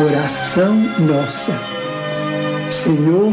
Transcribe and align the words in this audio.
Oração 0.00 0.74
nossa. 1.00 1.52
Senhor, 2.70 3.32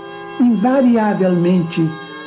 invariavelmente, 0.41 1.81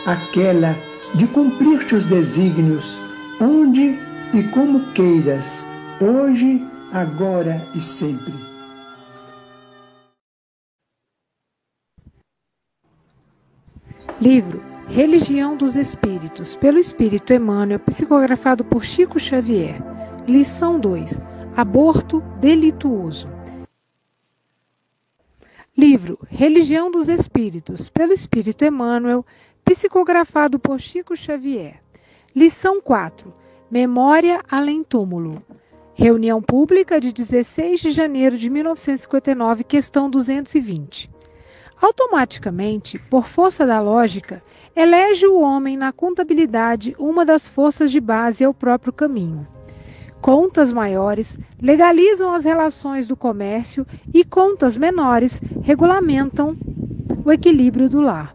aquela 0.06 0.76
de 1.14 1.26
cumprir 1.26 1.86
teus 1.86 2.04
desígnios, 2.04 2.98
onde 3.41 3.98
e 4.32 4.42
como 4.52 4.92
queiras, 4.92 5.66
hoje, 6.00 6.60
agora 6.92 7.66
e 7.74 7.80
sempre. 7.80 8.32
Livro 14.20 14.62
Religião 14.88 15.56
dos 15.56 15.76
Espíritos, 15.76 16.56
pelo 16.56 16.78
Espírito 16.78 17.32
Emmanuel, 17.32 17.80
psicografado 17.80 18.64
por 18.64 18.84
Chico 18.84 19.19
Xavier. 19.19 19.76
Lição 20.26 20.78
2: 20.78 21.22
Aborto 21.56 22.22
delituoso. 22.41 23.34
Livro 25.76 26.20
Religião 26.30 26.88
dos 26.88 27.08
Espíritos, 27.08 27.88
pelo 27.88 28.12
Espírito 28.12 28.64
Emmanuel, 28.64 29.26
psicografado 29.64 30.56
por 30.56 30.78
Chico 30.78 31.16
Xavier. 31.16 31.80
Lição 32.32 32.80
4: 32.80 33.34
Memória 33.68 34.40
além 34.48 34.84
túmulo. 34.84 35.42
Reunião 35.96 36.40
pública 36.40 37.00
de 37.00 37.12
16 37.12 37.80
de 37.80 37.90
janeiro 37.90 38.38
de 38.38 38.48
1959, 38.48 39.64
questão 39.64 40.08
220. 40.08 41.10
Automaticamente, 41.82 42.96
por 43.10 43.26
força 43.26 43.66
da 43.66 43.80
lógica, 43.80 44.41
elege 44.76 45.26
o 45.26 45.41
homem 45.41 45.76
na 45.76 45.92
contabilidade 45.92 46.94
uma 47.00 47.24
das 47.24 47.48
forças 47.48 47.91
de 47.91 47.98
base 47.98 48.44
ao 48.44 48.54
próprio 48.54 48.92
caminho. 48.92 49.44
Contas 50.24 50.72
maiores 50.72 51.38
legalizam 51.60 52.34
as 52.34 52.46
relações 52.46 53.06
do 53.06 53.14
comércio 53.14 53.84
e 54.14 54.24
contas 54.24 54.74
menores 54.74 55.38
regulamentam 55.60 56.56
o 57.22 57.30
equilíbrio 57.30 57.90
do 57.90 58.00
lar. 58.00 58.34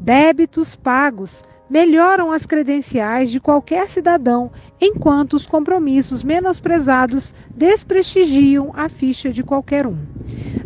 Débitos 0.00 0.74
pagos 0.74 1.44
melhoram 1.68 2.32
as 2.32 2.46
credenciais 2.46 3.30
de 3.30 3.38
qualquer 3.38 3.86
cidadão, 3.86 4.50
enquanto 4.80 5.34
os 5.34 5.44
compromissos 5.44 6.24
menosprezados 6.24 7.34
desprestigiam 7.54 8.72
a 8.74 8.88
ficha 8.88 9.30
de 9.30 9.42
qualquer 9.42 9.86
um. 9.86 9.98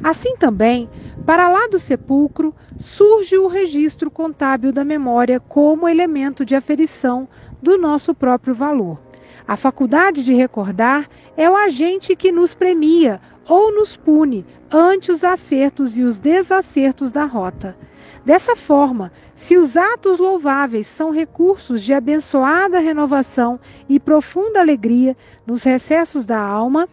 Assim 0.04 0.36
também, 0.36 0.88
para 1.26 1.50
lá 1.50 1.66
do 1.66 1.80
sepulcro, 1.80 2.54
surge 2.78 3.36
o 3.36 3.48
registro 3.48 4.08
contábil 4.08 4.72
da 4.72 4.84
memória 4.84 5.40
como 5.40 5.88
elemento 5.88 6.44
de 6.44 6.54
aferição 6.54 7.26
do 7.60 7.76
nosso 7.76 8.14
próprio 8.14 8.54
valor. 8.54 9.09
A 9.46 9.56
faculdade 9.56 10.22
de 10.22 10.32
recordar 10.32 11.08
é 11.36 11.48
o 11.48 11.56
agente 11.56 12.14
que 12.14 12.30
nos 12.30 12.54
premia 12.54 13.20
ou 13.48 13.72
nos 13.72 13.96
pune 13.96 14.44
ante 14.70 15.10
os 15.10 15.24
acertos 15.24 15.96
e 15.96 16.02
os 16.02 16.18
desacertos 16.18 17.10
da 17.10 17.24
rota. 17.24 17.76
Dessa 18.24 18.54
forma, 18.54 19.10
se 19.34 19.56
os 19.56 19.76
atos 19.76 20.18
louváveis 20.18 20.86
são 20.86 21.10
recursos 21.10 21.82
de 21.82 21.92
abençoada 21.92 22.78
renovação 22.78 23.58
e 23.88 23.98
profunda 23.98 24.60
alegria 24.60 25.16
nos 25.46 25.64
recessos 25.64 26.26
da 26.26 26.38
alma, 26.38 26.88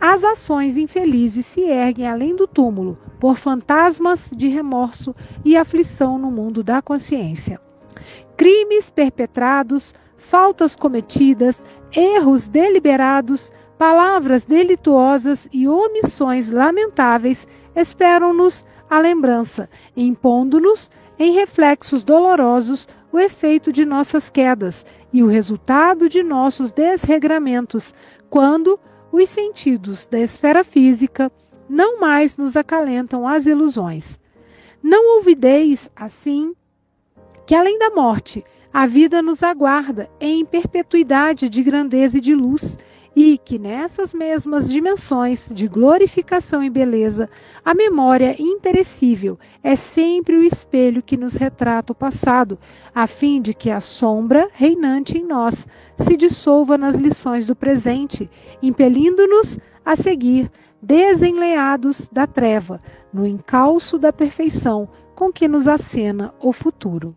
as 0.00 0.22
ações 0.22 0.76
infelizes 0.76 1.46
se 1.46 1.62
erguem 1.62 2.06
além 2.06 2.36
do 2.36 2.46
túmulo, 2.46 2.98
por 3.18 3.38
fantasmas 3.38 4.30
de 4.36 4.46
remorso 4.48 5.14
e 5.44 5.56
aflição 5.56 6.18
no 6.18 6.30
mundo 6.30 6.62
da 6.62 6.82
consciência. 6.82 7.58
Crimes 8.36 8.90
perpetrados, 8.90 9.94
faltas 10.18 10.76
cometidas, 10.76 11.56
erros 11.94 12.48
deliberados, 12.48 13.50
palavras 13.78 14.44
delituosas 14.44 15.48
e 15.52 15.68
omissões 15.68 16.50
lamentáveis 16.50 17.46
esperam-nos 17.74 18.64
a 18.88 18.98
lembrança, 18.98 19.68
impondo-nos, 19.96 20.90
em 21.18 21.32
reflexos 21.32 22.02
dolorosos, 22.02 22.88
o 23.12 23.18
efeito 23.18 23.72
de 23.72 23.84
nossas 23.84 24.28
quedas 24.28 24.84
e 25.12 25.22
o 25.22 25.26
resultado 25.26 26.08
de 26.08 26.22
nossos 26.22 26.72
desregramentos, 26.72 27.94
quando 28.28 28.78
os 29.10 29.28
sentidos 29.28 30.06
da 30.06 30.18
esfera 30.18 30.62
física 30.62 31.32
não 31.68 31.98
mais 31.98 32.36
nos 32.36 32.56
acalentam 32.56 33.26
as 33.26 33.46
ilusões. 33.46 34.20
Não 34.82 35.16
ouvideis, 35.16 35.90
assim, 35.96 36.54
que 37.46 37.54
além 37.54 37.78
da 37.78 37.90
morte 37.90 38.44
a 38.76 38.86
vida 38.86 39.22
nos 39.22 39.42
aguarda 39.42 40.06
em 40.20 40.44
perpetuidade 40.44 41.48
de 41.48 41.62
grandeza 41.62 42.18
e 42.18 42.20
de 42.20 42.34
luz, 42.34 42.78
e 43.16 43.38
que 43.38 43.58
nessas 43.58 44.12
mesmas 44.12 44.68
dimensões 44.68 45.50
de 45.50 45.66
glorificação 45.66 46.62
e 46.62 46.68
beleza, 46.68 47.26
a 47.64 47.72
memória 47.72 48.36
imperecível 48.38 49.38
é 49.64 49.74
sempre 49.74 50.36
o 50.36 50.44
espelho 50.44 51.02
que 51.02 51.16
nos 51.16 51.36
retrata 51.36 51.92
o 51.92 51.96
passado, 51.96 52.58
a 52.94 53.06
fim 53.06 53.40
de 53.40 53.54
que 53.54 53.70
a 53.70 53.80
sombra 53.80 54.46
reinante 54.52 55.16
em 55.16 55.24
nós 55.24 55.66
se 55.96 56.14
dissolva 56.14 56.76
nas 56.76 56.98
lições 56.98 57.46
do 57.46 57.56
presente, 57.56 58.28
impelindo-nos 58.62 59.58
a 59.86 59.96
seguir 59.96 60.50
desenleados 60.82 62.10
da 62.12 62.26
treva, 62.26 62.78
no 63.10 63.26
encalço 63.26 63.98
da 63.98 64.12
perfeição 64.12 64.86
com 65.14 65.32
que 65.32 65.48
nos 65.48 65.66
acena 65.66 66.34
o 66.42 66.52
futuro. 66.52 67.16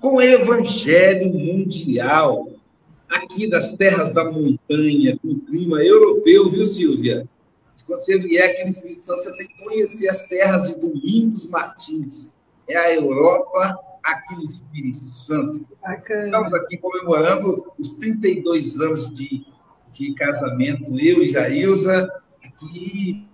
com 0.00 0.20
Evangelho 0.20 1.32
Mundial. 1.32 2.48
Aqui 3.08 3.48
das 3.48 3.72
terras 3.72 4.12
da 4.12 4.24
montanha, 4.24 5.18
com 5.20 5.40
clima 5.40 5.82
europeu, 5.82 6.48
viu, 6.48 6.64
Silvia? 6.64 7.28
Quando 7.86 8.00
você 8.00 8.18
vier 8.18 8.50
aqui 8.50 8.62
no 8.62 8.68
Espírito 8.68 9.02
Santo, 9.02 9.22
você 9.22 9.36
tem 9.36 9.48
que 9.48 9.64
conhecer 9.64 10.08
as 10.08 10.26
terras 10.28 10.68
de 10.68 10.78
Domingos 10.78 11.46
Martins. 11.50 12.36
É 12.68 12.76
a 12.76 12.94
Europa 12.94 13.76
aqui 14.04 14.36
no 14.36 14.44
Espírito 14.44 15.04
Santo. 15.04 15.66
Bacana. 15.82 16.26
Estamos 16.26 16.54
aqui 16.54 16.76
comemorando 16.76 17.72
os 17.78 17.90
32 17.92 18.80
anos 18.80 19.10
de, 19.10 19.44
de 19.90 20.14
casamento, 20.14 20.96
eu 21.00 21.22
e 21.22 21.28
Jailza 21.28 22.08
aqui. 22.44 23.26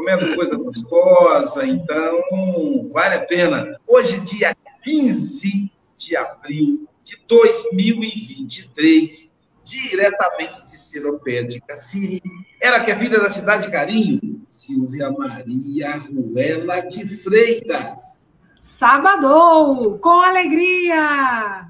Comendo 0.00 0.34
coisa 0.34 0.56
gostosa, 0.56 1.66
então 1.66 2.88
vale 2.90 3.16
a 3.16 3.26
pena. 3.26 3.78
Hoje, 3.86 4.18
dia 4.20 4.56
15 4.82 5.70
de 5.94 6.16
abril 6.16 6.88
de 7.04 7.18
2023, 7.28 9.30
diretamente 9.62 10.64
de 10.64 10.78
Seropé 10.78 11.42
de 11.42 11.60
Cassiri, 11.60 12.22
ela 12.62 12.80
que 12.80 12.90
é 12.90 12.96
filha 12.96 13.20
da 13.20 13.28
cidade 13.28 13.66
de 13.66 13.72
Carinho, 13.72 14.40
Silvia 14.48 15.10
Maria 15.10 15.98
Ruela 15.98 16.80
de 16.80 17.06
Freitas. 17.06 18.26
Sábado, 18.62 19.98
com 20.00 20.22
alegria! 20.22 21.66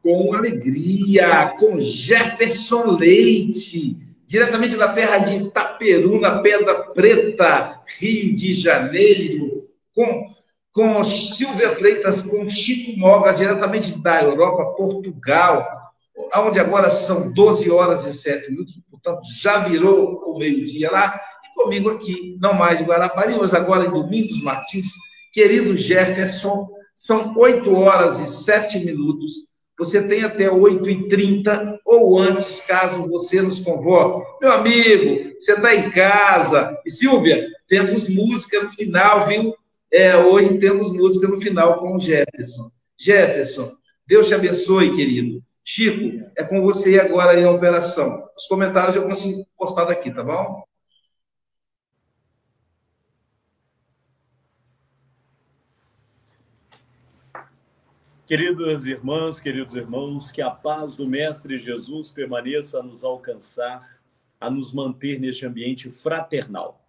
com 0.00 0.32
alegria, 0.34 1.52
com 1.58 1.80
Jefferson 1.80 2.98
Leite, 2.98 3.96
diretamente 4.34 4.76
da 4.76 4.92
terra 4.92 5.18
de 5.18 5.44
Itaperuna, 5.44 6.42
Pedra 6.42 6.74
Preta, 6.92 7.80
Rio 8.00 8.34
de 8.34 8.52
Janeiro, 8.52 9.68
com, 9.94 10.26
com 10.72 11.04
Silvia 11.04 11.70
Freitas, 11.70 12.20
com 12.20 12.48
Chico 12.48 12.98
Mogas, 12.98 13.36
diretamente 13.36 13.96
da 13.96 14.24
Europa, 14.24 14.74
Portugal, 14.76 15.64
onde 16.34 16.58
agora 16.58 16.90
são 16.90 17.32
12 17.32 17.70
horas 17.70 18.06
e 18.06 18.12
7 18.12 18.50
minutos, 18.50 18.74
portanto, 18.90 19.20
já 19.40 19.60
virou 19.60 20.20
o 20.26 20.36
meio-dia 20.36 20.90
lá, 20.90 21.14
e 21.44 21.62
comigo 21.62 21.90
aqui, 21.90 22.36
não 22.40 22.54
mais 22.54 22.80
em 22.80 22.84
Guarapari, 22.84 23.36
mas 23.38 23.54
agora 23.54 23.86
em 23.86 23.90
Domingos 23.90 24.42
Martins, 24.42 24.88
querido 25.32 25.76
Jefferson, 25.76 26.68
são 26.96 27.34
8 27.36 27.72
horas 27.72 28.18
e 28.18 28.26
7 28.26 28.80
minutos, 28.80 29.32
você 29.78 30.02
tem 30.08 30.24
até 30.24 30.50
8h30 30.50 31.73
ou 31.96 32.18
antes, 32.18 32.60
caso 32.60 33.08
você 33.08 33.40
nos 33.40 33.60
convoque. 33.60 34.26
Meu 34.40 34.52
amigo, 34.52 35.34
você 35.38 35.52
está 35.52 35.74
em 35.74 35.90
casa. 35.90 36.76
E 36.84 36.90
Silvia, 36.90 37.46
temos 37.66 38.08
música 38.08 38.62
no 38.62 38.70
final, 38.70 39.26
viu? 39.26 39.54
É, 39.92 40.16
hoje 40.16 40.58
temos 40.58 40.92
música 40.92 41.28
no 41.28 41.40
final 41.40 41.78
com 41.78 41.94
o 41.94 41.98
Jefferson. 41.98 42.70
Jefferson, 42.98 43.72
Deus 44.06 44.28
te 44.28 44.34
abençoe, 44.34 44.94
querido. 44.94 45.42
Chico, 45.64 46.24
é 46.36 46.44
com 46.44 46.60
você 46.62 47.00
agora 47.00 47.38
em 47.38 47.46
operação. 47.46 48.28
Os 48.36 48.46
comentários 48.46 48.96
eu 48.96 49.04
consigo 49.04 49.46
postar 49.56 49.84
daqui, 49.84 50.10
tá 50.10 50.22
bom? 50.22 50.62
Queridas 58.26 58.86
irmãs, 58.86 59.38
queridos 59.38 59.76
irmãos, 59.76 60.32
que 60.32 60.40
a 60.40 60.50
paz 60.50 60.96
do 60.96 61.06
Mestre 61.06 61.58
Jesus 61.58 62.10
permaneça 62.10 62.80
a 62.80 62.82
nos 62.82 63.04
alcançar, 63.04 64.00
a 64.40 64.48
nos 64.48 64.72
manter 64.72 65.20
neste 65.20 65.44
ambiente 65.44 65.90
fraternal. 65.90 66.82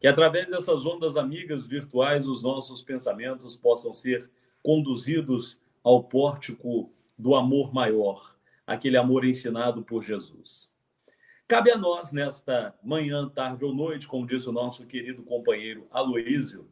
Que 0.00 0.06
através 0.06 0.48
dessas 0.48 0.86
ondas 0.86 1.16
amigas 1.16 1.66
virtuais 1.66 2.28
os 2.28 2.40
nossos 2.40 2.82
pensamentos 2.82 3.56
possam 3.56 3.92
ser 3.92 4.30
conduzidos 4.62 5.60
ao 5.82 6.04
pórtico 6.04 6.92
do 7.18 7.34
amor 7.34 7.74
maior, 7.74 8.36
aquele 8.64 8.96
amor 8.96 9.24
ensinado 9.24 9.82
por 9.82 10.04
Jesus. 10.04 10.72
Cabe 11.48 11.72
a 11.72 11.76
nós, 11.76 12.12
nesta 12.12 12.78
manhã, 12.80 13.28
tarde 13.28 13.64
ou 13.64 13.74
noite, 13.74 14.06
como 14.06 14.24
disse 14.24 14.48
o 14.48 14.52
nosso 14.52 14.86
querido 14.86 15.24
companheiro 15.24 15.88
Aloísio, 15.90 16.68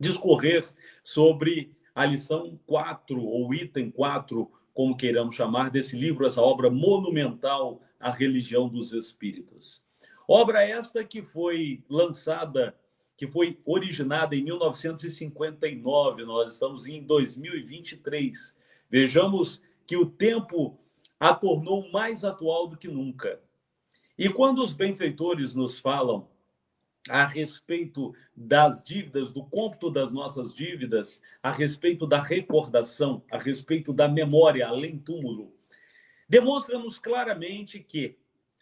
discorrer 0.00 0.66
sobre 1.04 1.78
a 2.00 2.06
lição 2.06 2.58
4, 2.66 3.22
ou 3.22 3.52
item 3.52 3.90
4, 3.90 4.50
como 4.72 4.96
queiramos 4.96 5.34
chamar, 5.34 5.70
desse 5.70 5.94
livro, 5.98 6.24
essa 6.24 6.40
obra 6.40 6.70
monumental, 6.70 7.82
A 8.00 8.10
Religião 8.10 8.70
dos 8.70 8.94
Espíritos. 8.94 9.84
Obra 10.26 10.66
esta 10.66 11.04
que 11.04 11.20
foi 11.20 11.84
lançada, 11.90 12.74
que 13.18 13.26
foi 13.26 13.58
originada 13.66 14.34
em 14.34 14.42
1959, 14.42 16.24
nós 16.24 16.54
estamos 16.54 16.86
em 16.86 17.02
2023. 17.02 18.56
Vejamos 18.88 19.60
que 19.86 19.98
o 19.98 20.06
tempo 20.06 20.74
a 21.18 21.34
tornou 21.34 21.90
mais 21.90 22.24
atual 22.24 22.66
do 22.66 22.78
que 22.78 22.88
nunca. 22.88 23.42
E 24.16 24.30
quando 24.30 24.62
os 24.62 24.72
benfeitores 24.72 25.54
nos 25.54 25.78
falam 25.78 26.26
a 27.08 27.26
respeito 27.26 28.14
das 28.36 28.84
dívidas, 28.84 29.32
do 29.32 29.44
cômputo 29.44 29.90
das 29.90 30.12
nossas 30.12 30.54
dívidas, 30.54 31.20
a 31.42 31.50
respeito 31.50 32.06
da 32.06 32.20
recordação, 32.20 33.22
a 33.30 33.38
respeito 33.38 33.92
da 33.92 34.08
memória 34.08 34.66
além 34.66 34.98
túmulo, 34.98 35.54
demonstra-nos 36.28 36.98
claramente 36.98 37.80
que, 37.80 38.18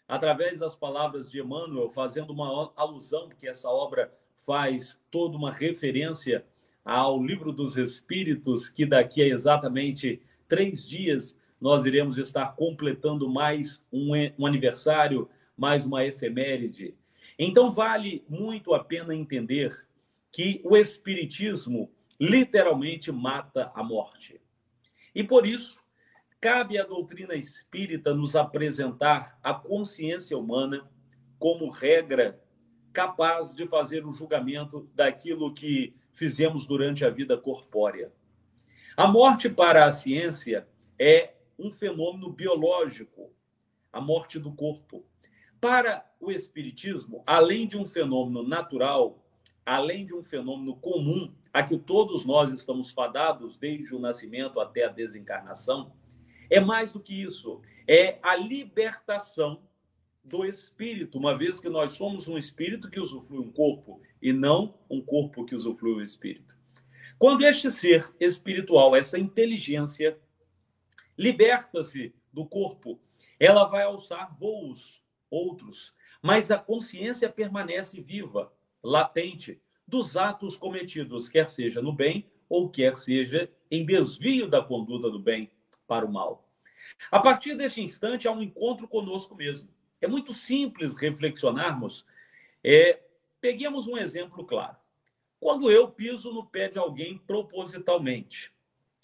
através 0.07 0.59
das 0.59 0.75
palavras 0.75 1.29
de 1.29 1.39
Emmanuel, 1.39 1.89
fazendo 1.89 2.31
uma 2.31 2.71
alusão 2.75 3.29
que 3.29 3.47
essa 3.47 3.69
obra 3.69 4.13
faz 4.35 5.01
toda 5.11 5.37
uma 5.37 5.51
referência 5.51 6.45
ao 6.83 7.21
livro 7.21 7.51
dos 7.51 7.77
Espíritos, 7.77 8.69
que 8.69 8.85
daqui 8.85 9.21
a 9.21 9.27
exatamente 9.27 10.21
três 10.47 10.87
dias 10.87 11.37
nós 11.59 11.85
iremos 11.85 12.17
estar 12.17 12.55
completando 12.55 13.29
mais 13.29 13.85
um, 13.91 14.11
um 14.37 14.45
aniversário, 14.45 15.29
mais 15.57 15.85
uma 15.85 16.05
efeméride 16.05 16.95
então, 17.41 17.71
vale 17.71 18.25
muito 18.27 18.73
a 18.73 18.83
pena 18.83 19.15
entender 19.15 19.87
que 20.29 20.61
o 20.65 20.75
Espiritismo 20.75 21.89
literalmente 22.19 23.13
mata 23.13 23.71
a 23.73 23.81
morte. 23.81 24.41
E 25.15 25.23
por 25.23 25.45
isso, 25.45 25.81
cabe 26.41 26.77
à 26.77 26.83
doutrina 26.83 27.35
espírita 27.35 28.13
nos 28.13 28.35
apresentar 28.35 29.39
a 29.41 29.53
consciência 29.53 30.37
humana 30.37 30.89
como 31.39 31.69
regra 31.69 32.43
capaz 32.91 33.55
de 33.55 33.65
fazer 33.65 34.05
o 34.05 34.11
julgamento 34.11 34.89
daquilo 34.93 35.53
que 35.53 35.95
fizemos 36.11 36.67
durante 36.67 37.05
a 37.05 37.09
vida 37.09 37.37
corpórea. 37.37 38.11
A 38.97 39.07
morte 39.07 39.49
para 39.49 39.85
a 39.85 39.91
ciência 39.91 40.67
é 40.99 41.35
um 41.57 41.71
fenômeno 41.71 42.29
biológico, 42.31 43.31
a 43.93 44.01
morte 44.01 44.37
do 44.37 44.51
corpo. 44.51 45.05
Para 45.59 46.05
o 46.19 46.31
Espiritismo, 46.31 47.23
além 47.25 47.67
de 47.67 47.77
um 47.77 47.85
fenômeno 47.85 48.47
natural, 48.47 49.25
além 49.65 50.05
de 50.05 50.15
um 50.15 50.23
fenômeno 50.23 50.75
comum 50.77 51.33
a 51.53 51.61
que 51.63 51.77
todos 51.77 52.25
nós 52.25 52.51
estamos 52.51 52.91
fadados 52.91 53.57
desde 53.57 53.93
o 53.93 53.99
nascimento 53.99 54.59
até 54.59 54.85
a 54.85 54.89
desencarnação, 54.89 55.91
é 56.49 56.59
mais 56.59 56.93
do 56.93 56.99
que 56.99 57.21
isso. 57.21 57.61
É 57.87 58.19
a 58.21 58.35
libertação 58.35 59.61
do 60.23 60.45
espírito, 60.45 61.17
uma 61.17 61.37
vez 61.37 61.59
que 61.59 61.69
nós 61.69 61.91
somos 61.91 62.27
um 62.27 62.37
espírito 62.37 62.89
que 62.89 62.99
usufrui 62.99 63.39
um 63.39 63.51
corpo 63.51 64.01
e 64.21 64.31
não 64.31 64.75
um 64.89 65.01
corpo 65.01 65.45
que 65.45 65.55
usufrui 65.55 65.93
o 65.93 66.01
espírito. 66.01 66.57
Quando 67.17 67.43
este 67.43 67.69
ser 67.69 68.13
espiritual, 68.19 68.95
essa 68.95 69.19
inteligência, 69.19 70.17
liberta-se 71.17 72.13
do 72.31 72.45
corpo, 72.45 72.99
ela 73.39 73.65
vai 73.65 73.83
alçar 73.83 74.37
voos 74.39 75.03
outros, 75.29 75.93
mas 76.21 76.51
a 76.51 76.57
consciência 76.57 77.29
permanece 77.29 78.01
viva, 78.01 78.51
latente, 78.83 79.61
dos 79.87 80.15
atos 80.15 80.55
cometidos, 80.55 81.27
quer 81.27 81.49
seja 81.49 81.81
no 81.81 81.91
bem 81.91 82.29
ou 82.47 82.69
quer 82.69 82.95
seja 82.95 83.51
em 83.71 83.85
desvio 83.85 84.47
da 84.47 84.61
conduta 84.61 85.09
do 85.09 85.19
bem 85.19 85.51
para 85.87 86.05
o 86.05 86.11
mal. 86.11 86.47
A 87.11 87.19
partir 87.19 87.55
deste 87.55 87.81
instante, 87.81 88.27
há 88.27 88.31
um 88.31 88.41
encontro 88.41 88.87
conosco 88.87 89.35
mesmo. 89.35 89.69
É 90.01 90.07
muito 90.07 90.33
simples 90.33 90.95
reflexionarmos. 90.95 92.05
É, 92.63 93.01
peguemos 93.41 93.87
um 93.87 93.97
exemplo 93.97 94.45
claro. 94.45 94.77
Quando 95.39 95.71
eu 95.71 95.89
piso 95.89 96.33
no 96.33 96.45
pé 96.45 96.67
de 96.67 96.77
alguém 96.77 97.17
propositalmente, 97.17 98.53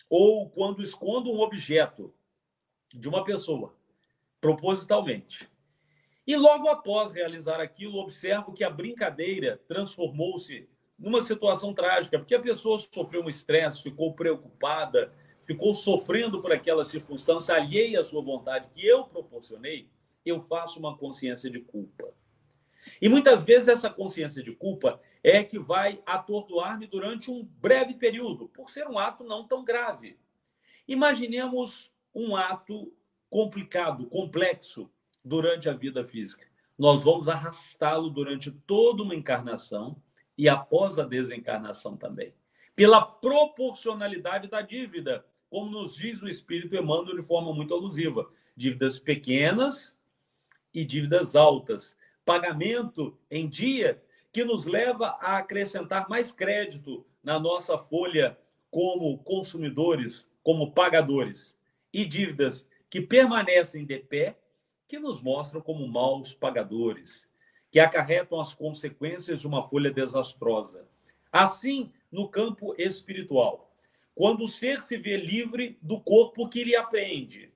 ou 0.09 0.49
quando 0.49 0.83
escondo 0.83 1.31
um 1.31 1.39
objeto 1.39 2.13
de 2.93 3.07
uma 3.07 3.23
pessoa 3.23 3.75
propositalmente, 4.39 5.49
e 6.27 6.35
logo 6.35 6.67
após 6.69 7.11
realizar 7.11 7.61
aquilo, 7.61 7.99
observo 7.99 8.53
que 8.53 8.63
a 8.63 8.69
brincadeira 8.69 9.61
transformou-se 9.67 10.67
numa 10.97 11.21
situação 11.21 11.73
trágica, 11.73 12.17
porque 12.17 12.35
a 12.35 12.41
pessoa 12.41 12.79
sofreu 12.79 13.21
um 13.21 13.29
estresse, 13.29 13.83
ficou 13.83 14.13
preocupada, 14.13 15.13
ficou 15.43 15.73
sofrendo 15.75 16.41
por 16.41 16.51
aquela 16.51 16.83
circunstância 16.83 17.53
alheia 17.53 17.99
à 17.99 18.03
sua 18.03 18.21
vontade 18.21 18.69
que 18.73 18.85
eu 18.85 19.03
proporcionei, 19.03 19.89
eu 20.25 20.39
faço 20.39 20.79
uma 20.79 20.97
consciência 20.97 21.49
de 21.49 21.59
culpa. 21.59 22.11
E 23.01 23.09
muitas 23.09 23.43
vezes 23.43 23.67
essa 23.67 23.89
consciência 23.89 24.41
de 24.43 24.51
culpa 24.51 24.99
é 25.23 25.43
que 25.43 25.59
vai 25.59 26.01
atordoar-me 26.05 26.87
durante 26.87 27.29
um 27.29 27.43
breve 27.43 27.95
período, 27.95 28.47
por 28.49 28.69
ser 28.69 28.87
um 28.87 28.97
ato 28.97 29.23
não 29.23 29.47
tão 29.47 29.63
grave. 29.63 30.17
Imaginemos 30.87 31.91
um 32.13 32.35
ato 32.35 32.93
complicado, 33.29 34.07
complexo, 34.07 34.89
durante 35.25 35.67
a 35.67 35.73
vida 35.73 36.05
física. 36.05 36.45
Nós 36.77 37.03
vamos 37.03 37.27
arrastá-lo 37.27 38.09
durante 38.11 38.51
toda 38.51 39.01
uma 39.01 39.15
encarnação 39.15 39.99
e 40.37 40.47
após 40.47 40.99
a 40.99 41.03
desencarnação 41.03 41.97
também. 41.97 42.33
Pela 42.75 43.01
proporcionalidade 43.01 44.47
da 44.47 44.61
dívida, 44.61 45.25
como 45.49 45.71
nos 45.71 45.95
diz 45.95 46.21
o 46.21 46.29
Espírito 46.29 46.75
Emmanuel 46.75 47.15
de 47.15 47.23
forma 47.23 47.53
muito 47.53 47.73
alusiva. 47.73 48.29
Dívidas 48.55 48.99
pequenas 48.99 49.97
e 50.73 50.85
dívidas 50.85 51.35
altas. 51.35 51.95
Pagamento 52.23 53.17
em 53.31 53.47
dia 53.47 54.03
que 54.31 54.43
nos 54.43 54.65
leva 54.65 55.17
a 55.21 55.37
acrescentar 55.37 56.09
mais 56.09 56.31
crédito 56.31 57.05
na 57.23 57.39
nossa 57.39 57.77
folha 57.77 58.37
como 58.69 59.17
consumidores, 59.19 60.29
como 60.43 60.73
pagadores. 60.73 61.57
E 61.93 62.03
dívidas 62.03 62.67
que 62.89 62.99
permanecem 62.99 63.85
de 63.85 63.99
pé, 63.99 64.37
que 64.87 64.99
nos 64.99 65.21
mostram 65.21 65.61
como 65.61 65.87
maus 65.87 66.33
pagadores 66.33 67.27
que 67.71 67.79
acarretam 67.79 68.39
as 68.39 68.53
consequências 68.53 69.41
de 69.41 69.47
uma 69.47 69.61
folha 69.61 69.91
desastrosa. 69.91 70.87
Assim, 71.31 71.91
no 72.09 72.29
campo 72.29 72.73
espiritual, 72.77 73.75
quando 74.13 74.45
o 74.45 74.47
ser 74.47 74.81
se 74.81 74.95
vê 74.95 75.17
livre 75.17 75.77
do 75.81 75.99
corpo 75.99 76.47
que 76.47 76.63
lhe 76.63 76.75
apreende, 76.75 77.51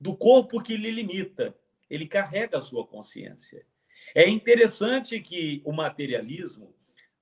do 0.00 0.16
corpo 0.16 0.62
que 0.62 0.76
lhe 0.76 0.90
limita, 0.90 1.56
ele 1.90 2.06
carrega 2.06 2.58
a 2.58 2.60
sua 2.60 2.86
consciência. 2.86 3.66
É 4.14 4.28
interessante 4.28 5.20
que 5.20 5.60
o 5.64 5.72
materialismo, 5.72 6.72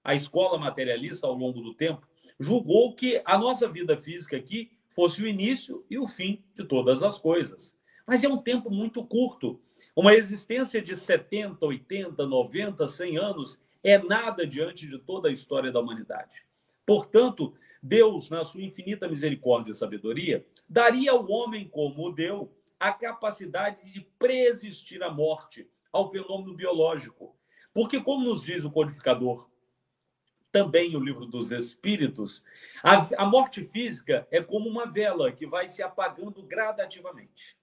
a 0.04 0.14
escola 0.14 0.58
materialista 0.58 1.26
ao 1.26 1.34
longo 1.34 1.62
do 1.62 1.72
tempo, 1.72 2.06
julgou 2.38 2.94
que 2.94 3.22
a 3.24 3.38
nossa 3.38 3.66
vida 3.66 3.96
física 3.96 4.36
aqui 4.36 4.70
fosse 4.88 5.22
o 5.22 5.26
início 5.26 5.84
e 5.90 5.98
o 5.98 6.06
fim 6.06 6.44
de 6.54 6.64
todas 6.64 7.02
as 7.02 7.18
coisas. 7.18 7.75
Mas 8.06 8.22
é 8.22 8.28
um 8.28 8.38
tempo 8.38 8.70
muito 8.70 9.04
curto. 9.04 9.60
Uma 9.94 10.14
existência 10.14 10.80
de 10.80 10.94
70, 10.94 11.64
80, 11.64 12.24
90, 12.24 12.88
100 12.88 13.18
anos 13.18 13.60
é 13.82 13.98
nada 13.98 14.46
diante 14.46 14.86
de 14.86 14.98
toda 14.98 15.28
a 15.28 15.32
história 15.32 15.72
da 15.72 15.80
humanidade. 15.80 16.46
Portanto, 16.84 17.54
Deus, 17.82 18.30
na 18.30 18.44
sua 18.44 18.62
infinita 18.62 19.08
misericórdia 19.08 19.72
e 19.72 19.74
sabedoria, 19.74 20.46
daria 20.68 21.12
ao 21.12 21.28
homem 21.30 21.68
como 21.68 22.06
o 22.06 22.12
deu 22.12 22.52
a 22.78 22.92
capacidade 22.92 23.90
de 23.90 24.00
preexistir 24.18 25.02
à 25.02 25.10
morte, 25.10 25.68
ao 25.92 26.10
fenômeno 26.10 26.54
biológico. 26.54 27.36
Porque, 27.72 28.00
como 28.00 28.24
nos 28.24 28.42
diz 28.42 28.64
o 28.64 28.70
codificador, 28.70 29.48
também 30.50 30.96
o 30.96 31.00
livro 31.00 31.26
dos 31.26 31.50
Espíritos, 31.50 32.44
a, 32.82 33.22
a 33.22 33.26
morte 33.26 33.62
física 33.62 34.26
é 34.30 34.42
como 34.42 34.68
uma 34.68 34.86
vela 34.86 35.30
que 35.30 35.46
vai 35.46 35.68
se 35.68 35.82
apagando 35.82 36.42
gradativamente. 36.42 37.56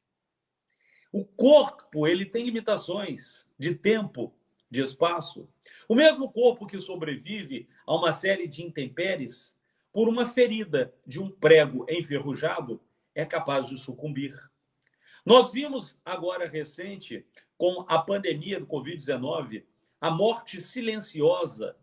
O 1.13 1.23
corpo, 1.23 2.07
ele 2.07 2.25
tem 2.25 2.43
limitações 2.43 3.45
de 3.59 3.75
tempo, 3.75 4.33
de 4.67 4.81
espaço. 4.81 5.47
O 5.87 5.93
mesmo 5.93 6.31
corpo 6.31 6.65
que 6.65 6.79
sobrevive 6.79 7.69
a 7.85 7.95
uma 7.95 8.11
série 8.11 8.47
de 8.47 8.63
intempéries, 8.63 9.55
por 9.91 10.09
uma 10.09 10.25
ferida 10.25 10.91
de 11.05 11.21
um 11.21 11.29
prego 11.29 11.85
enferrujado, 11.87 12.81
é 13.13 13.23
capaz 13.23 13.67
de 13.67 13.77
sucumbir. 13.77 14.33
Nós 15.23 15.51
vimos 15.51 15.95
agora 16.03 16.49
recente, 16.49 17.23
com 17.59 17.85
a 17.87 17.99
pandemia 17.99 18.59
do 18.59 18.65
Covid-19, 18.65 19.63
a 20.01 20.09
morte 20.09 20.59
silenciosa, 20.59 21.77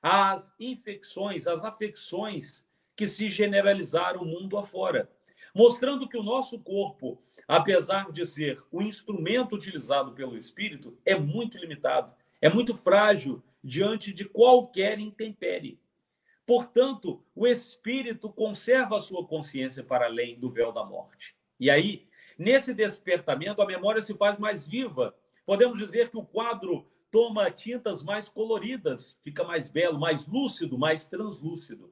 as 0.00 0.54
infecções, 0.60 1.48
as 1.48 1.64
afecções 1.64 2.64
que 2.94 3.08
se 3.08 3.32
generalizaram 3.32 4.24
mundo 4.24 4.56
afora 4.56 5.10
mostrando 5.56 6.06
que 6.06 6.18
o 6.18 6.22
nosso 6.22 6.58
corpo, 6.58 7.18
apesar 7.48 8.12
de 8.12 8.26
ser 8.26 8.62
o 8.70 8.82
instrumento 8.82 9.54
utilizado 9.54 10.12
pelo 10.12 10.36
espírito, 10.36 10.98
é 11.02 11.18
muito 11.18 11.56
limitado, 11.56 12.12
é 12.42 12.50
muito 12.50 12.74
frágil 12.74 13.42
diante 13.64 14.12
de 14.12 14.26
qualquer 14.26 14.98
intempérie. 14.98 15.80
Portanto, 16.44 17.24
o 17.34 17.46
espírito 17.46 18.28
conserva 18.28 18.98
a 18.98 19.00
sua 19.00 19.26
consciência 19.26 19.82
para 19.82 20.04
além 20.04 20.38
do 20.38 20.50
véu 20.50 20.72
da 20.72 20.84
morte. 20.84 21.34
E 21.58 21.70
aí, 21.70 22.06
nesse 22.38 22.74
despertamento, 22.74 23.62
a 23.62 23.66
memória 23.66 24.02
se 24.02 24.12
faz 24.12 24.38
mais 24.38 24.68
viva. 24.68 25.16
Podemos 25.46 25.78
dizer 25.78 26.10
que 26.10 26.18
o 26.18 26.26
quadro 26.26 26.86
toma 27.10 27.50
tintas 27.50 28.02
mais 28.02 28.28
coloridas, 28.28 29.18
fica 29.24 29.42
mais 29.42 29.70
belo, 29.70 29.98
mais 29.98 30.26
lúcido, 30.26 30.76
mais 30.76 31.06
translúcido. 31.06 31.90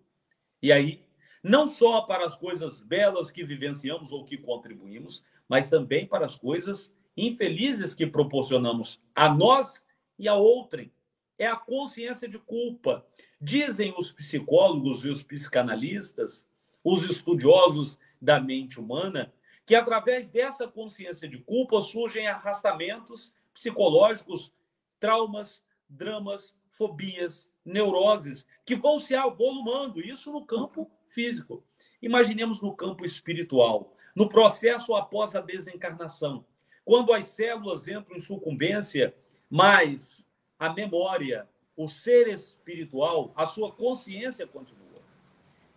E 0.61 0.71
aí 0.71 1.03
não 1.45 1.69
só 1.69 2.01
para 2.01 2.25
as 2.25 2.35
coisas 2.35 2.81
belas 2.81 3.31
que 3.31 3.45
vivenciamos 3.45 4.11
ou 4.13 4.25
que 4.25 4.39
contribuímos, 4.39 5.23
mas 5.47 5.69
também 5.69 6.07
para 6.07 6.25
as 6.25 6.37
coisas 6.37 6.91
infelizes 7.15 7.95
que 7.95 8.07
proporcionamos 8.07 8.99
a 9.15 9.29
nós 9.29 9.85
e 10.19 10.27
a 10.27 10.35
outrem. 10.35 10.91
É 11.39 11.47
a 11.47 11.55
consciência 11.55 12.27
de 12.27 12.39
culpa. 12.39 13.07
Dizem 13.39 13.93
os 13.99 14.11
psicólogos 14.11 15.05
e 15.05 15.09
os 15.09 15.23
psicanalistas, 15.23 16.47
os 16.83 17.05
estudiosos 17.05 17.99
da 18.19 18.41
mente 18.41 18.81
humana, 18.81 19.31
que 19.67 19.75
através 19.75 20.31
dessa 20.31 20.67
consciência 20.67 21.29
de 21.29 21.39
culpa 21.39 21.83
surgem 21.83 22.27
arrastamentos 22.27 23.35
psicológicos, 23.53 24.51
traumas, 24.99 25.63
dramas, 25.91 26.57
fobias, 26.71 27.47
neuroses, 27.65 28.47
que 28.65 28.75
vão 28.75 28.99
se 28.99 29.15
avolumando, 29.15 30.01
isso 30.01 30.33
no 30.33 30.45
campo 30.45 30.91
físico. 31.09 31.65
Imaginemos 32.01 32.61
no 32.61 32.75
campo 32.75 33.05
espiritual, 33.05 33.95
no 34.15 34.29
processo 34.29 34.95
após 34.95 35.35
a 35.35 35.41
desencarnação, 35.41 36.45
quando 36.85 37.13
as 37.13 37.27
células 37.27 37.89
entram 37.89 38.17
em 38.17 38.21
sucumbência, 38.21 39.15
mas 39.49 40.27
a 40.59 40.73
memória, 40.73 41.49
o 41.77 41.89
ser 41.89 42.29
espiritual, 42.29 43.33
a 43.35 43.47
sua 43.47 43.73
consciência 43.73 44.47
continua. 44.47 44.85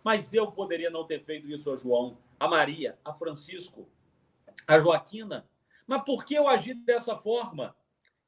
Mas 0.04 0.32
eu 0.32 0.50
poderia 0.52 0.90
não 0.90 1.04
ter 1.04 1.22
feito 1.24 1.50
isso 1.50 1.72
a 1.72 1.76
João, 1.76 2.18
a 2.38 2.46
Maria, 2.46 2.98
a 3.04 3.12
Francisco, 3.12 3.88
a 4.66 4.78
Joaquina. 4.78 5.48
Mas 5.86 6.02
por 6.02 6.24
que 6.24 6.34
eu 6.34 6.46
agi 6.46 6.74
dessa 6.74 7.16
forma? 7.16 7.74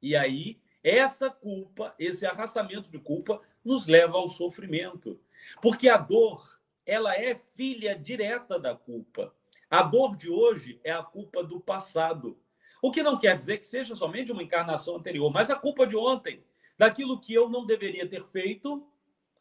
E 0.01 0.15
aí, 0.15 0.59
essa 0.83 1.29
culpa, 1.29 1.93
esse 1.97 2.25
arrastamento 2.25 2.89
de 2.89 2.99
culpa, 2.99 3.41
nos 3.63 3.87
leva 3.87 4.17
ao 4.17 4.27
sofrimento. 4.27 5.19
Porque 5.61 5.87
a 5.87 5.97
dor, 5.97 6.59
ela 6.85 7.15
é 7.15 7.35
filha 7.35 7.97
direta 7.97 8.59
da 8.59 8.75
culpa. 8.75 9.33
A 9.69 9.83
dor 9.83 10.17
de 10.17 10.29
hoje 10.29 10.79
é 10.83 10.91
a 10.91 11.03
culpa 11.03 11.43
do 11.43 11.59
passado. 11.59 12.37
O 12.81 12.91
que 12.91 13.03
não 13.03 13.17
quer 13.17 13.35
dizer 13.35 13.57
que 13.57 13.65
seja 13.65 13.95
somente 13.95 14.31
uma 14.31 14.43
encarnação 14.43 14.95
anterior, 14.95 15.31
mas 15.31 15.49
a 15.49 15.55
culpa 15.55 15.85
de 15.85 15.95
ontem, 15.95 16.43
daquilo 16.77 17.19
que 17.19 17.33
eu 17.33 17.49
não 17.49 17.65
deveria 17.65 18.07
ter 18.07 18.25
feito 18.25 18.85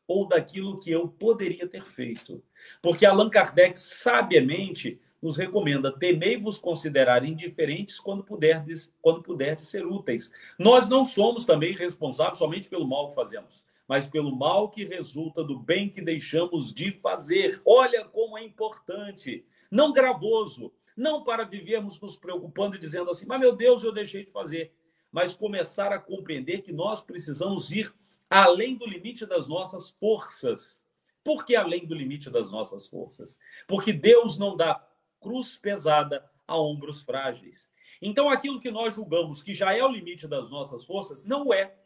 ou 0.07 0.27
daquilo 0.27 0.79
que 0.79 0.91
eu 0.91 1.09
poderia 1.09 1.67
ter 1.67 1.85
feito. 1.85 2.43
Porque 2.83 3.07
Allan 3.07 3.31
Kardec 3.31 3.79
sabiamente 3.79 5.01
nos 5.23 5.37
recomenda: 5.37 5.93
temei-vos 5.93 6.59
considerar 6.59 7.25
indiferentes 7.25 7.99
quando 7.99 8.25
puderdes, 8.25 8.93
quando 9.01 9.23
puderdes 9.23 9.69
ser 9.69 9.87
úteis. 9.87 10.31
Nós 10.59 10.89
não 10.89 11.05
somos 11.05 11.47
também 11.47 11.73
responsáveis 11.73 12.39
somente 12.39 12.69
pelo 12.69 12.87
mal 12.87 13.09
que 13.09 13.15
fazemos, 13.15 13.65
mas 13.91 14.07
pelo 14.07 14.31
mal 14.31 14.69
que 14.71 14.85
resulta 14.85 15.43
do 15.43 15.59
bem 15.59 15.89
que 15.89 16.01
deixamos 16.01 16.73
de 16.73 16.93
fazer. 16.93 17.61
Olha 17.67 18.05
como 18.05 18.39
é 18.39 18.45
importante. 18.45 19.45
Não 19.69 19.93
gravoso, 19.93 20.73
não 20.97 21.25
para 21.25 21.43
vivermos 21.43 22.01
nos 22.01 22.17
preocupando 22.17 22.77
e 22.77 22.79
dizendo 22.79 23.11
assim, 23.11 23.27
mas 23.27 23.41
meu 23.41 23.57
Deus, 23.57 23.83
eu 23.83 23.91
deixei 23.91 24.25
de 24.25 24.31
fazer, 24.31 24.73
mas 25.11 25.35
começar 25.35 25.91
a 25.93 25.99
compreender 25.99 26.63
que 26.63 26.73
nós 26.73 27.01
precisamos 27.01 27.73
ir 27.73 27.93
além 28.31 28.77
do 28.77 28.87
limite 28.87 29.27
das 29.27 29.49
nossas 29.49 29.91
forças. 29.91 30.81
Por 31.25 31.45
que 31.45 31.57
além 31.57 31.85
do 31.85 31.93
limite 31.93 32.31
das 32.31 32.49
nossas 32.53 32.87
forças? 32.87 33.41
Porque 33.67 33.93
Deus 33.93 34.39
não 34.39 34.57
dá 34.57 34.87
cruz 35.21 35.59
pesada 35.59 36.31
a 36.47 36.57
ombros 36.57 37.03
frágeis. 37.03 37.69
Então, 38.01 38.31
aquilo 38.31 38.61
que 38.61 38.71
nós 38.71 38.95
julgamos 38.95 39.43
que 39.43 39.53
já 39.53 39.77
é 39.77 39.83
o 39.83 39.91
limite 39.91 40.29
das 40.29 40.49
nossas 40.49 40.85
forças, 40.85 41.25
não 41.25 41.53
é. 41.53 41.77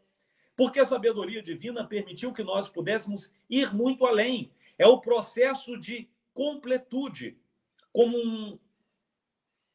Porque 0.55 0.79
a 0.79 0.85
sabedoria 0.85 1.41
divina 1.41 1.85
permitiu 1.85 2.31
que 2.31 2.43
nós 2.43 2.69
pudéssemos 2.69 3.33
ir 3.49 3.73
muito 3.73 4.05
além. 4.05 4.51
É 4.77 4.87
o 4.87 5.01
processo 5.01 5.77
de 5.77 6.09
completude, 6.33 7.37
como 7.91 8.17
um, 8.17 8.59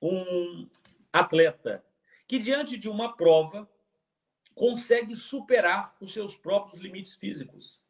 um 0.00 0.68
atleta 1.12 1.84
que, 2.26 2.38
diante 2.38 2.78
de 2.78 2.88
uma 2.88 3.16
prova, 3.16 3.68
consegue 4.54 5.14
superar 5.14 5.96
os 6.00 6.12
seus 6.12 6.37
próprios 6.37 6.80
limites 6.80 7.14
físicos. 7.14 7.84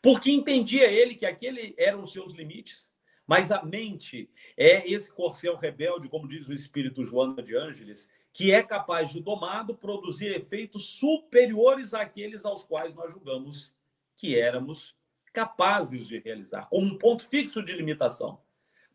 Porque 0.00 0.30
entendia 0.30 0.90
ele 0.90 1.14
que 1.14 1.26
aquele 1.26 1.74
eram 1.76 2.02
os 2.02 2.12
seus 2.12 2.32
limites, 2.32 2.90
mas 3.26 3.52
a 3.52 3.62
mente 3.62 4.30
é 4.56 4.88
esse 4.90 5.12
corcel 5.12 5.56
rebelde, 5.56 6.08
como 6.08 6.28
diz 6.28 6.48
o 6.48 6.54
espírito 6.54 7.04
Joana 7.04 7.42
de 7.42 7.56
Ângeles, 7.56 8.10
que 8.32 8.52
é 8.52 8.62
capaz 8.62 9.10
de, 9.10 9.20
domado, 9.20 9.74
produzir 9.74 10.34
efeitos 10.34 10.86
superiores 10.86 11.92
àqueles 11.92 12.44
aos 12.44 12.64
quais 12.64 12.94
nós 12.94 13.12
julgamos 13.12 13.74
que 14.16 14.38
éramos 14.38 14.96
capazes 15.32 16.06
de 16.06 16.18
realizar, 16.18 16.68
como 16.68 16.86
um 16.86 16.98
ponto 16.98 17.26
fixo 17.28 17.62
de 17.62 17.72
limitação. 17.72 18.40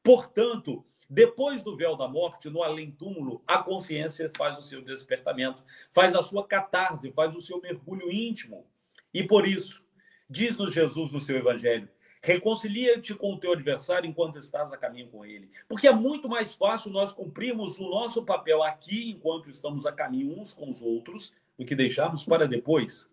Portanto, 0.03 0.85
depois 1.09 1.63
do 1.63 1.75
véu 1.75 1.95
da 1.95 2.07
morte, 2.07 2.49
no 2.49 2.61
além-túmulo, 2.61 3.41
a 3.47 3.59
consciência 3.59 4.29
faz 4.35 4.57
o 4.57 4.63
seu 4.63 4.81
despertamento, 4.81 5.63
faz 5.91 6.15
a 6.15 6.21
sua 6.21 6.45
catarse, 6.45 7.11
faz 7.11 7.35
o 7.35 7.41
seu 7.41 7.61
mergulho 7.61 8.11
íntimo. 8.11 8.67
E 9.13 9.23
por 9.23 9.47
isso, 9.47 9.83
diz-nos 10.29 10.73
Jesus 10.73 11.13
no 11.13 11.21
seu 11.21 11.37
evangelho, 11.37 11.89
Reconcilia-te 12.27 13.15
com 13.15 13.33
o 13.33 13.37
teu 13.39 13.53
adversário 13.53 14.05
enquanto 14.05 14.37
estás 14.37 14.69
a 14.73 14.75
caminho 14.75 15.07
com 15.07 15.23
ele. 15.23 15.49
Porque 15.65 15.87
é 15.87 15.93
muito 15.93 16.27
mais 16.27 16.55
fácil 16.55 16.91
nós 16.91 17.13
cumprirmos 17.13 17.79
o 17.79 17.89
nosso 17.89 18.21
papel 18.21 18.61
aqui 18.61 19.11
enquanto 19.11 19.49
estamos 19.49 19.85
a 19.85 19.93
caminho 19.93 20.37
uns 20.37 20.51
com 20.51 20.69
os 20.69 20.81
outros 20.81 21.33
do 21.57 21.63
que 21.63 21.73
deixarmos 21.73 22.25
para 22.25 22.45
depois. 22.45 23.09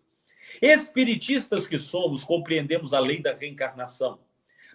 Espiritistas 0.61 1.65
que 1.65 1.79
somos, 1.79 2.25
compreendemos 2.25 2.93
a 2.93 2.99
lei 2.99 3.21
da 3.21 3.33
reencarnação, 3.33 4.19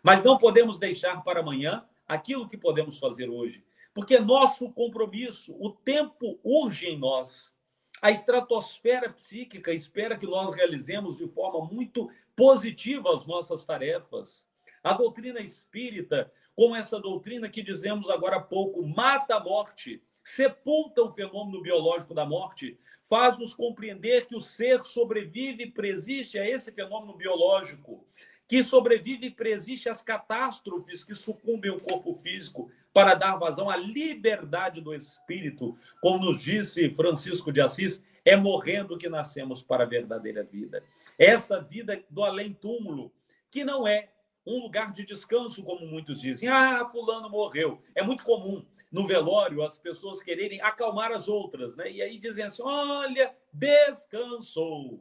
mas 0.03 0.25
não 0.25 0.39
podemos 0.39 0.79
deixar 0.79 1.23
para 1.23 1.41
amanhã 1.41 1.85
aquilo 2.09 2.49
que 2.49 2.57
podemos 2.57 2.99
fazer 2.99 3.29
hoje, 3.29 3.63
porque 3.93 4.15
é 4.15 4.21
nosso 4.21 4.71
compromisso, 4.71 5.55
o 5.61 5.71
tempo 5.71 6.41
urge 6.43 6.87
em 6.87 6.99
nós. 6.99 7.53
A 8.01 8.11
estratosfera 8.11 9.11
psíquica 9.11 9.71
espera 9.71 10.17
que 10.17 10.27
nós 10.27 10.55
realizemos 10.55 11.19
de 11.19 11.29
forma 11.29 11.63
muito 11.71 12.11
positiva 12.41 13.15
as 13.15 13.27
nossas 13.27 13.67
tarefas. 13.67 14.47
A 14.83 14.95
doutrina 14.95 15.41
espírita, 15.41 16.33
como 16.57 16.75
essa 16.75 16.99
doutrina 16.99 17.51
que 17.51 17.63
dizemos 17.63 18.09
agora 18.09 18.37
há 18.37 18.41
pouco, 18.41 18.83
mata 18.83 19.37
a 19.37 19.41
morte, 19.45 20.03
sepulta 20.25 21.03
o 21.03 21.11
fenômeno 21.11 21.61
biológico 21.61 22.15
da 22.15 22.25
morte, 22.25 22.79
faz-nos 23.03 23.53
compreender 23.53 24.27
que 24.27 24.35
o 24.35 24.41
ser 24.41 24.81
sobrevive 24.81 25.65
e 25.65 25.71
presiste 25.71 26.39
a 26.39 26.49
esse 26.49 26.73
fenômeno 26.73 27.13
biológico, 27.13 28.07
que 28.49 28.65
sobrevive 28.65 29.27
e 29.27 29.31
presiste 29.31 29.91
às 29.91 30.01
catástrofes 30.01 31.05
que 31.05 31.15
sucumbem 31.15 31.71
o 31.71 31.79
corpo 31.79 32.15
físico 32.15 32.71
para 32.91 33.15
dar 33.15 33.37
vazão 33.37 33.69
à 33.69 33.77
liberdade 33.77 34.81
do 34.81 34.95
espírito, 34.95 35.77
como 36.01 36.25
nos 36.25 36.41
disse 36.41 36.89
Francisco 36.89 37.53
de 37.53 37.61
Assis, 37.61 38.03
é 38.25 38.35
morrendo 38.35 38.97
que 38.97 39.11
nascemos 39.11 39.63
para 39.63 39.85
a 39.85 39.87
verdadeira 39.87 40.43
vida. 40.43 40.83
Essa 41.21 41.61
vida 41.61 42.03
do 42.09 42.25
além-túmulo, 42.25 43.13
que 43.51 43.63
não 43.63 43.87
é 43.87 44.11
um 44.47 44.59
lugar 44.59 44.91
de 44.91 45.05
descanso, 45.05 45.63
como 45.63 45.87
muitos 45.87 46.19
dizem. 46.19 46.49
Ah, 46.49 46.87
fulano 46.87 47.29
morreu. 47.29 47.83
É 47.95 48.03
muito 48.03 48.25
comum 48.25 48.65
no 48.91 49.07
velório 49.07 49.63
as 49.63 49.79
pessoas 49.79 50.23
quererem 50.23 50.63
acalmar 50.63 51.13
as 51.13 51.29
outras, 51.29 51.77
né? 51.77 51.93
E 51.93 52.01
aí 52.01 52.19
dizem 52.19 52.45
assim: 52.45 52.63
olha, 52.65 53.35
descansou. 53.53 54.99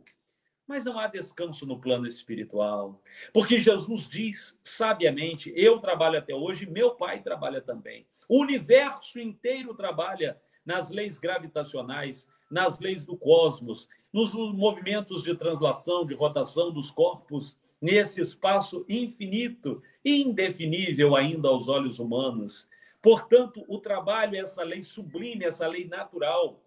Mas 0.67 0.83
não 0.83 0.99
há 0.99 1.07
descanso 1.07 1.65
no 1.65 1.79
plano 1.79 2.05
espiritual. 2.05 3.01
Porque 3.33 3.61
Jesus 3.61 4.09
diz 4.09 4.59
sabiamente: 4.61 5.53
eu 5.55 5.79
trabalho 5.79 6.19
até 6.19 6.35
hoje, 6.35 6.69
meu 6.69 6.95
pai 6.95 7.21
trabalha 7.21 7.61
também. 7.61 8.05
O 8.27 8.41
universo 8.41 9.19
inteiro 9.19 9.73
trabalha 9.73 10.39
nas 10.65 10.89
leis 10.89 11.17
gravitacionais, 11.17 12.27
nas 12.49 12.79
leis 12.79 13.05
do 13.05 13.15
cosmos, 13.15 13.87
nos 14.11 14.33
movimentos 14.33 15.23
de 15.23 15.35
translação, 15.35 16.05
de 16.05 16.13
rotação 16.13 16.71
dos 16.71 16.89
corpos, 16.89 17.57
nesse 17.81 18.19
espaço 18.19 18.85
infinito, 18.89 19.81
indefinível 20.03 21.15
ainda 21.15 21.47
aos 21.47 21.67
olhos 21.67 21.99
humanos. 21.99 22.67
Portanto, 23.01 23.63
o 23.67 23.79
trabalho 23.79 24.35
é 24.35 24.39
essa 24.39 24.63
lei 24.63 24.83
sublime, 24.83 25.45
essa 25.45 25.67
lei 25.67 25.87
natural. 25.87 26.61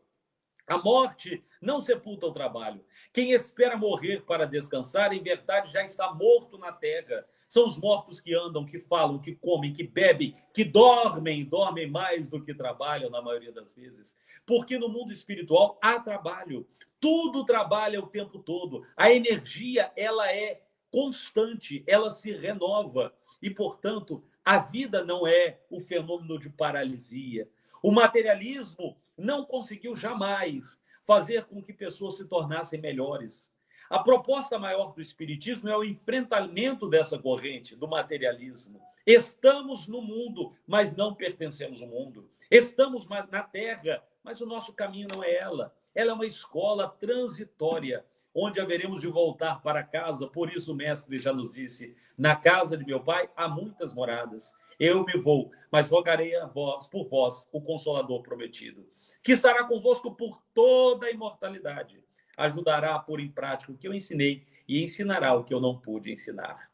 A 0.66 0.79
morte 0.79 1.45
não 1.61 1.81
sepulta 1.81 2.27
o 2.27 2.33
trabalho. 2.33 2.83
Quem 3.12 3.33
espera 3.33 3.77
morrer 3.77 4.23
para 4.23 4.47
descansar, 4.47 5.12
em 5.12 5.23
verdade, 5.23 5.73
já 5.73 5.85
está 5.85 6.14
morto 6.14 6.57
na 6.57 6.73
terra. 6.73 7.27
São 7.53 7.67
os 7.67 7.77
mortos 7.77 8.19
que 8.19 8.35
andam, 8.35 8.65
que 8.65 8.79
falam, 8.79 9.19
que 9.19 9.35
comem, 9.35 9.75
que 9.75 9.87
bebem, 9.87 10.35
que 10.55 10.65
dormem, 10.65 11.45
dormem 11.45 11.87
mais 11.87 12.31
do 12.31 12.43
que 12.43 12.55
trabalham 12.55 13.11
na 13.11 13.21
maioria 13.21 13.53
das 13.53 13.75
vezes. 13.75 14.17
Porque 14.47 14.79
no 14.79 14.88
mundo 14.88 15.12
espiritual 15.12 15.79
há 15.83 16.01
trabalho. 16.01 16.67
Tudo 16.99 17.45
trabalha 17.45 18.01
o 18.01 18.07
tempo 18.07 18.38
todo. 18.38 18.87
A 18.97 19.12
energia, 19.12 19.93
ela 19.95 20.33
é 20.33 20.62
constante, 20.91 21.85
ela 21.87 22.11
se 22.11 22.33
renova. 22.33 23.12
E, 23.43 23.51
portanto, 23.51 24.25
a 24.43 24.57
vida 24.57 25.05
não 25.05 25.27
é 25.27 25.61
o 25.69 25.79
fenômeno 25.79 26.38
de 26.38 26.49
paralisia. 26.49 27.47
O 27.83 27.93
materialismo 27.93 28.97
não 29.15 29.45
conseguiu 29.45 29.95
jamais 29.95 30.81
fazer 31.03 31.45
com 31.45 31.62
que 31.62 31.75
pessoas 31.75 32.17
se 32.17 32.27
tornassem 32.27 32.81
melhores. 32.81 33.52
A 33.92 33.98
proposta 33.98 34.59
maior 34.59 34.94
do 34.94 35.02
Espiritismo 35.02 35.68
é 35.68 35.76
o 35.76 35.85
enfrentamento 35.85 36.88
dessa 36.88 37.18
corrente, 37.18 37.76
do 37.76 37.87
materialismo. 37.87 38.81
Estamos 39.07 39.87
no 39.87 40.00
mundo, 40.00 40.55
mas 40.66 40.96
não 40.96 41.14
pertencemos 41.14 41.83
ao 41.83 41.88
mundo. 41.88 42.26
Estamos 42.50 43.07
na 43.07 43.42
Terra, 43.42 44.02
mas 44.24 44.40
o 44.40 44.46
nosso 44.46 44.72
caminho 44.72 45.09
não 45.12 45.22
é 45.22 45.35
ela. 45.35 45.74
Ela 45.94 46.12
é 46.12 46.14
uma 46.14 46.24
escola 46.24 46.88
transitória, 46.88 48.02
onde 48.35 48.59
haveremos 48.59 49.02
de 49.02 49.09
voltar 49.09 49.61
para 49.61 49.85
casa. 49.85 50.26
Por 50.26 50.50
isso, 50.50 50.72
o 50.72 50.74
mestre 50.74 51.18
já 51.18 51.31
nos 51.31 51.52
disse: 51.52 51.94
na 52.16 52.35
casa 52.35 52.78
de 52.78 52.87
meu 52.87 53.00
pai 53.00 53.28
há 53.37 53.46
muitas 53.46 53.92
moradas. 53.92 54.55
Eu 54.81 55.05
me 55.05 55.18
vou, 55.18 55.52
mas 55.70 55.90
rogarei 55.90 56.35
a 56.35 56.46
vós, 56.46 56.88
por 56.88 57.07
vós, 57.11 57.46
o 57.52 57.61
Consolador 57.61 58.22
prometido, 58.22 58.88
que 59.22 59.33
estará 59.33 59.64
convosco 59.64 60.14
por 60.14 60.42
toda 60.55 61.09
a 61.09 61.11
imortalidade 61.11 62.02
ajudará 62.37 62.95
a 62.95 62.99
pôr 62.99 63.21
em 63.21 63.31
prática 63.31 63.73
o 63.73 63.77
que 63.77 63.87
eu 63.87 63.95
ensinei 63.95 64.47
e 64.68 64.83
ensinará 64.83 65.35
o 65.35 65.45
que 65.45 65.53
eu 65.53 65.61
não 65.61 65.79
pude 65.79 66.12
ensinar. 66.12 66.71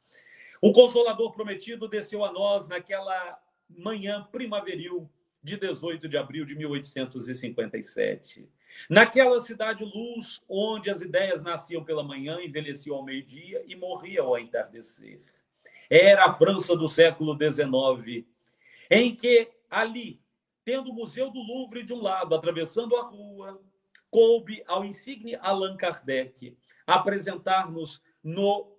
O 0.61 0.73
Consolador 0.73 1.33
prometido 1.33 1.88
desceu 1.88 2.25
a 2.25 2.33
nós 2.33 2.66
naquela 2.68 3.40
manhã 3.68 4.27
primaveril 4.31 5.09
de 5.42 5.57
18 5.57 6.09
de 6.09 6.16
abril 6.16 6.44
de 6.44 6.55
1857. 6.55 8.49
Naquela 8.88 9.40
cidade 9.40 9.85
luz, 9.85 10.42
onde 10.49 10.90
as 10.90 11.01
ideias 11.01 11.42
nasciam 11.42 11.85
pela 11.85 12.03
manhã, 12.03 12.40
envelheciam 12.42 12.97
ao 12.97 13.05
meio-dia 13.05 13.62
e 13.66 13.75
morriam 13.75 14.27
ao 14.27 14.38
entardecer. 14.38 15.23
Era 15.88 16.27
a 16.27 16.35
França 16.35 16.77
do 16.77 16.88
século 16.88 17.37
XIX, 17.37 18.27
em 18.90 19.14
que 19.14 19.49
ali, 19.71 20.21
tendo 20.64 20.90
o 20.90 20.94
Museu 20.94 21.31
do 21.31 21.40
Louvre 21.40 21.83
de 21.83 21.94
um 21.94 22.03
lado, 22.03 22.35
atravessando 22.35 22.97
a 22.97 23.05
rua, 23.05 23.61
coube 24.11 24.62
ao 24.66 24.85
insigne 24.85 25.37
Allan 25.37 25.77
Kardec 25.77 26.57
apresentar-nos 26.87 28.03
no 28.23 28.77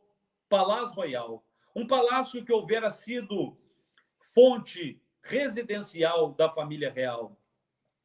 Palácio 0.48 0.96
Royal, 0.96 1.46
um 1.76 1.86
palácio 1.86 2.44
que 2.44 2.52
houvera 2.52 2.90
sido 2.90 3.56
fonte 4.34 5.02
residencial 5.22 6.34
da 6.34 6.50
família 6.50 6.92
real 6.92 7.38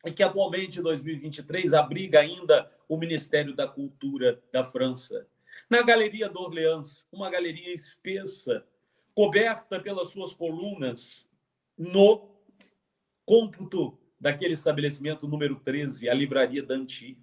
e 0.05 0.13
que 0.13 0.23
atualmente, 0.23 0.79
em 0.79 0.83
2023, 0.83 1.73
abriga 1.73 2.21
ainda 2.21 2.71
o 2.87 2.97
Ministério 2.99 3.55
da 3.55 3.67
Cultura 3.67 4.43
da 4.53 4.63
França. 4.63 5.27
Na 5.71 5.83
Galeria 5.83 6.29
d'Orléans, 6.29 7.07
uma 7.11 7.31
galeria 7.31 7.73
espessa, 7.73 8.67
coberta 9.15 9.81
pelas 9.81 10.11
suas 10.11 10.35
colunas, 10.35 11.27
no 11.79 12.29
cômputo 13.25 13.99
daquele 14.25 14.55
estabelecimento 14.55 15.29
número 15.29 15.57
13, 15.57 16.09
a 16.09 16.15
Livraria 16.15 16.63
Danti, 16.63 17.19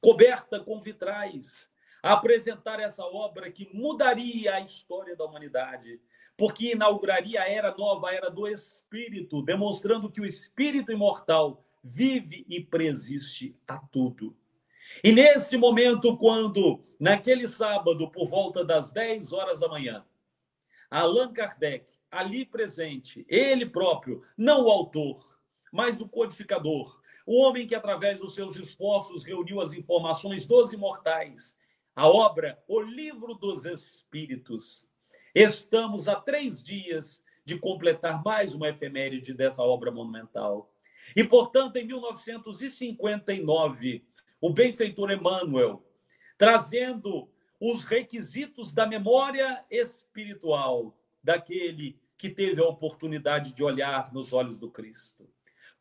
coberta 0.00 0.60
com 0.60 0.80
vitrais. 0.80 1.68
apresentar 2.00 2.78
essa 2.78 3.02
obra 3.02 3.50
que 3.50 3.68
mudaria 3.74 4.54
a 4.54 4.60
história 4.60 5.16
da 5.16 5.24
humanidade, 5.24 5.98
porque 6.36 6.72
inauguraria 6.72 7.40
a 7.40 7.48
era 7.48 7.74
nova, 7.76 8.10
a 8.10 8.14
era 8.14 8.30
do 8.30 8.46
Espírito, 8.46 9.42
demonstrando 9.42 10.10
que 10.10 10.20
o 10.20 10.26
Espírito 10.26 10.92
imortal 10.92 11.60
vive 11.82 12.44
e 12.48 12.60
presiste 12.60 13.56
a 13.66 13.78
tudo. 13.78 14.36
E 15.02 15.10
neste 15.10 15.56
momento, 15.56 16.16
quando, 16.16 16.84
naquele 17.00 17.48
sábado, 17.48 18.12
por 18.12 18.28
volta 18.28 18.64
das 18.64 18.92
10 18.92 19.32
horas 19.32 19.58
da 19.58 19.66
manhã, 19.66 20.04
Allan 20.88 21.32
Kardec, 21.32 21.92
ali 22.10 22.44
presente, 22.44 23.26
ele 23.28 23.66
próprio, 23.66 24.22
não 24.36 24.66
o 24.66 24.70
autor, 24.70 25.33
mas 25.74 26.00
o 26.00 26.08
codificador, 26.08 26.98
o 27.26 27.42
homem 27.42 27.66
que, 27.66 27.74
através 27.74 28.20
dos 28.20 28.32
seus 28.32 28.54
esforços, 28.54 29.24
reuniu 29.24 29.60
as 29.60 29.72
informações 29.72 30.46
dos 30.46 30.72
imortais, 30.72 31.58
a 31.96 32.08
obra 32.08 32.62
O 32.68 32.80
Livro 32.80 33.34
dos 33.34 33.64
Espíritos. 33.64 34.88
Estamos 35.34 36.06
a 36.06 36.14
três 36.14 36.62
dias 36.62 37.24
de 37.44 37.58
completar 37.58 38.22
mais 38.22 38.54
uma 38.54 38.68
efeméride 38.68 39.34
dessa 39.34 39.64
obra 39.64 39.90
monumental. 39.90 40.72
E, 41.16 41.24
portanto, 41.24 41.74
em 41.74 41.84
1959, 41.84 44.06
o 44.40 44.50
benfeitor 44.50 45.10
Emmanuel, 45.10 45.84
trazendo 46.38 47.28
os 47.58 47.82
requisitos 47.82 48.72
da 48.72 48.86
memória 48.86 49.64
espiritual 49.68 50.96
daquele 51.20 51.98
que 52.16 52.30
teve 52.30 52.62
a 52.62 52.68
oportunidade 52.68 53.52
de 53.52 53.64
olhar 53.64 54.12
nos 54.12 54.32
olhos 54.32 54.56
do 54.56 54.70
Cristo. 54.70 55.33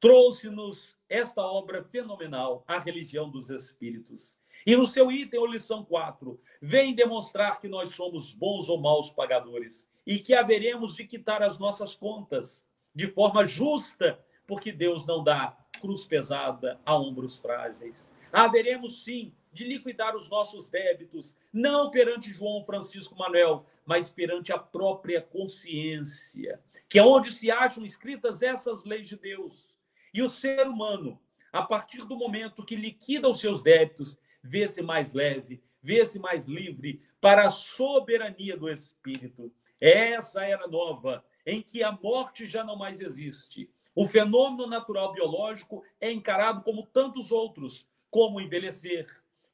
Trouxe-nos 0.04 1.00
esta 1.08 1.42
obra 1.42 1.82
fenomenal, 1.82 2.66
A 2.68 2.78
Religião 2.78 3.30
dos 3.30 3.50
Espíritos. 3.50 4.38
E 4.66 4.76
no 4.76 4.86
seu 4.86 5.10
item, 5.10 5.40
ou 5.40 5.46
lição 5.46 5.86
4, 5.86 6.38
vem 6.62 6.94
demonstrar 6.94 7.62
que 7.62 7.70
nós 7.70 7.92
somos 7.92 8.34
bons 8.34 8.68
ou 8.68 8.82
maus 8.82 9.10
pagadores 9.10 9.90
e 10.06 10.20
que 10.20 10.34
haveremos 10.34 10.98
de 10.98 11.08
quitar 11.08 11.42
as 11.42 11.58
nossas 11.58 11.96
contas 11.96 12.62
de 12.94 13.08
forma 13.08 13.46
justa, 13.46 14.20
porque 14.46 14.74
Deus 14.74 15.06
não 15.06 15.24
dá 15.24 15.58
cruz 15.80 16.06
pesada 16.06 16.82
a 16.86 16.98
ombros 16.98 17.40
frágeis 17.40 18.12
haveremos 18.34 19.04
sim 19.04 19.32
de 19.52 19.64
liquidar 19.64 20.16
os 20.16 20.28
nossos 20.28 20.68
débitos, 20.68 21.38
não 21.54 21.92
perante 21.92 22.34
João 22.34 22.64
Francisco 22.64 23.16
Manuel, 23.16 23.64
mas 23.86 24.10
perante 24.10 24.52
a 24.52 24.58
própria 24.58 25.22
consciência, 25.22 26.60
que 26.90 26.98
é 26.98 27.04
onde 27.04 27.32
se 27.32 27.52
acham 27.52 27.86
escritas 27.86 28.42
essas 28.42 28.84
leis 28.84 29.08
de 29.08 29.16
Deus. 29.16 29.73
E 30.14 30.22
o 30.22 30.30
ser 30.30 30.68
humano, 30.68 31.20
a 31.52 31.64
partir 31.64 32.06
do 32.06 32.16
momento 32.16 32.64
que 32.64 32.76
liquida 32.76 33.28
os 33.28 33.40
seus 33.40 33.64
débitos, 33.64 34.18
vê-se 34.44 34.82
mais 34.82 35.14
leve, 35.14 35.64
vê-se 35.82 36.20
mais 36.20 36.46
livre 36.46 37.02
para 37.20 37.48
a 37.48 37.50
soberania 37.50 38.56
do 38.56 38.70
Espírito. 38.70 39.52
Essa 39.82 40.46
era 40.46 40.68
nova, 40.68 41.26
em 41.46 41.62
que 41.62 41.82
a 41.82 41.92
morte 41.92 42.46
já 42.46 42.64
não 42.64 42.76
mais 42.76 43.02
existe. 43.02 43.70
O 43.96 44.08
fenômeno 44.08 44.68
natural 44.68 45.14
biológico 45.14 45.84
é 46.00 46.12
encarado 46.12 46.62
como 46.62 46.86
tantos 46.86 47.32
outros, 47.32 47.88
como 48.12 48.40
envelhecer, 48.40 49.08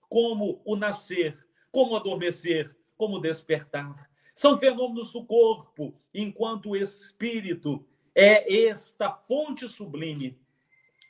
como 0.09 0.61
o 0.65 0.75
nascer, 0.75 1.37
como 1.71 1.95
adormecer, 1.95 2.75
como 2.97 3.19
despertar. 3.19 4.09
São 4.33 4.57
fenômenos 4.57 5.11
do 5.13 5.25
corpo, 5.25 5.93
enquanto 6.13 6.71
o 6.71 6.75
espírito 6.75 7.85
é 8.13 8.65
esta 8.67 9.11
fonte 9.11 9.67
sublime 9.69 10.37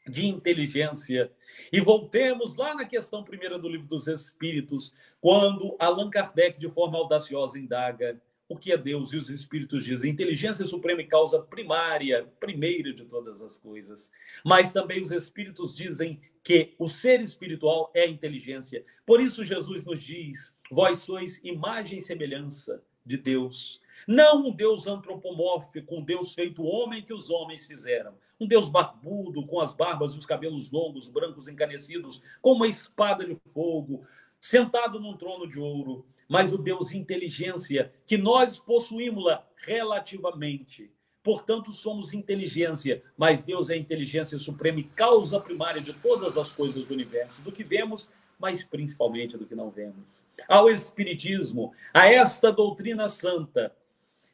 de 0.10 0.26
inteligência. 0.26 1.32
E 1.72 1.80
voltemos 1.80 2.58
lá 2.58 2.74
na 2.74 2.86
questão 2.86 3.24
primeira 3.24 3.60
do 3.60 3.70
livro 3.70 3.88
dos 3.88 4.08
Espíritos, 4.08 4.94
quando 5.22 5.76
Allan 5.80 6.10
Kardec, 6.10 6.60
de 6.60 6.70
forma 6.70 6.98
audaciosa, 6.98 7.60
indaga 7.60 8.20
o 8.48 8.58
que 8.58 8.72
é 8.72 8.78
Deus 8.78 9.14
e 9.14 9.18
os 9.18 9.30
Espíritos 9.30 9.86
dizem. 9.86 10.12
Inteligência 10.12 10.66
suprema 10.66 11.02
e 11.02 11.08
causa 11.08 11.40
primária, 11.40 12.28
primeira 12.40 12.92
de 12.92 13.06
todas 13.06 13.42
as 13.42 13.58
coisas. 13.58 14.12
Mas 14.44 14.74
também 14.74 15.02
os 15.02 15.12
Espíritos 15.12 15.76
dizem 15.76 16.20
que 16.44 16.74
o 16.80 16.90
ser 16.90 17.22
espiritual 17.22 17.92
é 17.94 18.08
inteligência. 18.08 18.84
Por 19.06 19.22
isso, 19.22 19.46
Jesus 19.46 19.86
nos 19.86 20.02
diz: 20.02 20.58
vós 20.72 21.00
sois 21.00 21.40
imagem 21.44 22.00
e 22.00 22.02
semelhança 22.02 22.84
de 23.06 23.18
Deus. 23.18 23.80
Não 24.08 24.48
um 24.48 24.52
Deus 24.52 24.88
antropomórfico, 24.88 25.96
um 25.96 26.04
Deus 26.04 26.34
feito 26.34 26.64
homem 26.64 27.04
que 27.04 27.14
os 27.14 27.30
homens 27.30 27.66
fizeram. 27.66 28.14
Um 28.40 28.48
Deus 28.48 28.70
barbudo, 28.70 29.46
com 29.46 29.60
as 29.60 29.74
barbas 29.74 30.14
e 30.14 30.20
os 30.20 30.26
cabelos 30.26 30.72
longos, 30.72 31.10
brancos 31.10 31.48
encanecidos, 31.48 32.22
com 32.42 32.54
uma 32.54 32.68
espada 32.68 33.26
de 33.26 33.36
fogo, 33.54 34.06
sentado 34.40 35.00
num 35.00 35.18
trono 35.18 35.48
de 35.48 35.60
ouro. 35.60 36.06
Mas 36.28 36.54
o 36.54 36.58
Deus 36.58 36.94
inteligência, 36.94 37.92
que 38.06 38.18
nós 38.18 38.60
possuímos-la 38.60 39.46
relativamente 39.58 40.92
Portanto, 41.22 41.74
somos 41.74 42.14
inteligência, 42.14 43.04
mas 43.18 43.44
Deus 43.44 43.70
é 43.70 43.76
inteligência 43.76 44.40
suprema 44.40 44.80
e 44.80 44.84
causa 44.84 45.40
primária 45.40 45.82
de 45.82 45.94
todas 46.02 46.38
as 46.38 46.52
coisas 46.52 46.86
do 46.86 46.94
universo, 46.94 47.42
do 47.42 47.52
que 47.52 47.64
vemos, 47.64 48.10
mas 48.40 48.64
principalmente 48.64 49.38
do 49.38 49.46
que 49.46 49.54
não 49.54 49.70
vemos. 49.70 50.26
Ao 50.48 50.70
Espiritismo, 50.70 51.74
a 51.94 52.08
esta 52.08 52.52
doutrina 52.52 53.10
santa, 53.10 53.76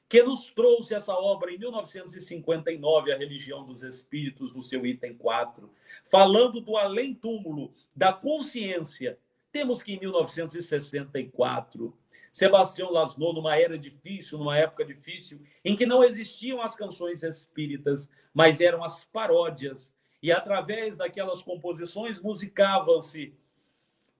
que 0.08 0.22
nos 0.22 0.50
trouxe 0.52 0.94
essa 0.94 1.14
obra 1.14 1.52
em 1.52 1.58
1959, 1.58 3.12
A 3.12 3.18
Religião 3.18 3.66
dos 3.66 3.84
Espíritos, 3.84 4.54
no 4.54 4.62
seu 4.62 4.86
item 4.86 5.16
4, 5.18 5.70
falando 6.10 6.62
do 6.62 6.78
além-túmulo, 6.78 7.74
da 7.96 8.14
consciência 8.14 9.18
temos 9.56 9.82
que 9.82 9.94
em 9.94 10.00
1964, 10.02 11.98
Sebastião 12.30 12.92
Lasnou, 12.92 13.32
numa 13.32 13.58
era 13.58 13.80
difícil, 13.80 14.38
numa 14.38 14.58
época 14.58 14.84
difícil, 14.84 15.42
em 15.64 15.78
que 15.78 15.86
não 15.86 16.04
existiam 16.04 16.62
as 16.62 16.76
canções 16.76 17.24
espíritas, 17.24 18.12
mas 18.34 18.60
eram 18.60 18.84
as 18.84 19.06
paródias, 19.06 19.96
e 20.22 20.30
através 20.30 20.98
daquelas 20.98 21.42
composições 21.42 22.20
musicavam-se 22.20 23.34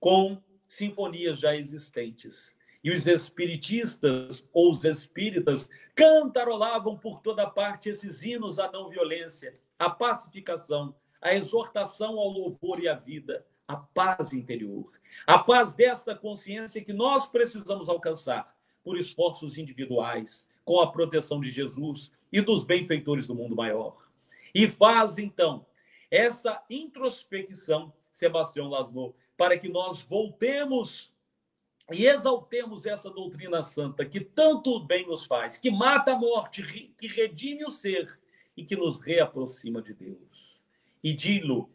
com 0.00 0.42
sinfonias 0.66 1.38
já 1.38 1.54
existentes. 1.54 2.55
E 2.86 2.90
os 2.92 3.08
espiritistas 3.08 4.48
ou 4.52 4.70
os 4.70 4.84
espíritas 4.84 5.68
cantarolavam 5.92 6.96
por 6.96 7.20
toda 7.20 7.44
parte 7.44 7.88
esses 7.88 8.22
hinos 8.22 8.60
à 8.60 8.70
não 8.70 8.88
violência, 8.88 9.58
à 9.76 9.90
pacificação, 9.90 10.94
à 11.20 11.34
exortação 11.34 12.16
ao 12.16 12.28
louvor 12.28 12.78
e 12.78 12.86
à 12.86 12.94
vida 12.94 13.44
a 13.66 13.74
paz 13.74 14.32
interior. 14.32 14.88
A 15.26 15.36
paz 15.36 15.74
desta 15.74 16.14
consciência 16.14 16.80
que 16.80 16.92
nós 16.92 17.26
precisamos 17.26 17.88
alcançar 17.88 18.56
por 18.84 18.96
esforços 18.96 19.58
individuais, 19.58 20.46
com 20.64 20.78
a 20.78 20.92
proteção 20.92 21.40
de 21.40 21.50
Jesus 21.50 22.12
e 22.32 22.40
dos 22.40 22.62
benfeitores 22.62 23.26
do 23.26 23.34
mundo 23.34 23.56
maior. 23.56 23.96
E 24.54 24.68
faz, 24.68 25.18
então, 25.18 25.66
essa 26.08 26.64
introspecção, 26.70 27.92
Sebastião 28.12 28.68
Laszlo, 28.68 29.12
para 29.36 29.58
que 29.58 29.68
nós 29.68 30.02
voltemos 30.02 31.15
e 31.92 32.06
exaltemos 32.06 32.84
essa 32.84 33.10
doutrina 33.10 33.62
santa 33.62 34.04
que 34.04 34.20
tanto 34.20 34.80
bem 34.80 35.06
nos 35.06 35.24
faz, 35.24 35.58
que 35.58 35.70
mata 35.70 36.12
a 36.12 36.18
morte, 36.18 36.92
que 36.98 37.06
redime 37.06 37.64
o 37.64 37.70
ser 37.70 38.20
e 38.56 38.64
que 38.64 38.74
nos 38.74 39.00
reaproxima 39.00 39.80
de 39.80 39.94
Deus. 39.94 40.64
E 41.02 41.12
dilo 41.12 41.70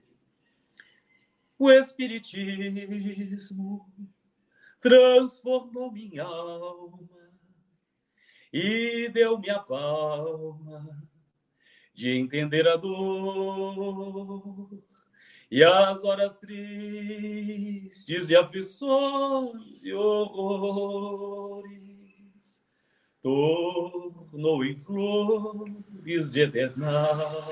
o 1.58 1.71
Espiritismo 1.71 3.89
transformou 4.80 5.91
minha 5.91 6.24
alma 6.24 7.32
e 8.52 9.08
deu-me 9.10 9.52
a 9.52 9.60
palma 9.60 11.08
de 11.93 12.17
entender 12.17 12.67
a 12.67 12.78
dor 12.78 14.82
e 15.52 15.64
as 15.66 16.04
horas 16.06 16.40
tristes 16.40 18.30
e 18.30 18.36
aflições 18.38 19.84
e 19.84 19.94
horrores 19.94 21.72
tornou 23.22 24.64
em 24.64 24.78
flores 24.78 26.32
de 26.32 26.40
eternal 26.40 27.52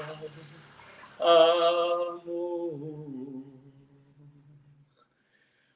amor. 1.20 2.40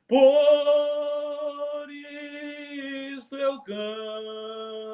Por 0.07 1.89
isso 3.19 3.35
eu 3.35 3.59
canto 3.63 4.93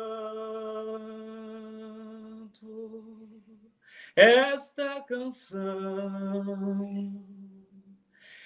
esta 4.15 5.01
canção. 5.01 5.59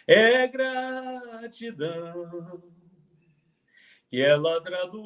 É 0.05 0.47
gratidão 0.47 1.91
que 4.09 4.21
ela 4.21 4.61
traduz 4.61 5.03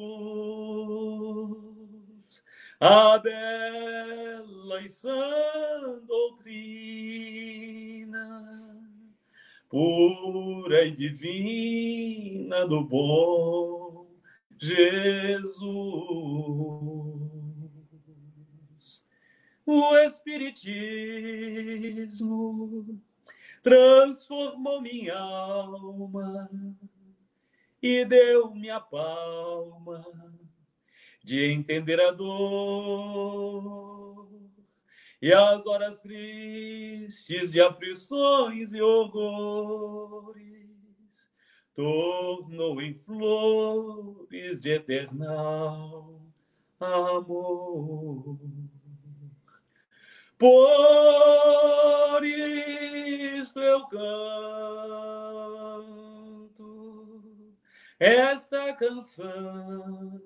a 2.80 3.18
bela 3.18 4.82
e 4.82 4.90
sã 4.90 6.00
doutrina 6.06 6.78
pura 9.68 10.84
e 10.84 10.90
divina 10.90 12.66
do 12.66 12.84
bom 12.84 14.06
Jesus. 14.58 15.58
O 19.70 19.98
Espiritismo 19.98 22.98
transformou 23.62 24.80
minha 24.80 25.14
alma 25.14 26.48
e 27.82 28.02
deu-me 28.06 28.70
a 28.70 28.80
palma 28.80 30.02
de 31.22 31.52
entender 31.52 32.00
a 32.00 32.12
dor 32.12 34.26
e 35.20 35.34
as 35.34 35.66
horas 35.66 36.00
tristes 36.00 37.52
de 37.52 37.60
aflições 37.60 38.72
e 38.72 38.80
horrores 38.80 40.38
tornou 41.74 42.80
em 42.80 42.94
flores 42.94 44.62
de 44.62 44.70
eternal 44.70 46.22
amor. 46.80 48.38
Por 50.38 52.24
isto 52.24 53.60
eu 53.60 53.86
canto 53.88 54.28
esta 57.98 58.72
canção, 58.74 60.22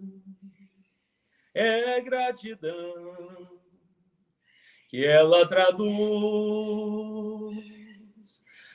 é 1.54 1.98
gratidão 2.02 3.48
que 4.88 5.02
ela 5.06 5.48
traduz 5.48 5.82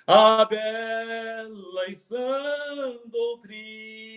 a 0.08 0.43
bela 0.45 1.88
e 1.88 1.95
sã 1.95 2.97
doutrina 3.06 4.08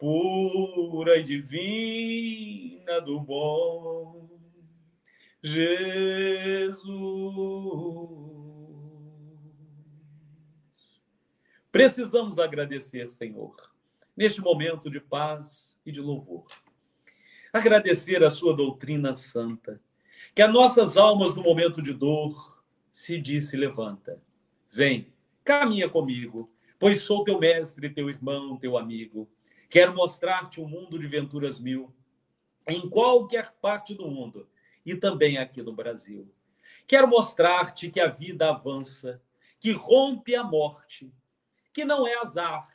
pura 0.00 1.18
e 1.18 1.22
divina 1.22 3.00
do 3.02 3.20
bom 3.20 4.39
Jesus. 5.42 6.84
Precisamos 11.72 12.38
agradecer, 12.38 13.08
Senhor, 13.10 13.56
neste 14.16 14.40
momento 14.40 14.90
de 14.90 15.00
paz 15.00 15.78
e 15.86 15.92
de 15.92 16.00
louvor. 16.00 16.46
Agradecer 17.52 18.22
a 18.22 18.30
sua 18.30 18.54
doutrina 18.54 19.14
santa, 19.14 19.80
que 20.34 20.42
as 20.42 20.52
nossas 20.52 20.96
almas 20.96 21.34
no 21.34 21.42
momento 21.42 21.80
de 21.80 21.94
dor 21.94 22.62
se 22.92 23.18
disse 23.20 23.56
levanta. 23.56 24.20
Vem, 24.70 25.12
caminha 25.42 25.88
comigo, 25.88 26.52
pois 26.78 27.00
sou 27.00 27.24
teu 27.24 27.38
mestre, 27.38 27.88
teu 27.88 28.10
irmão, 28.10 28.58
teu 28.58 28.76
amigo. 28.76 29.28
Quero 29.70 29.94
mostrar-te 29.94 30.60
um 30.60 30.68
mundo 30.68 30.98
de 30.98 31.06
venturas 31.06 31.58
mil, 31.58 31.94
em 32.66 32.88
qualquer 32.88 33.52
parte 33.60 33.94
do 33.94 34.08
mundo 34.08 34.46
e 34.84 34.94
também 34.94 35.38
aqui 35.38 35.62
no 35.62 35.72
Brasil. 35.72 36.32
Quero 36.86 37.08
mostrar-te 37.08 37.90
que 37.90 38.00
a 38.00 38.08
vida 38.08 38.48
avança, 38.48 39.22
que 39.58 39.72
rompe 39.72 40.34
a 40.34 40.42
morte, 40.42 41.12
que 41.72 41.84
não 41.84 42.06
é 42.06 42.14
azar, 42.18 42.68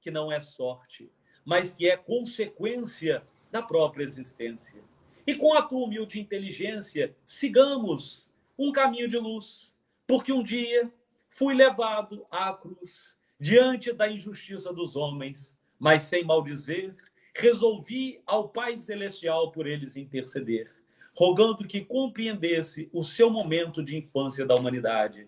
que 0.00 0.10
não 0.10 0.30
é 0.30 0.40
sorte, 0.40 1.10
mas 1.44 1.72
que 1.72 1.88
é 1.88 1.96
consequência 1.96 3.22
da 3.50 3.62
própria 3.62 4.04
existência. 4.04 4.82
E 5.26 5.34
com 5.34 5.54
a 5.54 5.62
tua 5.62 5.84
humilde 5.84 6.20
inteligência, 6.20 7.16
sigamos 7.24 8.28
um 8.58 8.70
caminho 8.70 9.08
de 9.08 9.18
luz, 9.18 9.74
porque 10.06 10.32
um 10.32 10.42
dia 10.42 10.92
fui 11.28 11.54
levado 11.54 12.24
à 12.30 12.52
cruz 12.52 13.16
diante 13.38 13.92
da 13.92 14.08
injustiça 14.08 14.72
dos 14.72 14.96
homens, 14.96 15.56
mas 15.78 16.04
sem 16.04 16.24
maldizer, 16.24 16.94
resolvi 17.34 18.22
ao 18.24 18.48
Pai 18.48 18.76
Celestial 18.78 19.50
por 19.50 19.66
eles 19.66 19.96
interceder 19.96 20.85
rogando 21.16 21.66
que 21.66 21.84
compreendesse 21.84 22.90
o 22.92 23.02
seu 23.02 23.30
momento 23.30 23.82
de 23.82 23.96
infância 23.96 24.44
da 24.44 24.54
humanidade. 24.54 25.26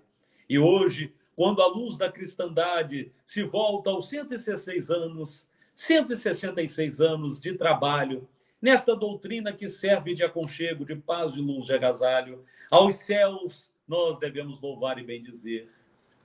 E 0.49 0.59
hoje, 0.59 1.15
quando 1.35 1.63
a 1.63 1.67
luz 1.67 1.97
da 1.97 2.13
cristandade 2.13 3.11
se 3.25 3.43
volta 3.43 3.91
aos 3.91 4.09
116 4.09 4.91
anos, 4.91 5.47
166 5.75 7.01
anos 7.01 7.41
de 7.41 7.55
trabalho, 7.55 8.29
nesta 8.61 8.95
doutrina 8.95 9.53
que 9.53 9.69
serve 9.69 10.15
de 10.15 10.23
aconchego, 10.23 10.85
de 10.85 10.97
paz, 10.97 11.33
de 11.33 11.41
luz, 11.41 11.65
de 11.65 11.73
agasalho, 11.73 12.43
aos 12.71 12.97
céus 12.97 13.71
nós 13.87 14.19
devemos 14.19 14.61
louvar 14.61 14.99
e 14.99 15.03
bendizer. 15.03 15.69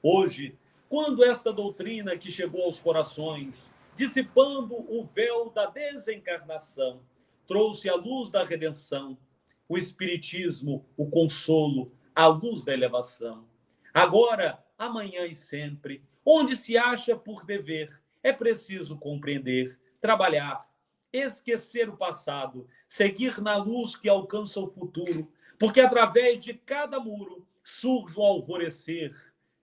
Hoje, 0.02 0.58
quando 0.90 1.24
esta 1.24 1.54
doutrina 1.54 2.18
que 2.18 2.30
chegou 2.30 2.64
aos 2.66 2.80
corações, 2.80 3.74
dissipando 3.96 4.76
o 4.76 5.08
véu 5.16 5.50
da 5.50 5.68
desencarnação, 5.68 7.00
trouxe 7.48 7.90
a 7.90 7.96
luz 7.96 8.30
da 8.30 8.44
redenção, 8.44 9.18
o 9.74 9.78
Espiritismo, 9.78 10.86
o 10.96 11.10
consolo, 11.10 11.92
a 12.14 12.28
luz 12.28 12.64
da 12.64 12.74
elevação. 12.74 13.48
Agora, 13.92 14.64
amanhã 14.78 15.26
e 15.26 15.34
sempre, 15.34 16.04
onde 16.24 16.56
se 16.56 16.78
acha 16.78 17.16
por 17.16 17.44
dever, 17.44 17.90
é 18.22 18.32
preciso 18.32 18.96
compreender, 18.96 19.80
trabalhar, 20.00 20.70
esquecer 21.12 21.90
o 21.90 21.98
passado, 21.98 22.68
seguir 22.88 23.42
na 23.42 23.58
luz 23.58 23.96
que 23.96 24.08
alcança 24.08 24.60
o 24.60 24.68
futuro, 24.68 25.32
porque 25.58 25.82
através 25.82 26.44
de 26.44 26.54
cada 26.54 27.00
muro 27.00 27.44
surge 27.64 28.20
o 28.20 28.22
alvorecer 28.22 29.12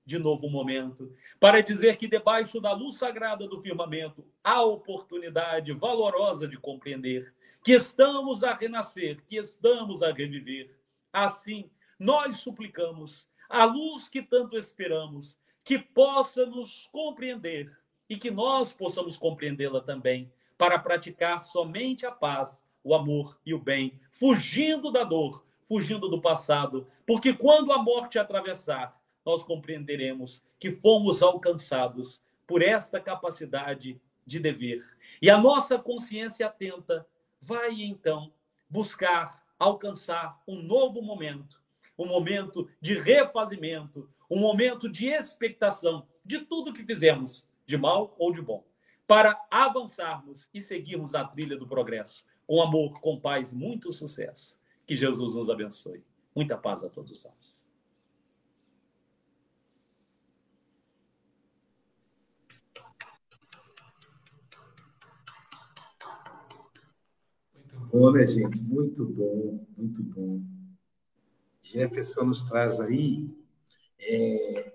de 0.05 0.19
novo 0.19 0.51
momento, 0.51 1.15
para 1.39 1.63
dizer 1.63 1.97
que 1.97 2.09
debaixo 2.09 2.61
da 2.61 2.73
luz 2.73 2.97
sagrada 2.97 3.47
do 3.47 3.63
firmamento 3.63 4.27
há 4.43 4.61
oportunidade 4.61 5.73
valorosa 5.73 6.49
de 6.49 6.57
compreender 6.57 7.33
que 7.63 7.73
estamos 7.73 8.43
a 8.43 8.55
renascer, 8.55 9.23
que 9.27 9.37
estamos 9.37 10.03
a 10.03 10.13
reviver. 10.13 10.77
Assim, 11.13 11.71
nós 11.99 12.39
suplicamos 12.39 13.27
a 13.49 13.65
luz 13.65 14.09
que 14.09 14.23
tanto 14.23 14.57
esperamos, 14.57 15.39
que 15.65 15.79
possa 15.79 16.47
nos 16.47 16.89
compreender 16.93 17.71
e 18.09 18.17
que 18.17 18.31
nós 18.31 18.73
possamos 18.73 19.17
compreendê-la 19.17 19.81
também, 19.81 20.33
para 20.57 20.79
praticar 20.79 21.45
somente 21.45 22.05
a 22.05 22.11
paz, 22.11 22.65
o 22.83 22.95
amor 22.95 23.39
e 23.47 23.55
o 23.55 23.59
bem, 23.59 24.01
fugindo 24.11 24.91
da 24.91 25.05
dor, 25.05 25.47
fugindo 25.67 26.09
do 26.09 26.21
passado, 26.21 26.87
porque 27.07 27.33
quando 27.33 27.73
a 27.73 27.83
morte 27.83 28.19
atravessar, 28.19 29.01
nós 29.25 29.43
compreenderemos 29.43 30.43
que 30.59 30.73
fomos 30.73 31.23
alcançados 31.23 32.23
por 32.47 32.63
esta 32.63 33.01
capacidade 33.01 34.01
de 34.27 34.39
dever. 34.39 34.85
E 35.23 35.31
a 35.31 35.39
nossa 35.39 35.79
consciência 35.79 36.47
atenta 36.47 37.07
vai 37.41 37.81
então 37.81 38.33
buscar 38.69 39.43
alcançar 39.59 40.41
um 40.47 40.63
novo 40.63 41.03
momento, 41.03 41.61
um 41.99 42.07
momento 42.07 42.69
de 42.81 42.99
refazimento, 42.99 44.09
um 44.31 44.39
momento 44.39 44.89
de 44.89 45.07
expectação 45.07 46.07
de 46.25 46.41
tudo 46.41 46.73
que 46.73 46.85
fizemos, 46.85 47.49
de 47.67 47.77
mal 47.77 48.15
ou 48.19 48.33
de 48.33 48.41
bom, 48.41 48.65
para 49.07 49.45
avançarmos 49.51 50.49
e 50.55 50.61
seguirmos 50.61 51.11
na 51.11 51.25
trilha 51.25 51.57
do 51.57 51.67
progresso, 51.67 52.25
com 52.47 52.63
amor, 52.63 53.01
com 53.01 53.19
paz, 53.19 53.53
muito 53.53 53.93
sucesso. 53.93 54.59
Que 54.87 54.97
Jesus 54.97 55.35
nos 55.35 55.51
abençoe. 55.51 56.03
Muita 56.35 56.57
paz 56.57 56.85
a 56.85 56.89
todos 56.89 57.25
nós. 57.25 57.70
Bom, 67.91 68.13
né, 68.13 68.27
gente? 68.27 68.63
Muito 68.63 69.05
bom, 69.05 69.67
muito 69.77 70.03
bom. 70.03 70.41
Jefferson 71.63 72.25
nos 72.25 72.43
traz 72.49 72.81
aí 72.81 73.29
é, 74.01 74.73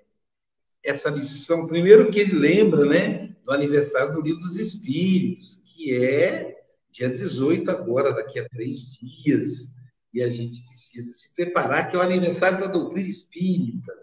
essa 0.83 1.09
lição. 1.09 1.67
Primeiro 1.67 2.11
que 2.11 2.19
ele 2.19 2.33
lembra, 2.33 2.85
né, 2.85 3.35
do 3.43 3.51
aniversário 3.51 4.13
do 4.13 4.21
Livro 4.21 4.41
dos 4.41 4.59
Espíritos, 4.59 5.61
que 5.65 5.93
é 5.93 6.63
dia 6.91 7.09
18 7.09 7.69
agora, 7.71 8.13
daqui 8.13 8.39
a 8.39 8.49
três 8.49 8.93
dias. 8.93 9.73
E 10.13 10.21
a 10.21 10.29
gente 10.29 10.65
precisa 10.65 11.11
se 11.11 11.33
preparar, 11.35 11.89
que 11.89 11.95
é 11.95 11.99
o 11.99 12.01
aniversário 12.01 12.59
da 12.59 12.67
doutrina 12.67 13.07
espírita. 13.07 13.93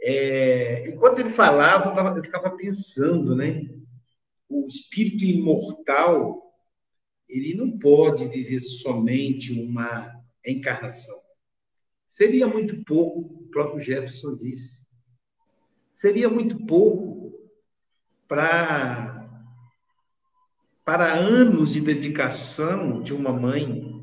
É, 0.00 0.88
enquanto 0.88 1.20
ele 1.20 1.30
falava, 1.30 1.90
eu, 1.90 1.94
tava, 1.94 2.18
eu 2.18 2.22
ficava 2.22 2.56
pensando, 2.56 3.36
né? 3.36 3.68
O 4.48 4.66
espírito 4.66 5.24
imortal 5.24 6.47
ele 7.28 7.54
não 7.54 7.78
pode 7.78 8.26
viver 8.28 8.60
somente 8.60 9.52
uma 9.52 10.12
encarnação. 10.44 11.16
Seria 12.06 12.46
muito 12.46 12.82
pouco, 12.84 13.20
o 13.20 13.48
próprio 13.50 13.80
Jefferson 13.80 14.34
disse. 14.34 14.86
Seria 15.94 16.28
muito 16.28 16.64
pouco 16.64 17.32
para 18.26 19.16
para 20.84 21.12
anos 21.12 21.70
de 21.70 21.82
dedicação 21.82 23.02
de 23.02 23.12
uma 23.12 23.30
mãe. 23.30 24.02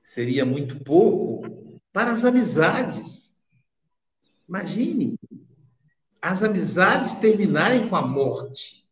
Seria 0.00 0.44
muito 0.44 0.78
pouco 0.84 1.80
para 1.92 2.12
as 2.12 2.24
amizades. 2.24 3.34
Imagine 4.48 5.18
as 6.20 6.44
amizades 6.44 7.16
terminarem 7.16 7.88
com 7.88 7.96
a 7.96 8.06
morte. 8.06 8.88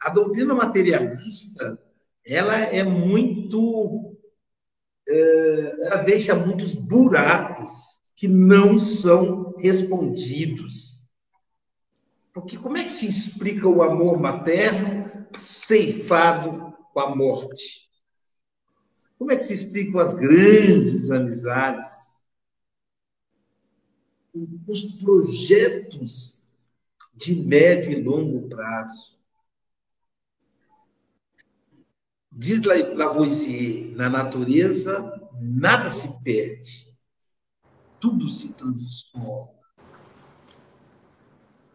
A 0.00 0.08
doutrina 0.08 0.54
materialista, 0.54 1.78
ela 2.26 2.56
é 2.56 2.82
muito. 2.82 4.16
É, 5.06 5.86
ela 5.86 5.96
deixa 5.98 6.34
muitos 6.34 6.72
buracos 6.72 8.00
que 8.16 8.26
não 8.26 8.78
são 8.78 9.54
respondidos. 9.58 11.08
Porque 12.32 12.56
como 12.56 12.76
é 12.76 12.84
que 12.84 12.92
se 12.92 13.06
explica 13.06 13.68
o 13.68 13.82
amor 13.82 14.18
materno 14.18 15.28
ceifado 15.38 16.74
com 16.92 17.00
a 17.00 17.14
morte? 17.14 17.90
Como 19.18 19.30
é 19.30 19.36
que 19.36 19.42
se 19.42 19.52
explicam 19.52 20.00
as 20.00 20.12
grandes 20.12 21.10
amizades? 21.10 22.24
Os 24.66 25.00
projetos 25.00 26.48
de 27.14 27.34
médio 27.36 27.92
e 27.92 28.02
longo 28.02 28.48
prazo. 28.48 29.16
Diz 32.36 32.60
Lavoisier, 32.62 33.94
na 33.94 34.10
natureza 34.10 35.30
nada 35.40 35.88
se 35.88 36.20
perde, 36.24 36.92
tudo 38.00 38.28
se 38.28 38.54
transforma. 38.54 39.54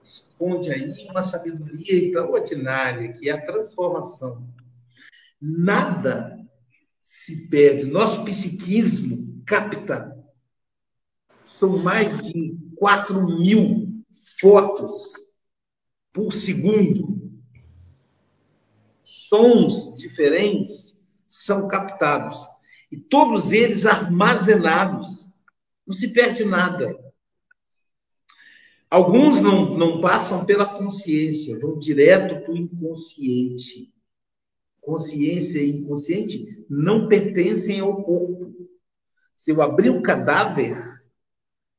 Esconde 0.03 0.69
aí 0.69 0.91
uma 1.09 1.23
sabedoria 1.23 1.93
extraordinária, 1.93 3.13
que 3.13 3.29
é 3.29 3.31
a 3.31 3.45
transformação. 3.45 4.53
Nada 5.41 6.37
se 6.99 7.47
perde. 7.47 7.85
Nosso 7.85 8.25
psiquismo 8.25 9.41
capta. 9.45 10.13
São 11.41 11.77
mais 11.77 12.21
de 12.21 12.57
4 12.75 13.39
mil 13.39 14.03
fotos 14.41 15.13
por 16.11 16.33
segundo. 16.33 17.18
Sons 19.29 19.97
diferentes 19.97 20.99
são 21.27 21.67
captados. 21.67 22.37
E 22.91 22.97
todos 22.97 23.51
eles 23.51 23.85
armazenados. 23.85 25.31
Não 25.85 25.95
se 25.95 26.11
perde 26.11 26.43
nada. 26.43 26.97
Alguns 28.89 29.39
não, 29.39 29.77
não 29.77 30.01
passam 30.01 30.45
pela 30.45 30.77
consciência, 30.77 31.59
vão 31.59 31.77
direto 31.77 32.43
para 32.43 32.51
o 32.51 32.57
inconsciente 32.57 33.93
consciência 34.89 35.61
e 35.61 35.69
inconsciente 35.69 36.65
não 36.67 37.07
pertencem 37.07 37.79
ao 37.79 38.03
corpo. 38.03 38.69
Se 39.35 39.51
eu 39.51 39.61
abrir 39.61 39.91
um 39.91 40.01
cadáver, 40.01 40.75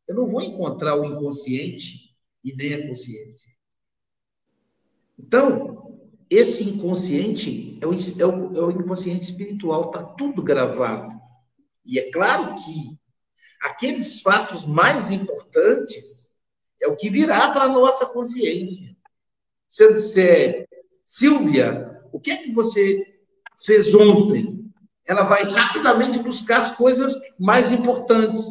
eu 0.07 0.15
não 0.15 0.27
vou 0.27 0.41
encontrar 0.41 0.97
o 0.97 1.05
inconsciente 1.05 2.17
e 2.45 2.55
nem 2.55 2.75
a 2.75 2.87
consciência. 2.87 3.53
Então, 5.19 5.90
esse 6.31 6.63
inconsciente 6.63 7.77
é 7.83 7.87
o, 7.87 7.93
é 7.93 8.27
o, 8.27 8.57
é 8.57 8.65
o 8.67 8.71
inconsciente 8.71 9.25
espiritual, 9.25 9.87
está 9.87 10.03
tudo 10.03 10.43
gravado. 10.43 11.21
E 11.85 11.99
é 11.99 12.11
claro 12.13 12.55
que 12.55 12.97
aqueles 13.61 14.21
fatos 14.21 14.65
mais 14.65 15.11
importantes 15.11 16.31
é 16.81 16.87
o 16.87 16.95
que 16.95 17.11
virá 17.11 17.51
para 17.51 17.65
a 17.65 17.69
nossa 17.69 18.07
consciência. 18.07 18.97
Se 19.69 19.83
eu 19.83 19.93
disser, 19.93 20.69
Silvia, 21.05 22.01
o 22.13 22.21
que 22.21 22.31
é 22.31 22.37
que 22.37 22.53
você 22.53 23.19
fez 23.65 23.93
ontem? 23.93 24.71
Ela 25.07 25.25
vai 25.25 25.43
rapidamente 25.43 26.21
buscar 26.21 26.61
as 26.61 26.71
coisas 26.71 27.15
mais 27.39 27.73
importantes. 27.73 28.45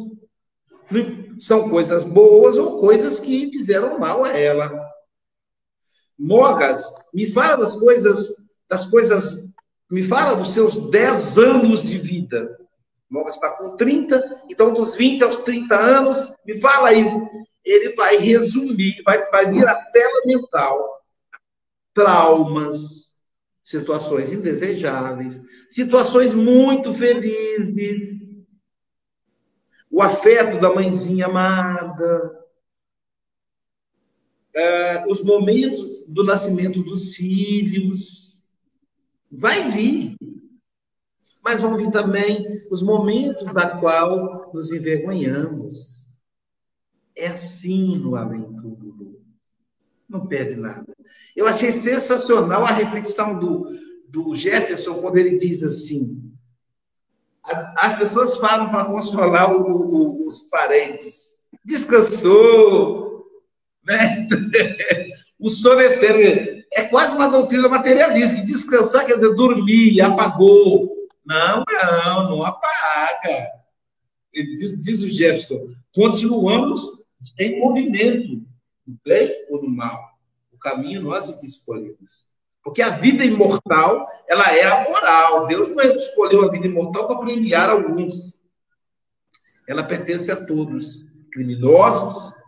São 1.38 1.70
coisas 1.70 2.04
boas 2.04 2.56
ou 2.58 2.78
coisas 2.78 3.18
que 3.18 3.50
fizeram 3.50 3.98
mal 3.98 4.24
a 4.24 4.36
ela. 4.36 4.70
Mogas, 6.20 6.84
me 7.14 7.32
fala 7.32 7.56
das 7.56 7.74
coisas, 7.74 8.44
das 8.68 8.84
coisas, 8.84 9.54
me 9.90 10.02
fala 10.02 10.36
dos 10.36 10.52
seus 10.52 10.90
10 10.90 11.38
anos 11.38 11.82
de 11.82 11.96
vida. 11.96 12.58
Mogas 13.08 13.36
está 13.36 13.52
com 13.52 13.74
30, 13.74 14.42
então 14.50 14.70
dos 14.70 14.94
20 14.94 15.24
aos 15.24 15.38
30 15.38 15.74
anos, 15.74 16.30
me 16.44 16.60
fala 16.60 16.90
aí. 16.90 17.06
Ele 17.64 17.94
vai 17.94 18.18
resumir, 18.18 19.02
vai, 19.02 19.30
vai 19.30 19.50
vir 19.50 19.66
a 19.66 19.74
tela 19.74 20.20
mental. 20.26 21.00
Traumas, 21.94 23.16
situações 23.62 24.30
indesejáveis, 24.30 25.40
situações 25.70 26.34
muito 26.34 26.92
felizes, 26.94 28.36
o 29.90 30.02
afeto 30.02 30.60
da 30.60 30.72
mãezinha 30.72 31.26
amada, 31.26 32.39
é, 34.54 35.04
os 35.08 35.22
momentos 35.22 36.06
do 36.08 36.24
nascimento 36.24 36.82
dos 36.82 37.14
filhos, 37.14 38.44
vai 39.30 39.68
vir. 39.70 40.16
Mas 41.42 41.60
vão 41.60 41.76
vir 41.76 41.90
também 41.90 42.44
os 42.70 42.82
momentos 42.82 43.52
da 43.52 43.78
qual 43.78 44.50
nos 44.52 44.72
envergonhamos. 44.72 46.16
É 47.16 47.28
assim 47.28 47.96
no 47.96 48.16
além-tudo 48.16 48.90
não 50.10 50.26
perde 50.26 50.56
nada. 50.56 50.92
Eu 51.36 51.46
achei 51.46 51.70
sensacional 51.70 52.64
a 52.64 52.72
reflexão 52.72 53.38
do, 53.38 53.68
do 54.08 54.34
Jefferson 54.34 54.94
quando 55.00 55.16
ele 55.16 55.38
diz 55.38 55.62
assim: 55.62 56.20
as 57.76 57.96
pessoas 57.96 58.36
falam 58.36 58.68
para 58.70 58.86
consolar 58.86 59.54
o, 59.54 59.70
o, 59.70 60.26
os 60.26 60.40
parentes. 60.50 61.38
Descansou, 61.64 63.09
né? 63.84 64.26
o 65.38 65.48
sono 65.48 65.80
eterno. 65.80 66.60
É 66.72 66.84
quase 66.84 67.14
uma 67.14 67.28
doutrina 67.28 67.68
materialista. 67.68 68.44
Descansar 68.44 69.06
quer 69.06 69.16
dizer 69.16 69.34
dormir, 69.34 70.00
apagou. 70.00 70.94
Não, 71.24 71.64
não, 71.68 72.30
não 72.30 72.44
apaga. 72.44 73.48
Diz, 74.32 74.80
diz 74.82 75.02
o 75.02 75.08
Jefferson, 75.08 75.74
continuamos 75.92 76.82
em 77.38 77.58
movimento 77.58 78.36
do 78.86 78.98
bem 79.04 79.30
ou 79.50 79.60
do 79.60 79.68
mal. 79.68 79.98
O 80.52 80.58
caminho 80.58 81.02
nós 81.02 81.28
é 81.28 81.32
que 81.32 81.46
escolhemos. 81.46 82.30
Porque 82.62 82.82
a 82.82 82.90
vida 82.90 83.24
imortal, 83.24 84.06
ela 84.28 84.54
é 84.54 84.64
a 84.64 84.84
moral. 84.88 85.46
Deus 85.46 85.68
não 85.70 85.80
é 85.80 85.88
escolheu 85.88 86.44
a 86.44 86.50
vida 86.50 86.66
imortal 86.66 87.08
para 87.08 87.18
premiar 87.18 87.70
alguns. 87.70 88.40
Ela 89.66 89.82
pertence 89.82 90.30
a 90.30 90.36
todos, 90.36 91.06
criminosos 91.32 92.39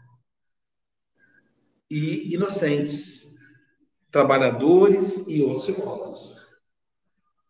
e 1.93 2.35
inocentes, 2.35 3.27
trabalhadores 4.11 5.25
e 5.29 5.45
ociosos. 5.45 6.41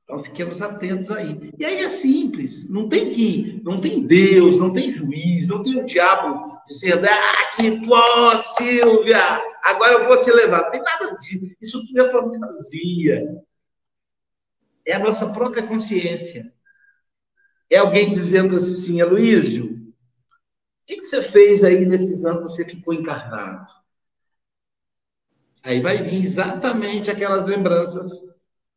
Então 0.03 0.19
fiquemos 0.19 0.61
atentos 0.61 1.13
aí. 1.13 1.53
E 1.57 1.65
aí 1.65 1.79
é 1.79 1.89
simples, 1.89 2.69
não 2.69 2.89
tem 2.89 3.13
que, 3.13 3.63
não 3.65 3.81
tem 3.81 4.05
Deus, 4.05 4.59
não 4.59 4.73
tem 4.73 4.91
juiz, 4.91 5.47
não 5.47 5.63
tem 5.63 5.81
o 5.81 5.87
diabo 5.87 6.61
dizendo, 6.67 7.07
ah, 7.07 7.57
que 7.57 7.87
pó, 7.87 8.37
Silvia, 8.39 9.41
agora 9.63 9.93
eu 9.93 10.09
vou 10.09 10.21
te 10.21 10.33
levar. 10.33 10.63
Não 10.63 10.71
tem 10.73 10.83
nada 10.83 11.17
disso. 11.19 11.47
Isso 11.61 11.87
tudo 11.87 12.03
é 12.03 12.11
fantasia. 12.11 13.25
É 14.85 14.95
a 14.95 14.99
nossa 14.99 15.33
própria 15.33 15.63
consciência. 15.63 16.53
É 17.71 17.77
alguém 17.77 18.11
dizendo 18.11 18.57
assim, 18.57 19.01
Aloísio, 19.01 19.67
o 19.67 20.85
que, 20.85 20.97
que 20.97 21.05
você 21.05 21.23
fez 21.23 21.63
aí 21.63 21.87
nesses 21.87 22.25
anos 22.25 22.57
que 22.57 22.65
você 22.65 22.69
ficou 22.69 22.93
encarnado? 22.93 23.82
Aí 25.64 25.81
vai 25.81 25.98
vir 25.98 26.25
exatamente 26.25 27.11
aquelas 27.11 27.44
lembranças 27.44 28.11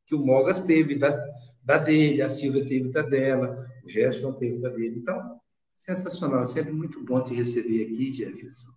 que 0.06 0.16
o 0.16 0.20
Mogas 0.20 0.62
teve 0.62 0.96
da, 0.96 1.18
da 1.64 1.78
dele, 1.78 2.22
a 2.22 2.30
Silvia 2.30 2.68
teve 2.68 2.90
da 2.92 3.02
dela, 3.02 3.66
o 3.84 3.90
Gerson 3.90 4.34
teve 4.34 4.60
da 4.60 4.70
dele. 4.70 5.00
Então, 5.00 5.40
Sensacional, 5.76 6.44
é 6.44 6.48
sempre 6.48 6.72
muito 6.72 7.04
bom 7.04 7.22
te 7.22 7.34
receber 7.34 7.84
aqui, 7.84 8.14
Jefferson. 8.14 8.72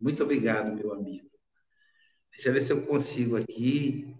Muito 0.00 0.22
obrigado, 0.22 0.74
meu 0.74 0.94
amigo. 0.94 1.28
Deixa 2.32 2.48
eu 2.48 2.54
ver 2.54 2.62
se 2.62 2.72
eu 2.72 2.86
consigo 2.86 3.36
aqui. 3.36 4.16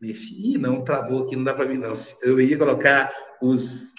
Ih, 0.00 0.56
não, 0.58 0.84
travou 0.84 1.24
aqui, 1.24 1.34
não 1.34 1.42
dá 1.42 1.54
para 1.54 1.66
mim, 1.68 1.76
não. 1.76 1.92
Eu 2.22 2.40
ia 2.40 2.56
colocar 2.56 3.12
os. 3.42 3.92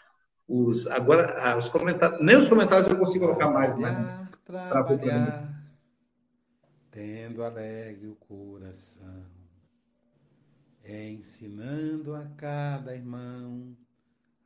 os 0.48 0.88
agora, 0.88 1.36
ah, 1.38 1.58
os 1.58 1.68
comentários. 1.68 2.22
Nem 2.22 2.38
os 2.38 2.48
comentários 2.48 2.90
eu 2.90 2.98
consigo 2.98 3.26
colocar 3.26 3.50
mais, 3.50 3.78
né? 3.78 4.30
Trabalhar, 4.46 5.49
tendo 6.92 7.44
alegre 7.44 8.08
o 8.08 8.16
coração, 8.16 9.26
ensinando 10.84 12.16
a 12.16 12.26
cada 12.38 12.96
irmão 12.96 13.76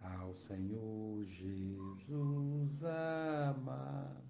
ao 0.01 0.35
Senhor 0.35 1.23
Jesus 1.25 2.83
amar. 2.83 4.21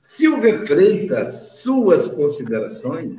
Silvia 0.00 0.66
Freitas, 0.66 1.60
suas 1.62 2.08
considerações? 2.08 3.12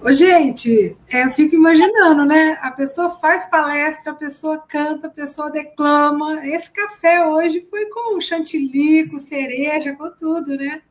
Ô, 0.00 0.12
gente, 0.12 0.96
é, 1.08 1.24
eu 1.24 1.30
fico 1.30 1.54
imaginando, 1.54 2.24
né? 2.24 2.58
A 2.62 2.70
pessoa 2.70 3.10
faz 3.10 3.44
palestra, 3.46 4.12
a 4.12 4.14
pessoa 4.14 4.58
canta, 4.58 5.06
a 5.06 5.10
pessoa 5.10 5.50
declama. 5.50 6.46
Esse 6.46 6.70
café 6.70 7.26
hoje 7.26 7.60
foi 7.62 7.86
com 7.86 8.20
chantilly, 8.20 9.08
com 9.08 9.20
cereja, 9.20 9.94
com 9.94 10.10
tudo, 10.10 10.56
né? 10.56 10.82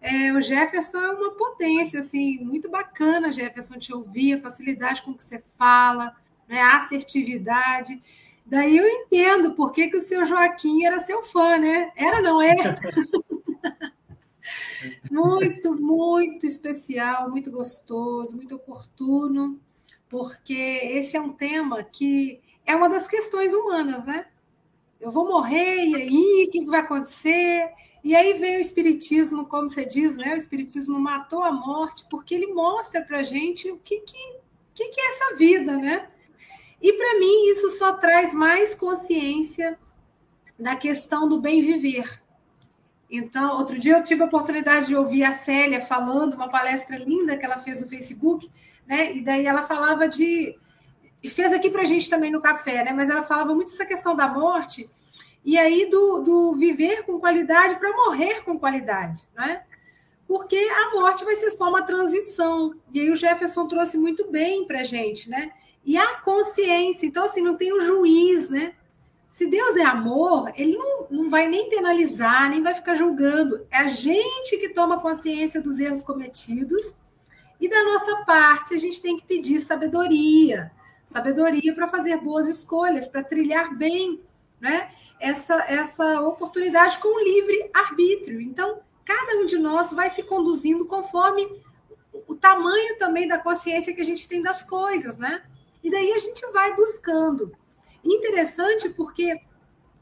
É, 0.00 0.32
o 0.32 0.40
Jefferson 0.40 0.98
é 0.98 1.12
uma 1.12 1.32
potência, 1.32 2.00
assim, 2.00 2.38
muito 2.38 2.70
bacana, 2.70 3.30
Jefferson, 3.30 3.78
te 3.78 3.92
ouvir, 3.92 4.34
a 4.34 4.40
facilidade 4.40 5.02
com 5.02 5.12
que 5.12 5.22
você 5.22 5.38
fala, 5.38 6.16
né, 6.48 6.60
a 6.60 6.78
assertividade. 6.78 8.00
Daí 8.46 8.78
eu 8.78 8.88
entendo 8.88 9.52
por 9.52 9.72
que, 9.72 9.88
que 9.88 9.96
o 9.96 10.00
seu 10.00 10.24
Joaquim 10.24 10.84
era 10.84 10.98
seu 10.98 11.22
fã, 11.22 11.58
né? 11.58 11.92
Era, 11.94 12.22
não 12.22 12.40
é? 12.40 12.56
muito, 15.10 15.74
muito 15.74 16.46
especial, 16.46 17.30
muito 17.30 17.50
gostoso, 17.50 18.34
muito 18.34 18.56
oportuno, 18.56 19.60
porque 20.08 20.54
esse 20.54 21.16
é 21.16 21.20
um 21.20 21.28
tema 21.28 21.84
que 21.84 22.40
é 22.66 22.74
uma 22.74 22.88
das 22.88 23.06
questões 23.06 23.52
humanas, 23.52 24.06
né? 24.06 24.26
Eu 25.00 25.10
vou 25.10 25.28
morrer, 25.28 25.84
e 25.84 25.94
aí? 25.94 26.46
O 26.48 26.50
que 26.50 26.64
vai 26.66 26.80
acontecer? 26.80 27.70
E 28.02 28.14
aí 28.14 28.34
vem 28.34 28.56
o 28.56 28.60
Espiritismo, 28.60 29.44
como 29.46 29.68
você 29.68 29.84
diz, 29.84 30.16
né? 30.16 30.32
O 30.32 30.36
Espiritismo 30.36 30.98
matou 30.98 31.42
a 31.44 31.52
morte, 31.52 32.06
porque 32.10 32.34
ele 32.34 32.46
mostra 32.48 33.02
para 33.02 33.18
a 33.18 33.22
gente 33.22 33.70
o 33.70 33.76
que, 33.78 34.00
que, 34.00 34.36
que, 34.74 34.88
que 34.88 35.00
é 35.00 35.08
essa 35.10 35.36
vida, 35.36 35.76
né? 35.76 36.08
E 36.80 36.92
para 36.94 37.18
mim 37.18 37.50
isso 37.50 37.70
só 37.76 37.92
traz 37.92 38.32
mais 38.32 38.74
consciência 38.74 39.78
da 40.58 40.74
questão 40.74 41.28
do 41.28 41.40
bem 41.40 41.60
viver. 41.60 42.22
Então, 43.10 43.58
outro 43.58 43.78
dia 43.78 43.98
eu 43.98 44.04
tive 44.04 44.22
a 44.22 44.26
oportunidade 44.26 44.86
de 44.86 44.96
ouvir 44.96 45.24
a 45.24 45.32
Célia 45.32 45.80
falando, 45.80 46.34
uma 46.34 46.48
palestra 46.48 46.96
linda 46.96 47.36
que 47.36 47.44
ela 47.44 47.58
fez 47.58 47.82
no 47.82 47.88
Facebook, 47.88 48.50
né? 48.86 49.12
E 49.14 49.20
daí 49.20 49.46
ela 49.46 49.64
falava 49.64 50.08
de. 50.08 50.56
E 51.22 51.28
fez 51.28 51.52
aqui 51.52 51.68
para 51.68 51.82
a 51.82 51.84
gente 51.84 52.08
também 52.08 52.30
no 52.30 52.40
café, 52.40 52.82
né? 52.84 52.92
Mas 52.92 53.10
ela 53.10 53.20
falava 53.20 53.54
muito 53.54 53.70
dessa 53.70 53.84
questão 53.84 54.14
da 54.14 54.28
morte 54.28 54.88
e 55.44 55.58
aí 55.58 55.86
do, 55.86 56.20
do 56.20 56.52
viver 56.54 57.04
com 57.04 57.18
qualidade 57.18 57.78
para 57.78 57.96
morrer 57.96 58.42
com 58.44 58.58
qualidade, 58.58 59.28
né? 59.34 59.62
Porque 60.26 60.56
a 60.56 60.92
morte 60.92 61.24
vai 61.24 61.34
ser 61.36 61.50
só 61.50 61.68
uma 61.68 61.82
transição. 61.82 62.74
E 62.92 63.00
aí 63.00 63.10
o 63.10 63.16
Jefferson 63.16 63.66
trouxe 63.66 63.98
muito 63.98 64.30
bem 64.30 64.66
para 64.66 64.80
a 64.80 64.84
gente, 64.84 65.28
né? 65.28 65.50
E 65.84 65.96
a 65.96 66.20
consciência, 66.20 67.06
então 67.06 67.24
assim, 67.24 67.40
não 67.40 67.56
tem 67.56 67.72
o 67.72 67.80
juiz, 67.80 68.48
né? 68.48 68.74
Se 69.30 69.46
Deus 69.46 69.76
é 69.76 69.82
amor, 69.82 70.52
ele 70.54 70.76
não, 70.76 71.06
não 71.10 71.30
vai 71.30 71.48
nem 71.48 71.68
penalizar, 71.70 72.50
nem 72.50 72.62
vai 72.62 72.74
ficar 72.74 72.94
julgando. 72.94 73.66
É 73.70 73.78
a 73.78 73.88
gente 73.88 74.58
que 74.58 74.68
toma 74.68 75.00
consciência 75.00 75.60
dos 75.60 75.80
erros 75.80 76.02
cometidos. 76.02 76.96
E 77.58 77.68
da 77.68 77.82
nossa 77.84 78.24
parte, 78.24 78.74
a 78.74 78.78
gente 78.78 79.00
tem 79.00 79.16
que 79.16 79.24
pedir 79.24 79.60
sabedoria. 79.60 80.70
Sabedoria 81.06 81.74
para 81.74 81.88
fazer 81.88 82.18
boas 82.18 82.48
escolhas, 82.48 83.06
para 83.06 83.22
trilhar 83.22 83.76
bem, 83.76 84.20
né? 84.60 84.90
essa, 85.20 85.54
essa 85.68 86.20
oportunidade 86.22 86.98
com 86.98 87.22
livre 87.22 87.70
arbítrio. 87.74 88.40
Então, 88.40 88.80
cada 89.04 89.36
um 89.38 89.44
de 89.44 89.58
nós 89.58 89.92
vai 89.92 90.08
se 90.08 90.22
conduzindo 90.22 90.86
conforme 90.86 91.62
o 92.26 92.34
tamanho 92.34 92.98
também 92.98 93.28
da 93.28 93.38
consciência 93.38 93.94
que 93.94 94.00
a 94.00 94.04
gente 94.04 94.26
tem 94.26 94.40
das 94.40 94.62
coisas, 94.62 95.18
né? 95.18 95.42
E 95.84 95.90
daí 95.90 96.12
a 96.12 96.18
gente 96.18 96.44
vai 96.52 96.74
buscando. 96.74 97.52
Interessante 98.02 98.88
porque 98.88 99.40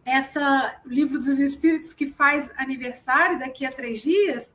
essa 0.05 0.81
livro 0.87 1.19
dos 1.19 1.39
Espíritos 1.39 1.93
que 1.93 2.07
faz 2.07 2.51
aniversário 2.57 3.39
daqui 3.39 3.67
a 3.67 3.73
três 3.73 4.01
dias, 4.01 4.55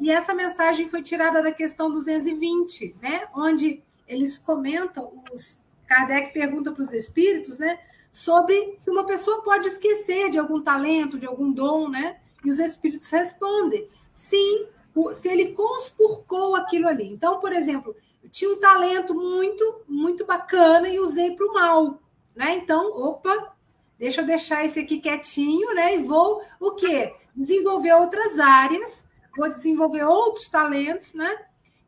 e 0.00 0.10
essa 0.10 0.34
mensagem 0.34 0.88
foi 0.88 1.02
tirada 1.02 1.42
da 1.42 1.52
questão 1.52 1.90
220, 1.90 2.96
né? 3.02 3.26
Onde 3.34 3.82
eles 4.06 4.38
comentam, 4.38 5.22
os 5.32 5.60
Kardec 5.86 6.32
pergunta 6.32 6.72
para 6.72 6.82
os 6.82 6.92
espíritos, 6.92 7.58
né? 7.58 7.78
Sobre 8.14 8.76
se 8.78 8.88
uma 8.88 9.04
pessoa 9.04 9.42
pode 9.42 9.66
esquecer 9.66 10.30
de 10.30 10.38
algum 10.38 10.62
talento, 10.62 11.18
de 11.18 11.26
algum 11.26 11.50
dom, 11.50 11.88
né? 11.88 12.20
E 12.44 12.48
os 12.48 12.60
espíritos 12.60 13.10
respondem: 13.10 13.88
sim, 14.12 14.68
se 15.16 15.28
ele 15.28 15.50
conspurcou 15.50 16.54
aquilo 16.54 16.86
ali. 16.86 17.12
Então, 17.12 17.40
por 17.40 17.52
exemplo, 17.52 17.94
eu 18.22 18.30
tinha 18.30 18.52
um 18.52 18.60
talento 18.60 19.14
muito, 19.16 19.82
muito 19.88 20.24
bacana 20.24 20.88
e 20.88 21.00
usei 21.00 21.32
para 21.34 21.44
o 21.44 21.52
mal, 21.52 22.00
né? 22.36 22.54
Então, 22.54 22.92
opa, 22.92 23.52
deixa 23.98 24.20
eu 24.20 24.26
deixar 24.26 24.64
esse 24.64 24.78
aqui 24.78 25.00
quietinho, 25.00 25.74
né? 25.74 25.96
E 25.96 25.98
vou 26.04 26.40
o 26.60 26.70
quê? 26.70 27.12
Desenvolver 27.34 27.94
outras 27.94 28.38
áreas, 28.38 29.04
vou 29.36 29.48
desenvolver 29.48 30.04
outros 30.04 30.48
talentos, 30.48 31.14
né? 31.14 31.36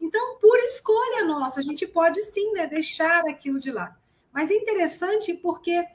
Então, 0.01 0.39
por 0.41 0.59
escolha 0.59 1.25
nossa, 1.25 1.61
a 1.61 1.63
gente 1.63 1.87
pode 1.87 2.21
sim, 2.25 2.53
né, 2.53 2.67
deixar 2.67 3.21
aquilo 3.29 3.61
de 3.61 3.71
lado. 3.71 3.95
Mas 4.33 4.51
é 4.51 4.55
interessante 4.55 5.33
porque 5.33 5.87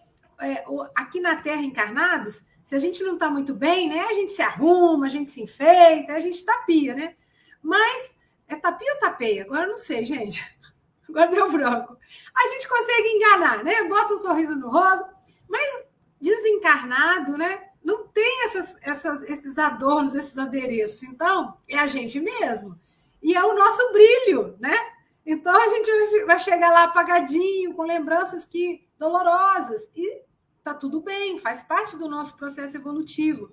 é, 0.41 0.63
aqui 0.95 1.19
na 1.19 1.35
Terra 1.37 1.61
encarnados, 1.61 2.43
se 2.65 2.75
a 2.75 2.79
gente 2.79 3.03
não 3.03 3.13
está 3.13 3.29
muito 3.29 3.53
bem, 3.53 3.89
né? 3.89 4.05
A 4.05 4.13
gente 4.13 4.31
se 4.31 4.41
arruma, 4.41 5.05
a 5.05 5.09
gente 5.09 5.29
se 5.29 5.41
enfeita, 5.41 6.13
a 6.13 6.19
gente 6.19 6.43
tapia, 6.43 6.95
né? 6.95 7.15
Mas 7.61 8.13
é 8.47 8.55
tapia 8.55 8.93
ou 8.93 8.99
tapeia? 8.99 9.43
Agora 9.43 9.63
eu 9.63 9.69
não 9.69 9.77
sei, 9.77 10.05
gente. 10.05 10.43
Agora 11.09 11.29
deu 11.29 11.51
branco. 11.51 11.97
A 12.35 12.47
gente 12.47 12.67
consegue 12.67 13.07
enganar, 13.09 13.63
né? 13.63 13.83
Bota 13.83 14.13
um 14.13 14.17
sorriso 14.17 14.55
no 14.55 14.69
rosto, 14.69 15.09
mas 15.49 15.83
desencarnado, 16.19 17.37
né? 17.37 17.69
Não 17.83 18.07
tem 18.07 18.45
essas, 18.45 18.77
essas, 18.81 19.21
esses 19.23 19.57
adornos, 19.57 20.15
esses 20.15 20.37
adereços. 20.37 21.03
Então, 21.03 21.57
é 21.67 21.77
a 21.77 21.87
gente 21.87 22.19
mesmo. 22.19 22.79
E 23.21 23.35
é 23.35 23.43
o 23.43 23.55
nosso 23.55 23.91
brilho, 23.91 24.55
né? 24.59 24.77
Então 25.25 25.55
a 25.55 25.69
gente 25.69 26.25
vai 26.25 26.39
chegar 26.39 26.71
lá 26.71 26.83
apagadinho, 26.85 27.73
com 27.73 27.83
lembranças 27.83 28.45
que 28.45 28.87
dolorosas. 28.97 29.89
E 29.95 30.21
tá 30.63 30.73
tudo 30.73 31.01
bem, 31.01 31.39
faz 31.39 31.63
parte 31.63 31.97
do 31.97 32.07
nosso 32.07 32.35
processo 32.37 32.77
evolutivo. 32.77 33.51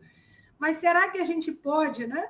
Mas 0.58 0.76
será 0.76 1.08
que 1.08 1.18
a 1.18 1.24
gente 1.24 1.52
pode, 1.52 2.06
né? 2.06 2.28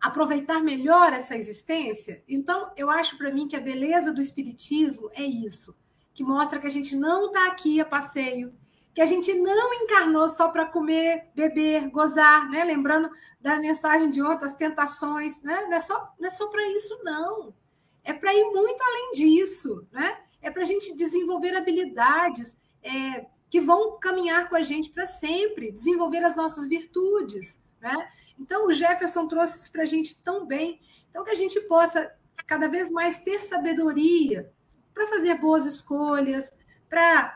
Aproveitar 0.00 0.62
melhor 0.62 1.12
essa 1.12 1.36
existência? 1.36 2.22
Então, 2.28 2.72
eu 2.76 2.90
acho 2.90 3.16
para 3.16 3.32
mim 3.32 3.48
que 3.48 3.56
a 3.56 3.60
beleza 3.60 4.12
do 4.12 4.20
espiritismo 4.20 5.10
é 5.14 5.22
isso, 5.22 5.76
que 6.12 6.22
mostra 6.22 6.58
que 6.58 6.66
a 6.66 6.70
gente 6.70 6.96
não 6.96 7.26
está 7.26 7.46
aqui 7.46 7.80
a 7.80 7.84
passeio, 7.84 8.54
que 8.94 9.00
a 9.00 9.06
gente 9.06 9.32
não 9.34 9.72
encarnou 9.74 10.28
só 10.28 10.48
para 10.48 10.66
comer, 10.66 11.30
beber, 11.34 11.88
gozar, 11.90 12.50
né? 12.50 12.64
Lembrando 12.64 13.08
da 13.40 13.56
mensagem 13.56 14.10
de 14.10 14.20
outras 14.20 14.54
tentações, 14.54 15.40
né? 15.42 15.66
Não 15.66 15.74
é 15.74 15.80
só, 15.80 16.14
não 16.18 16.26
é 16.26 16.30
só 16.30 16.48
para 16.48 16.66
isso, 16.72 16.98
não. 17.04 17.54
É 18.02 18.12
para 18.12 18.34
ir 18.34 18.44
muito 18.50 18.82
além 18.82 19.12
disso, 19.12 19.86
né? 19.92 20.18
É 20.42 20.50
para 20.50 20.62
a 20.62 20.66
gente 20.66 20.96
desenvolver 20.96 21.56
habilidades, 21.56 22.56
é, 22.82 23.26
que 23.50 23.60
vão 23.60 23.98
caminhar 23.98 24.48
com 24.48 24.56
a 24.56 24.62
gente 24.62 24.90
para 24.90 25.06
sempre, 25.06 25.72
desenvolver 25.72 26.24
as 26.24 26.36
nossas 26.36 26.68
virtudes. 26.68 27.58
Né? 27.80 28.10
Então, 28.38 28.66
o 28.66 28.72
Jefferson 28.72 29.26
trouxe 29.26 29.58
isso 29.58 29.72
para 29.72 29.82
a 29.82 29.86
gente 29.86 30.22
tão 30.22 30.46
bem. 30.46 30.80
Então, 31.10 31.24
que 31.24 31.30
a 31.30 31.36
gente 31.36 31.60
possa 31.62 32.12
cada 32.46 32.68
vez 32.68 32.90
mais 32.90 33.18
ter 33.18 33.38
sabedoria 33.40 34.52
para 34.94 35.06
fazer 35.06 35.34
boas 35.34 35.64
escolhas, 35.64 36.50
para 36.88 37.34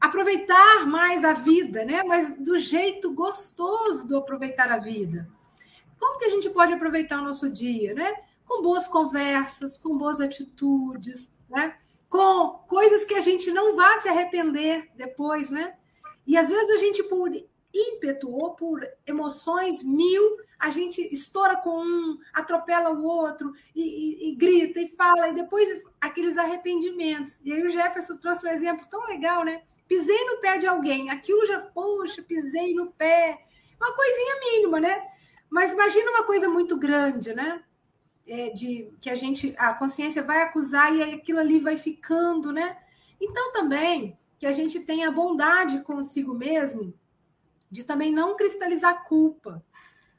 aproveitar 0.00 0.86
mais 0.86 1.24
a 1.24 1.32
vida, 1.32 1.84
né? 1.84 2.02
mas 2.02 2.36
do 2.36 2.58
jeito 2.58 3.12
gostoso 3.12 4.06
do 4.06 4.16
aproveitar 4.16 4.70
a 4.70 4.78
vida. 4.78 5.28
Como 5.98 6.18
que 6.18 6.24
a 6.24 6.30
gente 6.30 6.50
pode 6.50 6.72
aproveitar 6.72 7.20
o 7.20 7.24
nosso 7.24 7.48
dia? 7.50 7.94
Né? 7.94 8.12
Com 8.44 8.62
boas 8.62 8.88
conversas, 8.88 9.76
com 9.76 9.96
boas 9.96 10.20
atitudes, 10.20 11.32
né? 11.48 11.76
Com 12.12 12.58
coisas 12.68 13.06
que 13.06 13.14
a 13.14 13.22
gente 13.22 13.50
não 13.50 13.74
vá 13.74 13.96
se 13.96 14.06
arrepender 14.06 14.86
depois, 14.94 15.48
né? 15.48 15.74
E 16.26 16.36
às 16.36 16.50
vezes 16.50 16.70
a 16.72 16.76
gente, 16.76 17.02
por 17.04 17.30
ímpeto 17.72 18.30
ou 18.30 18.54
por 18.54 18.86
emoções 19.06 19.82
mil, 19.82 20.36
a 20.58 20.68
gente 20.68 21.00
estoura 21.10 21.56
com 21.56 21.82
um, 21.82 22.18
atropela 22.34 22.90
o 22.90 23.02
outro 23.02 23.54
e, 23.74 23.80
e, 23.80 24.28
e, 24.28 24.34
grita 24.34 24.78
e 24.78 24.94
fala, 24.94 25.28
e 25.28 25.34
depois 25.34 25.82
aqueles 25.98 26.36
arrependimentos. 26.36 27.40
E 27.42 27.50
aí 27.50 27.62
o 27.62 27.70
Jefferson 27.70 28.18
trouxe 28.18 28.46
um 28.46 28.50
exemplo 28.50 28.86
tão 28.90 29.06
legal, 29.06 29.42
né? 29.42 29.62
Pisei 29.88 30.22
no 30.26 30.38
pé 30.38 30.58
de 30.58 30.66
alguém, 30.66 31.08
aquilo 31.08 31.46
já, 31.46 31.60
poxa, 31.60 32.20
pisei 32.20 32.74
no 32.74 32.92
pé. 32.92 33.38
Uma 33.80 33.96
coisinha 33.96 34.34
mínima, 34.50 34.78
né? 34.78 35.02
Mas 35.48 35.72
imagina 35.72 36.10
uma 36.10 36.24
coisa 36.24 36.46
muito 36.46 36.76
grande, 36.76 37.32
né? 37.32 37.64
É, 38.26 38.50
de 38.50 38.92
que 39.00 39.10
a 39.10 39.14
gente 39.14 39.54
a 39.58 39.74
consciência 39.74 40.22
vai 40.22 40.42
acusar 40.42 40.94
e 40.94 41.02
aquilo 41.02 41.38
ali 41.38 41.58
vai 41.58 41.76
ficando, 41.76 42.52
né? 42.52 42.76
Então 43.20 43.52
também 43.52 44.18
que 44.38 44.46
a 44.46 44.52
gente 44.52 44.80
tenha 44.80 45.10
bondade 45.10 45.80
consigo 45.80 46.34
mesmo 46.34 46.94
de 47.70 47.84
também 47.84 48.12
não 48.12 48.36
cristalizar 48.36 49.04
culpa 49.04 49.64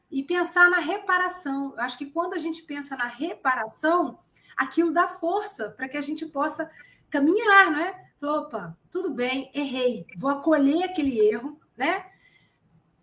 e 0.10 0.24
pensar 0.24 0.70
na 0.70 0.80
reparação. 0.80 1.74
Eu 1.76 1.84
acho 1.84 1.98
que 1.98 2.06
quando 2.06 2.34
a 2.34 2.38
gente 2.38 2.64
pensa 2.64 2.96
na 2.96 3.08
reparação, 3.08 4.20
aquilo 4.56 4.92
dá 4.92 5.08
força 5.08 5.70
para 5.70 5.88
que 5.88 5.98
a 5.98 6.02
gente 6.02 6.26
possa 6.26 6.70
caminhar, 7.10 7.72
não 7.72 7.80
é? 7.80 8.12
Falou, 8.20 8.42
opa, 8.42 8.78
tudo 8.90 9.12
bem, 9.12 9.52
errei, 9.54 10.06
vou 10.18 10.30
acolher 10.30 10.84
aquele 10.84 11.20
erro, 11.20 11.60
né? 11.76 12.06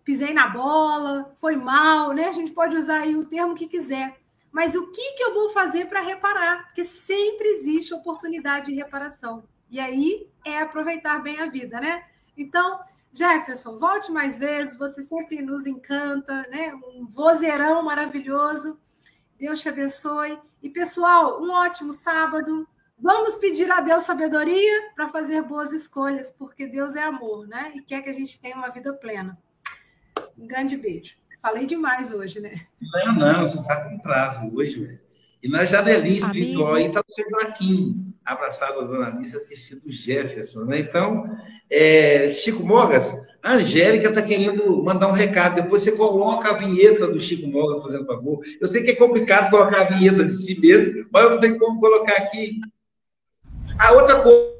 Pisei 0.05 0.33
na 0.33 0.49
bola, 0.49 1.33
foi 1.37 1.57
mal, 1.57 2.13
né? 2.13 2.29
A 2.29 2.33
gente 2.33 2.53
pode 2.53 2.77
usar 2.77 3.01
aí 3.01 3.15
o 3.15 3.27
termo 3.27 3.55
que 3.55 3.69
quiser, 3.69 4.20
mas 4.53 4.75
o 4.75 4.91
que, 4.91 5.13
que 5.13 5.23
eu 5.23 5.35
vou 5.35 5.51
fazer 5.51 5.87
para 5.87 6.01
reparar? 6.01 6.67
Porque 6.67 6.85
sempre 6.85 7.47
existe 7.49 7.95
oportunidade 7.95 8.67
de 8.67 8.75
reparação. 8.75 9.45
E 9.71 9.79
aí 9.79 10.29
é 10.45 10.59
aproveitar 10.59 11.23
bem 11.23 11.39
a 11.39 11.47
vida, 11.47 11.81
né? 11.81 12.05
Então, 12.37 12.81
Jefferson, 13.13 13.77
volte 13.77 14.11
mais 14.11 14.39
vezes, 14.39 14.77
você 14.77 15.03
sempre 15.03 15.41
nos 15.41 15.67
encanta, 15.67 16.43
né? 16.51 16.75
Um 16.75 17.07
vozeirão 17.07 17.83
maravilhoso. 17.83 18.79
Deus 19.39 19.61
te 19.61 19.69
abençoe. 19.69 20.39
E, 20.63 20.69
pessoal, 20.69 21.41
um 21.41 21.51
ótimo 21.51 21.93
sábado. 21.93 22.67
Vamos 22.99 23.37
pedir 23.37 23.71
a 23.71 23.81
Deus 23.81 24.03
sabedoria 24.03 24.93
para 24.95 25.09
fazer 25.09 25.43
boas 25.43 25.73
escolhas, 25.73 26.31
porque 26.31 26.67
Deus 26.67 26.95
é 26.97 27.03
amor, 27.03 27.47
né? 27.47 27.73
E 27.75 27.83
quer 27.83 28.03
que 28.03 28.11
a 28.11 28.13
gente 28.13 28.41
tenha 28.41 28.57
uma 28.57 28.69
vida 28.69 28.93
plena. 28.93 29.39
Um 30.37 30.47
grande 30.47 30.77
beijo. 30.77 31.20
Falei 31.41 31.65
demais 31.67 32.13
hoje, 32.13 32.39
né? 32.41 32.53
Não, 32.81 33.15
não, 33.15 33.41
você 33.43 33.59
está 33.59 33.89
com 33.89 33.99
prazo 33.99 34.51
hoje, 34.55 34.85
velho. 34.85 35.01
E 35.43 35.49
na 35.49 35.65
janelinha 35.65 36.19
espiritual 36.19 36.75
aí 36.75 36.87
está 36.87 37.01
o 37.01 37.15
seu 37.15 37.25
Joaquim, 37.31 38.15
abraçado 38.23 38.81
a 38.81 38.85
dona 38.85 39.07
Alice, 39.07 39.35
assistindo 39.35 39.87
o 39.87 39.91
Jefferson, 39.91 40.65
né? 40.65 40.81
Então, 40.81 41.35
é, 41.71 42.29
Chico 42.29 42.63
Mogas, 42.63 43.17
a 43.43 43.55
Angélica 43.55 44.11
está 44.11 44.21
querendo 44.21 44.83
mandar 44.83 45.09
um 45.09 45.13
recado. 45.13 45.63
Depois 45.63 45.81
você 45.83 45.93
coloca 45.93 46.51
a 46.51 46.59
vinheta 46.59 47.07
do 47.07 47.19
Chico 47.19 47.49
Mogas, 47.49 47.83
fazendo 47.83 48.05
favor. 48.05 48.41
Eu 48.61 48.69
sei 48.69 48.83
que 48.83 48.91
é 48.91 48.97
complicado 48.97 49.51
colocar 49.51 49.81
a 49.81 49.85
vinheta 49.85 50.27
de 50.27 50.35
si 50.35 50.61
mesmo, 50.61 51.09
mas 51.11 51.25
eu 51.25 51.31
não 51.31 51.41
tenho 51.41 51.59
como 51.59 51.81
colocar 51.81 52.17
aqui. 52.19 52.61
A 53.79 53.93
outra 53.93 54.23
coisa. 54.23 54.60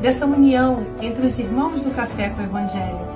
dessa 0.00 0.26
união 0.26 0.86
entre 1.00 1.26
os 1.26 1.38
irmãos 1.38 1.84
do 1.84 1.90
Café 1.90 2.30
com 2.30 2.40
o 2.40 2.44
Evangelho. 2.44 3.10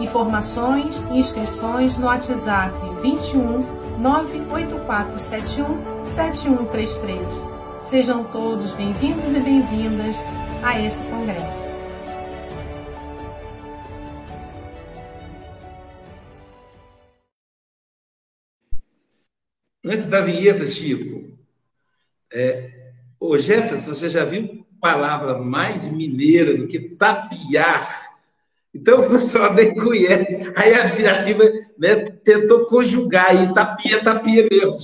Informações 0.00 1.04
e 1.10 1.18
inscrições 1.18 1.96
no 1.96 2.06
WhatsApp 2.06 2.72
21 3.02 3.98
98471 3.98 6.10
7133. 6.10 7.22
Sejam 7.84 8.24
todos 8.24 8.74
bem-vindos 8.74 9.34
e 9.34 9.40
bem-vindas 9.40 10.16
a 10.62 10.80
esse 10.80 11.04
congresso. 11.04 11.76
Antes 19.84 20.06
da 20.06 20.20
vinheta, 20.20 20.66
Chico, 20.66 21.36
é, 22.32 22.78
Ô 23.20 23.36
Jefferson, 23.36 23.94
você 23.94 24.08
já 24.08 24.24
viu 24.24 24.64
palavra 24.80 25.38
mais 25.38 25.90
mineira 25.90 26.56
do 26.56 26.66
que 26.66 26.78
tapiar? 26.78 28.08
Então 28.74 29.00
o 29.00 29.10
pessoal 29.10 29.54
nem 29.54 29.74
conhece. 29.74 30.52
Aí 30.54 30.74
a 30.74 30.88
Biraciba 30.88 31.44
né, 31.78 31.96
tentou 32.24 32.66
conjugar 32.66 33.30
aí, 33.30 33.52
tapia, 33.54 34.02
tapia 34.02 34.46
mesmo. 34.50 34.76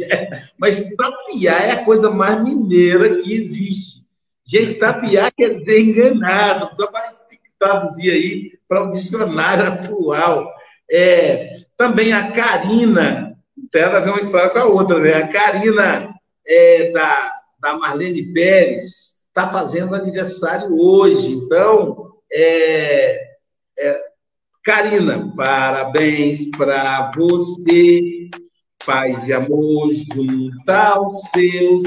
Mas 0.56 0.94
tapiar 0.96 1.62
é 1.62 1.70
a 1.72 1.84
coisa 1.84 2.10
mais 2.10 2.42
mineira 2.42 3.16
que 3.16 3.34
existe. 3.34 4.02
Gente, 4.44 4.74
tapiar 4.74 5.32
quer 5.36 5.50
dizer 5.50 5.80
enganado, 5.80 6.70
só 6.76 6.86
que 6.86 7.38
traduzir 7.58 8.10
aí 8.10 8.52
para 8.68 8.84
o 8.84 8.90
dicionário 8.90 9.66
atual. 9.66 10.52
É, 10.90 11.64
também 11.76 12.12
a 12.12 12.32
Karina, 12.32 13.36
tem 13.70 13.82
a 13.82 14.00
ver 14.00 14.10
uma 14.10 14.20
história 14.20 14.50
com 14.50 14.58
a 14.58 14.64
outra, 14.64 14.98
né? 14.98 15.14
A 15.14 15.28
Karina 15.28 16.14
é, 16.46 16.90
da 16.90 17.42
da 17.62 17.78
Marlene 17.78 18.24
Pérez, 18.32 19.11
está 19.32 19.48
fazendo 19.48 19.94
aniversário 19.94 20.76
hoje. 20.78 21.32
Então, 21.32 22.12
é, 22.30 23.36
é, 23.78 24.00
Karina, 24.62 25.32
parabéns 25.34 26.50
para 26.50 27.10
você, 27.16 28.28
paz 28.84 29.26
e 29.26 29.32
amor 29.32 29.90
junto 30.14 30.70
aos 30.70 31.18
seus. 31.30 31.82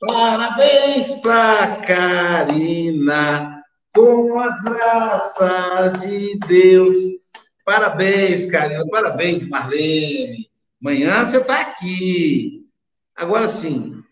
Parabéns 0.00 1.14
para 1.20 1.76
Karina, 1.82 3.62
com 3.94 4.40
as 4.40 4.60
graças 4.60 6.00
de 6.02 6.36
Deus. 6.48 6.94
Parabéns, 7.64 8.44
Karina, 8.50 8.84
parabéns, 8.90 9.48
Marlene. 9.48 10.50
Amanhã 10.82 11.28
você 11.28 11.36
está 11.36 11.60
aqui. 11.60 12.66
Agora 13.14 13.48
sim, 13.48 14.02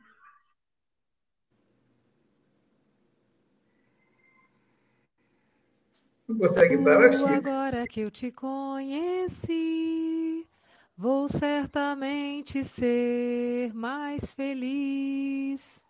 Não 6.30 6.30
consegue 6.41 6.75
entrar, 6.75 7.13
Chico. 7.13 7.29
Agora 7.29 7.87
que 7.87 8.01
eu 8.01 8.11
te 8.11 8.33
conheci, 8.33 9.67
vou 10.97 11.29
certamente 11.29 12.65
ser 12.65 13.73
mais 13.75 14.33
feliz. 14.33 15.83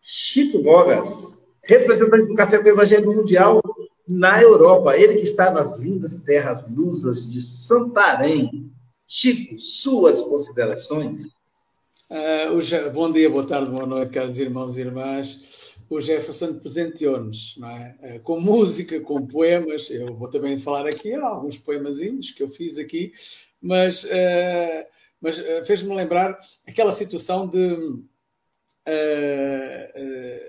Chico 0.00 0.62
Mogas, 0.62 1.48
representante 1.64 2.26
do 2.26 2.34
Café 2.34 2.58
com 2.58 2.64
o 2.64 2.68
Evangelho 2.68 3.14
Mundial 3.14 3.62
na 4.06 4.42
Europa. 4.42 4.96
Ele 4.96 5.14
que 5.14 5.24
está 5.24 5.50
nas 5.50 5.78
lindas 5.78 6.14
terras 6.16 6.68
lusas 6.70 7.30
de 7.30 7.40
Santarém. 7.40 8.70
Chico, 9.06 9.58
suas 9.58 10.22
considerações? 10.22 11.24
Uh, 12.10 12.90
bom 12.92 13.10
dia, 13.10 13.30
boa 13.30 13.46
tarde, 13.46 13.70
boa 13.70 13.86
noite, 13.86 14.12
caros 14.12 14.36
irmãos 14.36 14.76
e 14.76 14.82
irmãs 14.82 15.71
o 15.92 16.00
Jefferson 16.00 16.58
presenteou-nos, 16.58 17.56
não 17.58 17.68
é? 17.68 17.98
Eh, 18.02 18.18
com 18.20 18.40
música, 18.40 18.98
com 19.00 19.26
poemas. 19.26 19.90
Eu 19.90 20.16
vou 20.16 20.28
também 20.28 20.58
falar 20.58 20.86
aqui 20.86 21.12
alguns 21.14 21.58
poemazinhos 21.58 22.30
que 22.30 22.42
eu 22.42 22.48
fiz 22.48 22.78
aqui, 22.78 23.12
mas, 23.60 24.04
uh, 24.04 24.86
mas 25.20 25.38
uh, 25.38 25.64
fez-me 25.66 25.94
lembrar 25.94 26.38
aquela 26.66 26.92
situação 26.92 27.46
de, 27.46 27.58
uh, 27.58 28.08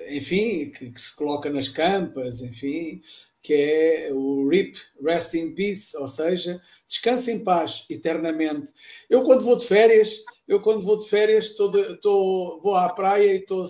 enfim, 0.10 0.72
que, 0.72 0.92
que, 0.92 1.02
se 1.02 1.14
coloca 1.16 1.50
nas 1.50 1.68
campas, 1.68 2.42
enfim, 2.42 3.02
que 3.42 3.54
é 3.54 4.10
o 4.14 4.48
RIP, 4.48 4.78
Rest 5.04 5.34
in 5.34 5.54
Peace, 5.54 5.98
ou 5.98 6.08
seja, 6.08 6.62
descanse 6.88 7.32
em 7.32 7.44
paz 7.44 7.86
eternamente. 7.90 8.72
Eu 9.10 9.24
quando 9.24 9.44
vou 9.44 9.58
de 9.58 9.66
férias, 9.66 10.24
eu 10.48 10.62
quando 10.62 10.86
vou 10.86 10.96
de 10.96 11.10
férias, 11.10 11.46
estou, 11.46 11.76
estou 11.78 12.62
vou 12.62 12.76
à 12.76 12.88
praia 12.90 13.34
e 13.34 13.40
estou 13.40 13.66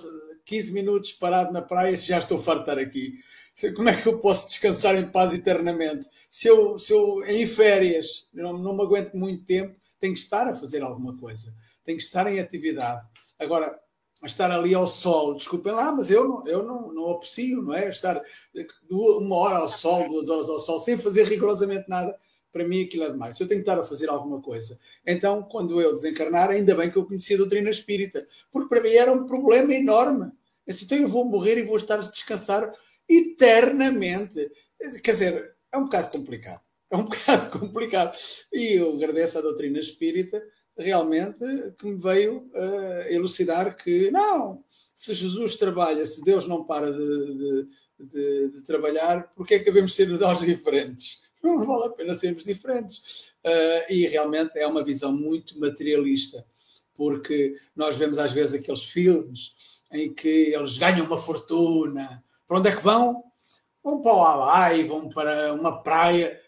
15 0.46 0.72
minutos 0.72 1.14
parado 1.14 1.52
na 1.52 1.62
praia 1.62 1.96
se 1.96 2.08
já 2.08 2.20
estou 2.20 2.38
estar 2.38 2.78
aqui. 2.78 3.16
Como 3.76 3.90
é 3.90 4.02
que 4.02 4.08
eu 4.08 4.20
posso 4.20 4.48
descansar 4.48 4.96
em 4.96 5.10
paz 5.10 5.34
eternamente? 5.34 6.08
Se 6.30 6.48
eu, 6.48 6.78
se 6.78 6.92
eu 6.92 7.24
em 7.26 7.46
férias, 7.46 8.28
não, 8.34 8.58
não 8.58 8.76
me 8.76 8.82
aguento 8.82 9.14
muito 9.14 9.46
tempo, 9.46 9.76
tenho 10.00 10.14
que 10.14 10.20
estar 10.20 10.48
a 10.48 10.56
fazer 10.56 10.82
alguma 10.82 11.16
coisa. 11.18 11.56
Tenho 11.84 11.98
que 11.98 12.04
estar 12.04 12.32
em 12.32 12.40
atividade. 12.40 13.08
Agora, 13.40 13.80
estar 14.26 14.52
ali 14.52 14.74
ao 14.74 14.88
sol, 14.88 15.36
desculpem 15.36 15.72
lá, 15.72 15.92
mas 15.92 16.10
eu 16.10 16.28
não, 16.28 16.48
eu 16.48 16.64
não, 16.64 16.94
não 16.94 17.12
aprecio, 17.12 17.62
não 17.62 17.74
é? 17.74 17.90
Estar 17.90 18.22
uma 18.90 19.36
hora 19.36 19.58
ao 19.58 19.70
sol, 19.70 20.10
duas 20.10 20.30
horas 20.30 20.50
ao 20.50 20.60
sol, 20.60 20.80
sem 20.80 20.98
fazer 20.98 21.28
rigorosamente 21.28 21.86
nada, 21.88 22.18
para 22.54 22.64
mim 22.64 22.84
aquilo 22.84 23.04
é 23.04 23.10
demais. 23.10 23.40
Eu 23.40 23.48
tenho 23.48 23.64
que 23.64 23.70
estar 23.70 23.82
a 23.82 23.86
fazer 23.86 24.10
alguma 24.10 24.40
coisa. 24.40 24.80
Então, 25.06 25.42
quando 25.42 25.82
eu 25.82 25.94
desencarnar, 25.94 26.52
ainda 26.52 26.76
bem 26.76 26.92
que 26.92 26.98
eu 26.98 27.06
conheci 27.06 27.34
a 27.34 27.38
doutrina 27.38 27.70
espírita, 27.70 28.26
porque 28.52 28.70
para 28.70 28.82
mim 28.82 28.92
era 28.92 29.12
um 29.12 29.26
problema 29.26 29.74
enorme. 29.74 30.32
Assim, 30.70 30.86
então 30.86 30.98
eu 31.00 31.08
vou 31.08 31.26
morrer 31.26 31.58
e 31.58 31.64
vou 31.64 31.78
estar 31.78 31.96
a 31.96 32.08
descansar 32.08 32.72
eternamente. 33.10 34.50
Quer 35.04 35.12
dizer, 35.12 35.56
é 35.74 35.78
um 35.78 35.86
bocado 35.86 36.12
complicado. 36.12 36.62
É 36.92 36.96
um 36.96 37.04
bocado 37.10 37.60
complicado. 37.60 38.16
E 38.54 38.74
eu 38.74 38.94
agradeço 38.94 39.40
à 39.40 39.42
doutrina 39.42 39.80
espírita 39.80 40.42
realmente 40.78 41.40
que 41.78 41.86
me 41.86 42.00
veio 42.00 42.50
uh, 42.54 43.08
elucidar 43.10 43.76
que 43.76 44.10
não, 44.10 44.64
se 44.96 45.14
Jesus 45.14 45.56
trabalha, 45.56 46.06
se 46.06 46.24
Deus 46.24 46.48
não 46.48 46.64
para 46.64 46.92
de, 46.92 46.98
de, 46.98 47.68
de, 48.00 48.50
de 48.50 48.64
trabalhar, 48.64 49.32
porque 49.36 49.56
é 49.56 49.60
que 49.60 49.66
devemos 49.66 49.96
ser 49.96 50.08
nós 50.08 50.40
diferentes? 50.46 51.22
não 51.58 51.66
vale 51.66 51.86
a 51.86 51.90
pena 51.90 52.16
sermos 52.16 52.44
diferentes. 52.44 53.34
Uh, 53.46 53.92
e 53.92 54.08
realmente 54.08 54.58
é 54.58 54.66
uma 54.66 54.84
visão 54.84 55.12
muito 55.12 55.60
materialista, 55.60 56.46
porque 56.96 57.56
nós 57.76 57.98
vemos 57.98 58.18
às 58.18 58.32
vezes 58.32 58.56
aqueles 58.56 58.84
filmes 58.84 59.82
em 59.92 60.14
que 60.14 60.54
eles 60.54 60.78
ganham 60.78 61.06
uma 61.06 61.18
fortuna. 61.18 62.24
Para 62.48 62.60
onde 62.60 62.70
é 62.70 62.76
que 62.76 62.84
vão? 62.84 63.24
Vão 63.84 64.02
para 64.02 64.14
o 64.14 64.24
Hawaii, 64.24 64.84
vão 64.84 65.10
para 65.10 65.54
uma 65.54 65.84
praia. 65.84 66.40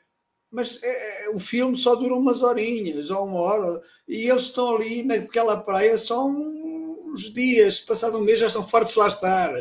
Mas 0.50 0.82
é, 0.82 1.26
é, 1.26 1.30
o 1.32 1.40
filme 1.40 1.76
só 1.76 1.96
dura 1.96 2.16
umas 2.16 2.42
horinhas 2.42 3.10
ou 3.10 3.26
uma 3.26 3.40
hora. 3.42 3.82
E 4.08 4.30
eles 4.30 4.44
estão 4.44 4.76
ali 4.76 5.04
naquela 5.04 5.58
praia 5.58 5.98
só 5.98 6.26
uns 6.26 7.34
dias. 7.34 7.82
Passado 7.82 8.18
um 8.18 8.22
mês 8.22 8.40
já 8.40 8.48
estão 8.48 8.66
fartos 8.66 8.96
lá 8.96 9.08
estar. 9.08 9.54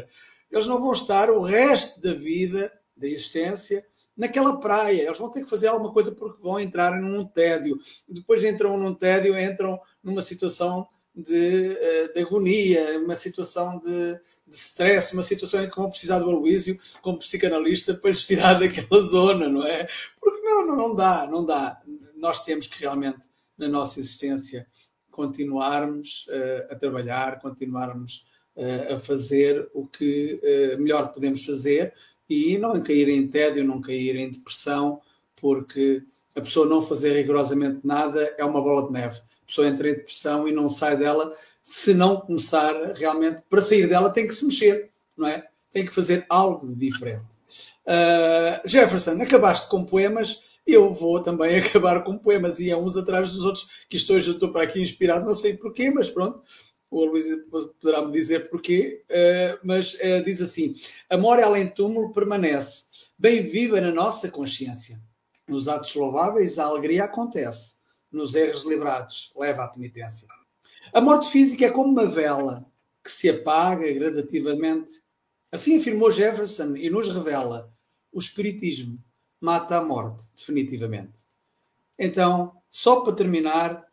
Eles 0.51 0.69
não 0.69 0.81
vão 0.81 0.93
estar 0.93 1.31
o 1.31 1.41
resto 1.41 2.01
da 2.01 2.13
vida, 2.13 2.73
da 2.97 3.09
existência, 3.09 3.85
naquela 4.17 4.59
praia. 4.59 5.03
Eles 5.03 5.19
vão 5.19 5.31
ter 5.31 5.43
que 5.43 5.51
fazer 5.51 5.69
alguma 5.69 5.93
coisa 5.93 6.13
porque 6.13 6.43
vão 6.43 6.59
entrar 6.61 7.01
num 7.01 7.25
tédio. 7.25 7.79
Depois 8.09 8.45
entram 8.45 8.79
num 8.79 8.95
tédio, 8.95 9.39
entram 9.39 9.81
numa 10.03 10.23
situação 10.23 10.89
de, 11.15 11.77
eh, 11.81 12.09
de 12.13 12.21
agonia, 12.21 12.99
uma 12.99 13.15
situação 13.15 13.79
de, 13.79 14.15
de 14.47 14.57
stress, 14.57 15.15
uma 15.15 15.23
situação 15.23 15.63
em 15.63 15.71
que 15.71 15.77
vão 15.77 15.89
precisar 15.89 16.19
do 16.19 16.29
Aloísio 16.29 16.77
como 17.03 17.19
psicanalista 17.19 17.95
para 17.95 18.11
lhes 18.11 18.27
tirar 18.27 18.55
daquela 18.59 19.03
zona, 19.03 19.49
não 19.49 19.65
é? 19.65 19.87
Porque 20.21 20.41
não, 20.41 20.67
não 20.67 20.97
dá, 20.97 21.27
não 21.27 21.45
dá. 21.45 21.81
Nós 22.17 22.43
temos 22.43 22.67
que 22.67 22.81
realmente, 22.81 23.29
na 23.57 23.69
nossa 23.69 24.01
existência, 24.01 24.67
continuarmos 25.11 26.27
uh, 26.29 26.73
a 26.73 26.75
trabalhar, 26.75 27.39
continuarmos 27.39 28.27
uh, 28.57 28.95
a 28.95 28.99
fazer 28.99 29.71
o 29.73 29.87
que 29.87 30.41
uh, 30.43 30.83
melhor 30.83 31.13
podemos 31.13 31.45
fazer 31.45 31.95
e 32.35 32.59
não 32.59 32.81
cair 32.81 33.09
em 33.09 33.27
tédio, 33.29 33.65
não 33.65 33.81
cair 33.81 34.17
em 34.17 34.31
depressão, 34.31 35.01
porque 35.41 36.03
a 36.37 36.41
pessoa 36.41 36.67
não 36.67 36.83
fazer 36.83 37.13
rigorosamente 37.13 37.81
nada 37.85 38.35
é 38.37 38.45
uma 38.45 38.61
bola 38.61 38.87
de 38.87 38.93
neve. 38.93 39.17
A 39.17 39.47
pessoa 39.47 39.69
entra 39.69 39.91
em 39.91 39.95
depressão 39.95 40.49
e 40.49 40.53
não 40.53 40.69
sai 40.69 40.97
dela 40.97 41.33
se 41.63 41.95
não 41.95 42.21
começar 42.21 42.75
realmente. 42.95 43.43
Para 43.49 43.61
sair 43.61 43.89
dela 43.89 44.11
tem 44.11 44.27
que 44.27 44.35
se 44.35 44.45
mexer, 44.45 44.91
não 45.17 45.29
é? 45.29 45.47
Tem 45.73 45.85
que 45.85 45.95
fazer 45.95 46.25
algo 46.29 46.75
diferente. 46.75 47.25
Uh, 47.87 48.67
Jefferson, 48.67 49.21
acabaste 49.21 49.69
com 49.69 49.85
poemas, 49.85 50.57
eu 50.67 50.93
vou 50.93 51.23
também 51.23 51.57
acabar 51.61 52.03
com 52.03 52.17
poemas 52.17 52.59
e 52.59 52.71
é 52.71 52.77
uns 52.77 52.97
atrás 52.97 53.33
dos 53.33 53.45
outros, 53.45 53.67
que 53.89 53.97
estou, 53.97 54.19
já 54.19 54.33
estou 54.33 54.51
para 54.51 54.65
aqui 54.65 54.83
inspirado, 54.83 55.27
não 55.27 55.35
sei 55.35 55.57
porquê, 55.57 55.91
mas 55.91 56.09
pronto, 56.09 56.43
o 56.95 57.05
Luís 57.07 57.27
poderá 57.81 58.07
me 58.07 58.13
dizer 58.13 58.49
porquê, 58.49 59.03
uh, 59.11 59.59
mas 59.65 59.95
uh, 59.95 60.25
diz 60.25 60.41
assim: 60.41 60.75
a 61.11 61.17
memória 61.17 61.45
além 61.45 61.67
do 61.67 61.73
túmulo 61.73 62.13
permanece, 62.13 63.09
bem 63.19 63.43
viva 63.43 63.81
na 63.81 63.93
nossa 63.93 64.31
consciência. 64.31 65.01
Nos 65.47 65.67
atos 65.67 65.95
louváveis, 65.95 66.59
a 66.59 66.65
alegria 66.65 67.05
acontece, 67.05 67.77
nos 68.11 68.35
erros 68.35 68.65
liberados, 68.65 69.33
leva 69.37 69.65
à 69.65 69.69
penitência. 69.69 70.29
A 70.93 71.01
morte 71.01 71.29
física 71.31 71.67
é 71.67 71.71
como 71.71 71.91
uma 71.91 72.07
vela 72.07 72.65
que 73.03 73.11
se 73.11 73.29
apaga 73.29 73.93
gradativamente. 73.93 75.03
Assim 75.51 75.79
afirmou 75.79 76.13
Jefferson 76.13 76.77
e 76.77 76.89
nos 76.89 77.11
revela: 77.11 77.73
o 78.13 78.21
Espiritismo 78.21 79.03
mata 79.41 79.79
a 79.79 79.85
morte, 79.85 80.25
definitivamente. 80.37 81.25
Então, 81.99 82.57
só 82.71 83.01
para 83.01 83.15
terminar, 83.15 83.85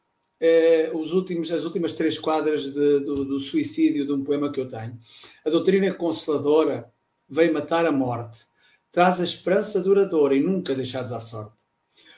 eh, 0.41 0.89
os 0.91 1.13
últimos, 1.13 1.51
as 1.51 1.65
últimas 1.65 1.93
três 1.93 2.17
quadras 2.17 2.73
de, 2.73 2.99
do, 3.01 3.13
do, 3.23 3.39
suicídio 3.39 4.07
de 4.07 4.11
um 4.11 4.23
poema 4.23 4.51
que 4.51 4.59
eu 4.59 4.67
tenho. 4.67 4.97
A 5.45 5.49
doutrina 5.51 5.93
consoladora 5.93 6.91
veio 7.29 7.53
matar 7.53 7.85
a 7.85 7.91
morte, 7.91 8.47
traz 8.91 9.21
a 9.21 9.23
esperança 9.23 9.79
duradoura 9.79 10.35
e 10.35 10.41
nunca 10.41 10.73
deixados 10.73 11.11
à 11.11 11.19
sorte. 11.19 11.61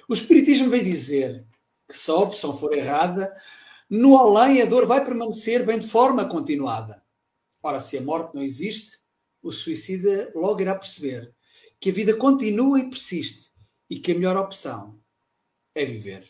O 0.08 0.14
Espiritismo 0.14 0.70
veio 0.70 0.86
dizer 0.86 1.46
que 1.86 1.98
se 1.98 2.10
a 2.10 2.16
opção 2.16 2.58
for 2.58 2.74
errada, 2.74 3.30
no 3.90 4.18
além 4.18 4.62
a 4.62 4.66
dor 4.66 4.88
vai 4.88 5.04
permanecer 5.04 5.66
bem 5.66 5.78
de 5.78 5.88
forma 5.88 6.24
continuada. 6.26 7.04
Ora, 7.62 7.82
se 7.82 7.98
a 7.98 8.02
morte 8.02 8.34
não 8.34 8.42
existe, 8.42 9.00
o 9.42 9.52
suicida 9.52 10.32
logo 10.34 10.62
irá 10.62 10.76
perceber 10.76 11.34
que 11.78 11.90
a 11.90 11.94
vida 11.94 12.16
continua 12.16 12.80
e 12.80 12.90
persiste 12.90 13.52
e 13.90 14.00
que 14.00 14.14
a 14.14 14.16
melhor 14.16 14.38
opção 14.38 14.98
é 15.76 15.84
viver. 15.84 16.26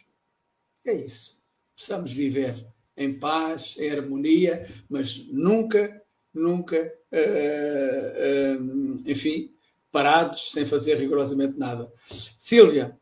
É 0.86 0.94
isso 0.94 1.43
possamos 1.84 2.14
viver 2.14 2.66
em 2.96 3.12
paz, 3.12 3.76
em 3.78 3.92
harmonia, 3.92 4.70
mas 4.90 5.28
nunca, 5.30 6.02
nunca, 6.34 6.94
uh, 7.12 8.62
uh, 8.62 8.98
enfim, 9.06 9.52
parados, 9.92 10.54
sem 10.54 10.64
fazer 10.64 10.96
rigorosamente 10.96 11.58
nada. 11.58 11.92
Silvia, 12.40 12.98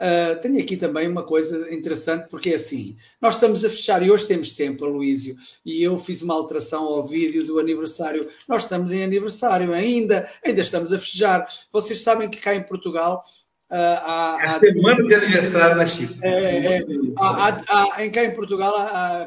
uh, 0.00 0.40
tenho 0.40 0.60
aqui 0.60 0.76
também 0.76 1.08
uma 1.08 1.24
coisa 1.24 1.74
interessante, 1.74 2.28
porque 2.28 2.50
é 2.50 2.54
assim, 2.54 2.96
nós 3.20 3.34
estamos 3.34 3.64
a 3.64 3.70
fechar, 3.70 4.02
e 4.04 4.10
hoje 4.10 4.28
temos 4.28 4.52
tempo, 4.52 4.84
Aloísio, 4.84 5.36
e 5.66 5.82
eu 5.82 5.98
fiz 5.98 6.22
uma 6.22 6.34
alteração 6.34 6.84
ao 6.84 7.04
vídeo 7.04 7.44
do 7.44 7.58
aniversário. 7.58 8.28
Nós 8.46 8.62
estamos 8.62 8.92
em 8.92 9.02
aniversário 9.02 9.72
ainda, 9.72 10.30
ainda 10.44 10.60
estamos 10.60 10.92
a 10.92 10.98
festejar. 10.98 11.44
Vocês 11.72 12.00
sabem 12.00 12.30
que 12.30 12.38
cá 12.38 12.54
em 12.54 12.62
Portugal 12.62 13.24
a, 13.72 13.76
a, 13.76 14.56
a 14.56 14.60
semana 14.60 15.02
de 15.02 15.14
aniversário 15.14 15.76
na 15.76 15.86
Chipre. 15.86 16.18
É, 16.22 16.76
é, 16.78 16.84
há, 17.18 18.04
em 18.04 18.10
cá 18.10 18.22
em 18.24 18.34
Portugal, 18.34 18.72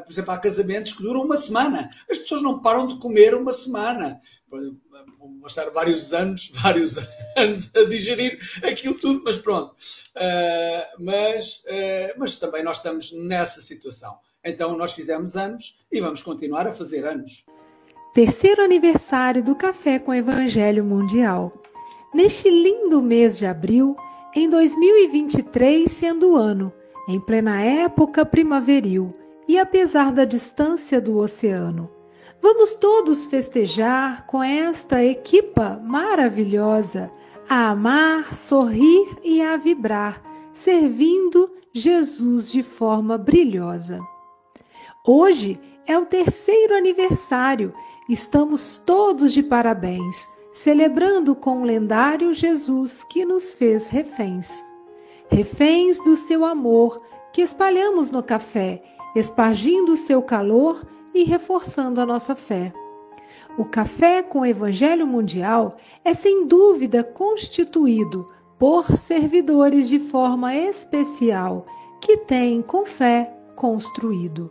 por 0.04 0.12
exemplo, 0.12 0.30
há 0.32 0.38
casamentos 0.38 0.92
que 0.92 1.02
duram 1.02 1.22
uma 1.22 1.36
semana. 1.36 1.90
As 2.08 2.18
pessoas 2.18 2.42
não 2.42 2.62
param 2.62 2.86
de 2.86 2.98
comer 3.00 3.34
uma 3.34 3.52
semana. 3.52 4.20
Vão 4.48 4.76
estar 5.46 5.68
vários 5.70 6.12
anos, 6.12 6.52
vários 6.62 6.96
anos 7.36 7.70
a 7.74 7.84
digerir 7.84 8.38
aquilo 8.62 8.94
tudo, 8.94 9.22
mas 9.24 9.36
pronto. 9.36 9.74
Uh, 10.14 11.04
mas, 11.04 11.64
uh, 11.66 12.14
mas 12.16 12.38
também 12.38 12.62
nós 12.62 12.76
estamos 12.76 13.12
nessa 13.12 13.60
situação. 13.60 14.16
Então 14.44 14.76
nós 14.76 14.92
fizemos 14.92 15.34
anos 15.36 15.80
e 15.90 16.00
vamos 16.00 16.22
continuar 16.22 16.68
a 16.68 16.72
fazer 16.72 17.04
anos. 17.04 17.44
Terceiro 18.14 18.62
aniversário 18.62 19.42
do 19.42 19.56
Café 19.56 19.98
com 19.98 20.14
Evangelho 20.14 20.84
Mundial. 20.84 21.52
Neste 22.14 22.48
lindo 22.48 23.02
mês 23.02 23.38
de 23.38 23.46
abril, 23.46 23.96
em 24.36 24.50
2023, 24.50 25.90
sendo 25.90 26.32
o 26.32 26.36
ano, 26.36 26.70
em 27.08 27.18
plena 27.18 27.62
época 27.62 28.22
primaveril, 28.22 29.10
e 29.48 29.58
apesar 29.58 30.12
da 30.12 30.26
distância 30.26 31.00
do 31.00 31.16
oceano, 31.16 31.90
vamos 32.42 32.76
todos 32.76 33.26
festejar 33.26 34.26
com 34.26 34.42
esta 34.42 35.02
equipa 35.02 35.80
maravilhosa, 35.82 37.10
a 37.48 37.70
amar, 37.70 38.34
sorrir 38.34 39.06
e 39.24 39.40
a 39.40 39.56
vibrar, 39.56 40.22
servindo 40.52 41.50
Jesus 41.72 42.52
de 42.52 42.62
forma 42.62 43.16
brilhosa. 43.16 44.00
Hoje 45.02 45.58
é 45.86 45.96
o 45.96 46.04
terceiro 46.04 46.76
aniversário, 46.76 47.72
estamos 48.06 48.76
todos 48.76 49.32
de 49.32 49.42
parabéns 49.42 50.28
celebrando 50.56 51.34
com 51.34 51.60
o 51.60 51.64
lendário 51.64 52.32
Jesus 52.32 53.04
que 53.04 53.26
nos 53.26 53.52
fez 53.52 53.90
reféns. 53.90 54.64
Reféns 55.28 56.02
do 56.02 56.16
seu 56.16 56.46
amor 56.46 56.98
que 57.30 57.42
espalhamos 57.42 58.10
no 58.10 58.22
café, 58.22 58.80
espargindo 59.14 59.92
o 59.92 59.96
seu 59.96 60.22
calor 60.22 60.82
e 61.12 61.24
reforçando 61.24 62.00
a 62.00 62.06
nossa 62.06 62.34
fé. 62.34 62.72
O 63.58 63.66
café 63.66 64.22
com 64.22 64.40
o 64.40 64.46
Evangelho 64.46 65.06
Mundial 65.06 65.76
é 66.02 66.14
sem 66.14 66.46
dúvida 66.46 67.04
constituído 67.04 68.26
por 68.58 68.86
servidores 68.96 69.90
de 69.90 69.98
forma 69.98 70.56
especial 70.56 71.66
que 72.00 72.16
têm 72.16 72.62
com 72.62 72.86
fé 72.86 73.30
construído. 73.54 74.50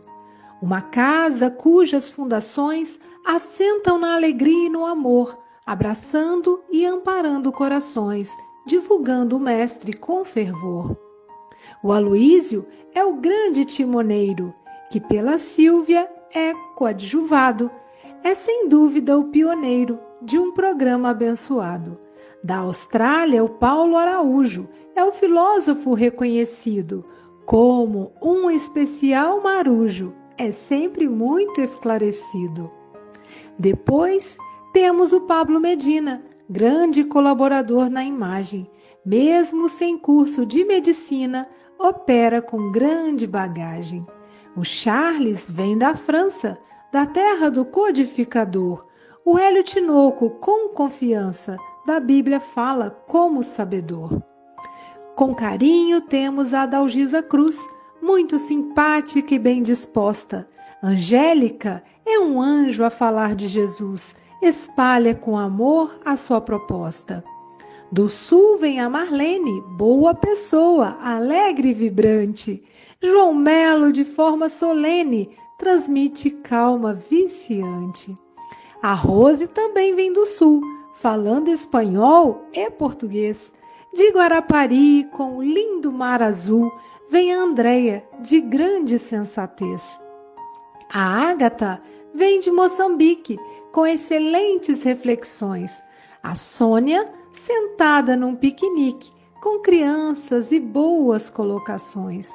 Uma 0.62 0.82
casa 0.82 1.50
cujas 1.50 2.08
fundações 2.08 2.96
assentam 3.24 3.98
na 3.98 4.14
alegria 4.14 4.66
e 4.66 4.70
no 4.70 4.86
amor, 4.86 5.44
abraçando 5.66 6.62
e 6.70 6.86
amparando 6.86 7.50
corações, 7.50 8.30
divulgando 8.64 9.36
o 9.36 9.40
Mestre 9.40 9.92
com 9.92 10.24
fervor. 10.24 10.96
O 11.82 11.92
Aloísio 11.92 12.64
é 12.94 13.04
o 13.04 13.16
grande 13.16 13.64
timoneiro, 13.64 14.54
que 14.90 15.00
pela 15.00 15.36
Sílvia 15.36 16.08
é 16.32 16.54
coadjuvado. 16.76 17.70
É 18.22 18.34
sem 18.34 18.68
dúvida 18.68 19.18
o 19.18 19.24
pioneiro 19.24 19.98
de 20.22 20.38
um 20.38 20.52
programa 20.52 21.10
abençoado. 21.10 21.98
Da 22.42 22.58
Austrália, 22.58 23.42
o 23.42 23.48
Paulo 23.48 23.96
Araújo 23.96 24.68
é 24.94 25.04
o 25.04 25.12
filósofo 25.12 25.94
reconhecido 25.94 27.04
como 27.44 28.12
um 28.20 28.50
especial 28.50 29.40
marujo, 29.40 30.12
é 30.36 30.50
sempre 30.50 31.08
muito 31.08 31.60
esclarecido. 31.60 32.68
Depois 33.56 34.36
temos 34.76 35.14
o 35.14 35.22
Pablo 35.22 35.58
Medina, 35.58 36.22
grande 36.50 37.02
colaborador 37.02 37.88
na 37.88 38.04
imagem. 38.04 38.70
Mesmo 39.02 39.70
sem 39.70 39.96
curso 39.96 40.44
de 40.44 40.66
medicina, 40.66 41.48
opera 41.78 42.42
com 42.42 42.70
grande 42.70 43.26
bagagem. 43.26 44.06
O 44.54 44.62
Charles 44.64 45.50
vem 45.50 45.78
da 45.78 45.94
França, 45.94 46.58
da 46.92 47.06
terra 47.06 47.50
do 47.50 47.64
codificador. 47.64 48.86
O 49.24 49.38
Hélio 49.38 49.62
Tinoco, 49.62 50.28
com 50.28 50.68
confiança, 50.68 51.56
da 51.86 51.98
Bíblia 51.98 52.38
fala 52.38 52.90
como 52.90 53.42
sabedor. 53.42 54.22
Com 55.14 55.34
carinho 55.34 56.02
temos 56.02 56.52
a 56.52 56.64
Adalgisa 56.64 57.22
Cruz, 57.22 57.66
muito 58.02 58.38
simpática 58.38 59.34
e 59.34 59.38
bem 59.38 59.62
disposta. 59.62 60.46
Angélica 60.82 61.82
é 62.04 62.18
um 62.18 62.38
anjo 62.38 62.84
a 62.84 62.90
falar 62.90 63.34
de 63.34 63.48
Jesus 63.48 64.14
espalha 64.46 65.14
com 65.14 65.36
amor 65.36 65.98
a 66.04 66.16
sua 66.16 66.40
proposta. 66.40 67.22
Do 67.90 68.08
sul 68.08 68.56
vem 68.58 68.80
a 68.80 68.88
Marlene, 68.88 69.60
boa 69.76 70.14
pessoa, 70.14 70.98
alegre 71.00 71.70
e 71.70 71.74
vibrante. 71.74 72.62
João 73.02 73.34
Melo, 73.34 73.92
de 73.92 74.04
forma 74.04 74.48
solene, 74.48 75.30
transmite 75.58 76.30
calma 76.30 76.94
viciante. 76.94 78.14
A 78.82 78.92
Rose 78.92 79.48
também 79.48 79.94
vem 79.94 80.12
do 80.12 80.26
sul, 80.26 80.60
falando 80.94 81.48
espanhol 81.48 82.44
e 82.52 82.70
português. 82.70 83.52
De 83.92 84.10
Guarapari, 84.10 85.04
com 85.12 85.36
o 85.36 85.42
lindo 85.42 85.90
mar 85.90 86.22
azul, 86.22 86.70
vem 87.08 87.32
a 87.32 87.40
Andréia, 87.40 88.04
de 88.20 88.40
grande 88.40 88.98
sensatez. 88.98 89.98
A 90.92 91.30
Ágata 91.30 91.80
vem 92.14 92.40
de 92.40 92.50
Moçambique, 92.50 93.38
com 93.76 93.86
excelentes 93.86 94.84
reflexões. 94.84 95.84
A 96.22 96.34
Sônia, 96.34 97.12
sentada 97.34 98.16
num 98.16 98.34
piquenique, 98.34 99.12
com 99.42 99.58
crianças 99.58 100.50
e 100.50 100.58
boas 100.58 101.28
colocações. 101.28 102.30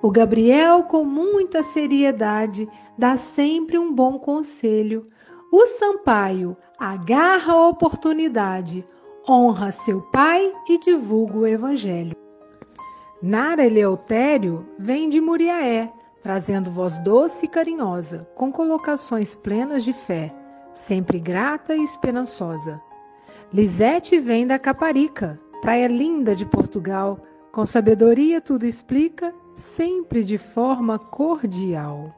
O 0.00 0.10
Gabriel, 0.10 0.84
com 0.84 1.04
muita 1.04 1.62
seriedade, 1.62 2.66
dá 2.96 3.18
sempre 3.18 3.76
um 3.78 3.92
bom 3.92 4.18
conselho. 4.18 5.04
O 5.52 5.66
Sampaio 5.66 6.56
agarra 6.78 7.52
a 7.52 7.68
oportunidade, 7.68 8.82
honra 9.28 9.70
seu 9.70 10.00
pai 10.00 10.50
e 10.70 10.78
divulga 10.78 11.36
o 11.36 11.46
evangelho. 11.46 12.16
Nara 13.20 13.66
Eleutério 13.66 14.66
vem 14.78 15.10
de 15.10 15.20
Muriaé, 15.20 15.92
trazendo 16.22 16.70
voz 16.70 16.98
doce 17.00 17.44
e 17.44 17.48
carinhosa, 17.48 18.26
com 18.34 18.50
colocações 18.50 19.34
plenas 19.36 19.84
de 19.84 19.92
fé, 19.92 20.30
sempre 20.78 21.18
grata 21.18 21.74
e 21.74 21.82
esperançosa. 21.82 22.80
Lisete 23.52 24.18
vem 24.20 24.46
da 24.46 24.58
Caparica, 24.58 25.38
praia 25.60 25.88
linda 25.88 26.36
de 26.36 26.46
Portugal, 26.46 27.20
com 27.52 27.66
sabedoria 27.66 28.40
tudo 28.40 28.64
explica, 28.64 29.34
sempre 29.56 30.22
de 30.22 30.38
forma 30.38 30.98
cordial. 30.98 32.14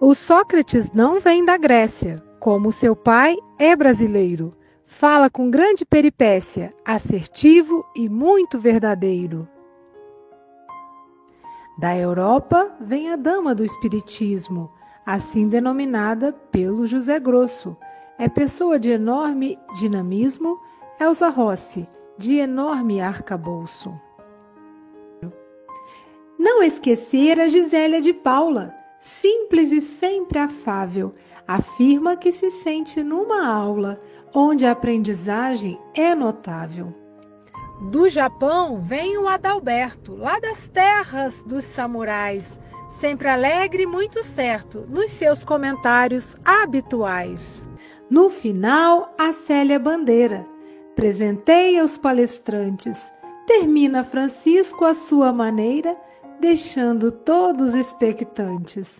O 0.00 0.14
Sócrates 0.14 0.90
não 0.92 1.20
vem 1.20 1.44
da 1.44 1.56
Grécia, 1.56 2.16
como 2.40 2.72
seu 2.72 2.96
pai 2.96 3.36
é 3.58 3.76
brasileiro. 3.76 4.50
Fala 4.86 5.28
com 5.28 5.50
grande 5.50 5.84
peripécia, 5.84 6.72
assertivo 6.84 7.84
e 7.94 8.08
muito 8.08 8.58
verdadeiro. 8.58 9.48
Da 11.78 11.96
Europa 11.96 12.72
vem 12.80 13.10
a 13.10 13.16
dama 13.16 13.54
do 13.54 13.64
Espiritismo, 13.64 14.70
assim 15.04 15.48
denominada 15.48 16.32
pelo 16.50 16.86
José 16.86 17.18
Grosso. 17.18 17.76
É 18.18 18.28
pessoa 18.28 18.78
de 18.78 18.90
enorme 18.90 19.58
dinamismo, 19.78 20.58
Elza 21.00 21.28
Rossi, 21.28 21.88
de 22.16 22.36
enorme 22.38 23.00
arcabouço. 23.00 23.92
Não 26.38 26.62
esquecer 26.62 27.40
a 27.40 27.48
Gisélia 27.48 28.00
de 28.00 28.12
Paula, 28.12 28.72
simples 28.98 29.72
e 29.72 29.80
sempre 29.80 30.38
afável, 30.38 31.12
afirma 31.46 32.16
que 32.16 32.32
se 32.32 32.50
sente 32.50 33.02
numa 33.02 33.46
aula 33.46 33.96
onde 34.34 34.66
a 34.66 34.72
aprendizagem 34.72 35.78
é 35.94 36.14
notável. 36.14 36.92
Do 37.90 38.08
Japão 38.08 38.80
vem 38.80 39.18
o 39.18 39.28
Adalberto, 39.28 40.16
lá 40.16 40.38
das 40.38 40.66
terras 40.68 41.42
dos 41.42 41.64
samurais, 41.64 42.58
sempre 43.04 43.28
alegre 43.28 43.82
e 43.82 43.86
muito 43.86 44.24
certo 44.24 44.86
nos 44.88 45.10
seus 45.10 45.44
comentários 45.44 46.34
habituais. 46.42 47.62
No 48.08 48.30
final, 48.30 49.14
a 49.18 49.30
Célia 49.30 49.78
Bandeira 49.78 50.42
presenteia 50.96 51.84
os 51.84 51.98
palestrantes. 51.98 53.04
Termina 53.46 54.04
Francisco 54.04 54.86
à 54.86 54.94
sua 54.94 55.34
maneira, 55.34 55.94
deixando 56.40 57.12
todos 57.12 57.74
expectantes. 57.74 58.90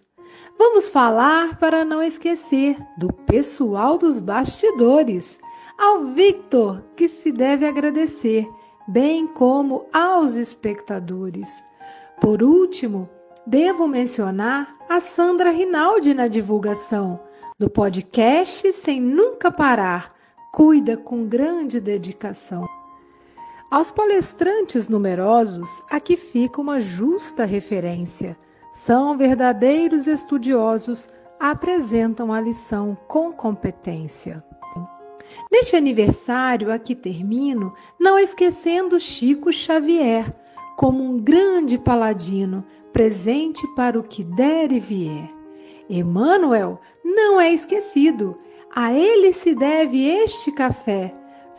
Vamos 0.59 0.91
falar 0.91 1.59
para 1.59 1.83
não 1.83 2.03
esquecer 2.03 2.77
do 2.99 3.11
pessoal 3.11 3.97
dos 3.97 4.21
bastidores, 4.21 5.41
ao 5.79 6.01
Victor, 6.01 6.85
que 6.95 7.09
se 7.09 7.33
deve 7.33 7.65
agradecer, 7.65 8.47
bem 8.87 9.27
como 9.27 9.87
aos 9.95 10.35
espectadores. 10.35 11.65
Por 12.21 12.43
último, 12.43 13.09
devo 13.47 13.87
mencionar 13.87 14.75
a 14.89 15.01
Sandra 15.01 15.51
Rinaldi 15.51 16.15
na 16.15 16.29
divulgação 16.29 17.21
do 17.59 17.69
podcast 17.69 18.73
Sem 18.73 19.01
Nunca 19.01 19.51
Parar, 19.51 20.13
cuida 20.53 20.97
com 20.97 21.27
grande 21.27 21.81
dedicação. 21.81 22.67
Aos 23.71 23.91
palestrantes 23.91 24.89
numerosos, 24.89 25.69
aqui 25.91 26.17
fica 26.17 26.61
uma 26.61 26.81
justa 26.81 27.45
referência. 27.45 28.37
São 28.73 29.17
verdadeiros 29.17 30.07
estudiosos, 30.07 31.11
apresentam 31.39 32.33
a 32.33 32.41
lição 32.41 32.97
com 33.09 33.33
competência. 33.33 34.39
Neste 35.51 35.77
aniversário, 35.77 36.73
aqui 36.73 36.95
termino, 36.95 37.75
não 37.99 38.19
esquecendo 38.19 39.01
Chico 39.01 39.53
Xavier, 39.53 40.31
como 40.77 41.03
um 41.03 41.19
grande 41.19 41.79
paladino, 41.79 42.65
presente 42.95 43.67
para 43.75 43.99
o 43.99 44.05
que 44.05 44.23
der 44.23 44.71
e 44.71 44.79
vier. 44.79 45.29
Emmanuel 45.91 46.79
não 47.05 47.41
é 47.41 47.53
esquecido, 47.53 48.37
a 48.75 48.93
ele 48.93 49.33
se 49.33 49.53
deve 49.53 50.07
este 50.07 50.53
café, 50.53 51.13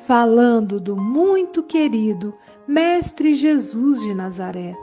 falando 0.08 0.80
do 0.80 0.96
muito 0.96 1.62
querido 1.62 2.34
Mestre 2.66 3.36
Jesus 3.36 4.00
de 4.00 4.16
Nazaré. 4.16 4.74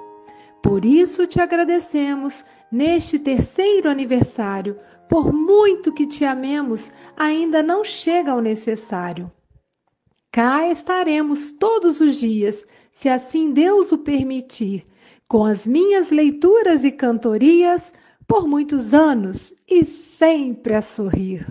Por 0.63 0.85
isso 0.85 1.27
te 1.27 1.41
agradecemos 1.41 2.45
neste 2.71 3.19
terceiro 3.19 3.89
aniversário, 3.89 4.77
por 5.09 5.33
muito 5.33 5.91
que 5.91 6.07
te 6.07 6.23
amemos, 6.23 6.93
ainda 7.17 7.63
não 7.63 7.83
chega 7.83 8.31
ao 8.31 8.43
necessário. 8.43 9.29
Cá 10.31 10.69
estaremos 10.69 11.51
todos 11.51 12.01
os 12.01 12.21
dias, 12.21 12.65
se 12.91 13.09
assim 13.09 13.53
Deus 13.53 13.91
o 13.91 13.99
permitir, 13.99 14.85
com 15.29 15.45
as 15.45 15.67
minhas 15.67 16.11
leituras 16.11 16.85
e 16.85 16.93
cantorias, 16.93 17.93
por 18.27 18.47
muitos 18.47 18.95
anos 18.95 19.53
e 19.69 19.85
sempre 19.85 20.75
a 20.75 20.83
sorrir. 20.83 21.47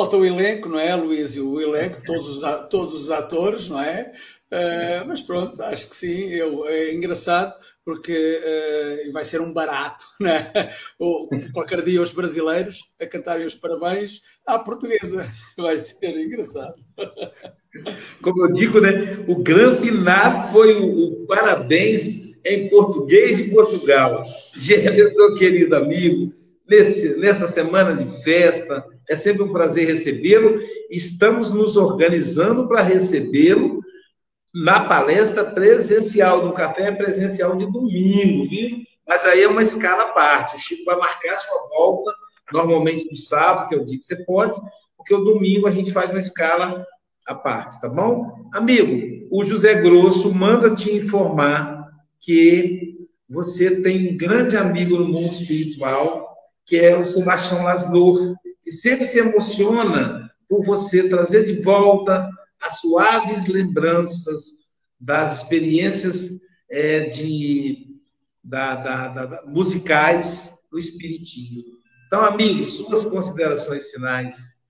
Falta 0.00 0.16
o 0.16 0.24
elenco, 0.24 0.66
não 0.66 0.78
é, 0.78 0.94
Luís? 0.94 1.36
O 1.36 1.60
elenco, 1.60 2.02
todos 2.06 2.42
os, 2.42 2.68
todos 2.70 2.94
os 2.94 3.10
atores, 3.10 3.68
não 3.68 3.78
é? 3.78 4.12
Uh, 4.50 5.06
mas 5.06 5.20
pronto, 5.20 5.62
acho 5.62 5.88
que 5.88 5.94
sim, 5.94 6.28
eu, 6.30 6.66
é 6.66 6.92
engraçado 6.92 7.54
porque 7.84 8.12
uh, 8.12 9.12
vai 9.12 9.24
ser 9.24 9.42
um 9.42 9.52
barato, 9.52 10.04
não 10.18 10.30
é? 10.30 10.70
Ou, 10.98 11.28
qualquer 11.52 11.82
dia 11.82 12.00
os 12.00 12.12
brasileiros 12.12 12.92
a 13.00 13.06
cantarem 13.06 13.46
os 13.46 13.54
parabéns 13.54 14.22
à 14.46 14.58
portuguesa, 14.58 15.30
vai 15.58 15.78
ser 15.78 16.16
engraçado. 16.18 16.74
Como 18.22 18.46
eu 18.46 18.52
digo, 18.54 18.80
né? 18.80 19.22
O 19.28 19.42
grande 19.42 19.82
final 19.82 20.50
foi 20.50 20.80
o, 20.80 21.22
o 21.22 21.26
parabéns 21.26 22.30
em 22.44 22.70
português 22.70 23.36
de 23.36 23.50
Portugal. 23.50 24.24
Gênero, 24.56 25.14
meu 25.14 25.34
querido 25.36 25.76
amigo, 25.76 26.32
nesse, 26.70 27.16
nessa 27.16 27.48
semana 27.48 27.96
de 27.96 28.22
festa. 28.22 28.84
É 29.08 29.16
sempre 29.16 29.42
um 29.42 29.52
prazer 29.52 29.88
recebê-lo. 29.88 30.60
Estamos 30.88 31.52
nos 31.52 31.76
organizando 31.76 32.68
para 32.68 32.82
recebê-lo 32.82 33.80
na 34.54 34.84
palestra 34.84 35.44
presencial, 35.44 36.44
no 36.44 36.52
café 36.52 36.92
presencial 36.92 37.56
de 37.56 37.66
domingo, 37.66 38.48
viu? 38.48 38.78
Mas 39.06 39.24
aí 39.24 39.42
é 39.42 39.48
uma 39.48 39.62
escala 39.62 40.04
à 40.04 40.08
parte. 40.08 40.56
O 40.56 40.58
Chico 40.60 40.84
vai 40.84 40.96
marcar 40.96 41.38
sua 41.38 41.68
volta, 41.68 42.12
normalmente 42.52 43.06
no 43.06 43.16
sábado, 43.16 43.68
que 43.68 43.74
é 43.74 43.78
o 43.78 43.84
dia 43.84 43.98
que 43.98 44.06
você 44.06 44.24
pode, 44.24 44.60
porque 44.96 45.14
o 45.14 45.24
domingo 45.24 45.66
a 45.66 45.70
gente 45.70 45.92
faz 45.92 46.10
uma 46.10 46.20
escala 46.20 46.86
a 47.26 47.34
parte, 47.34 47.80
tá 47.80 47.88
bom? 47.88 48.48
Amigo, 48.52 49.28
o 49.30 49.44
José 49.44 49.74
Grosso 49.74 50.32
manda 50.32 50.74
te 50.74 50.90
informar 50.92 51.88
que 52.20 53.06
você 53.28 53.80
tem 53.80 54.12
um 54.12 54.16
grande 54.16 54.56
amigo 54.56 54.96
no 54.96 55.06
mundo 55.06 55.32
espiritual, 55.32 56.29
que 56.70 56.76
é 56.76 56.96
o 56.96 57.04
Sebastião 57.04 57.64
Laszlo, 57.64 58.36
que 58.62 58.70
sempre 58.70 59.04
se 59.04 59.18
emociona 59.18 60.32
por 60.48 60.64
você 60.64 61.08
trazer 61.08 61.44
de 61.44 61.60
volta 61.62 62.30
as 62.62 62.78
suaves 62.78 63.48
lembranças 63.48 64.60
das 65.00 65.38
experiências 65.38 66.30
é, 66.70 67.08
de, 67.08 68.00
da, 68.44 68.76
da, 68.76 69.08
da, 69.08 69.46
musicais 69.46 70.62
do 70.70 70.78
Espiritismo. 70.78 71.76
Então, 72.06 72.20
amigos, 72.20 72.76
suas 72.76 73.04
considerações 73.04 73.90
finais. 73.90 74.62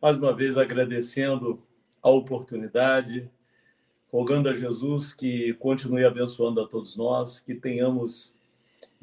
Mais 0.00 0.16
uma 0.16 0.34
vez 0.34 0.56
agradecendo 0.56 1.62
a 2.02 2.08
oportunidade, 2.08 3.30
rogando 4.10 4.48
a 4.48 4.56
Jesus 4.56 5.12
que 5.12 5.52
continue 5.54 6.02
abençoando 6.02 6.62
a 6.62 6.66
todos 6.66 6.96
nós, 6.96 7.40
que 7.40 7.54
tenhamos 7.54 8.32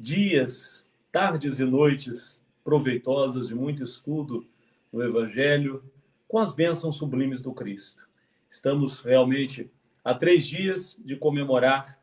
dias, 0.00 0.88
tardes 1.12 1.60
e 1.60 1.64
noites 1.64 2.42
proveitosas 2.64 3.48
de 3.48 3.54
muito 3.54 3.84
estudo 3.84 4.46
no 4.90 5.02
Evangelho, 5.02 5.84
com 6.26 6.38
as 6.38 6.54
bênçãos 6.54 6.96
sublimes 6.96 7.42
do 7.42 7.52
Cristo. 7.52 8.08
Estamos 8.48 9.00
realmente 9.00 9.70
há 10.02 10.14
três 10.14 10.46
dias 10.46 10.98
de 11.04 11.16
comemorar 11.16 12.00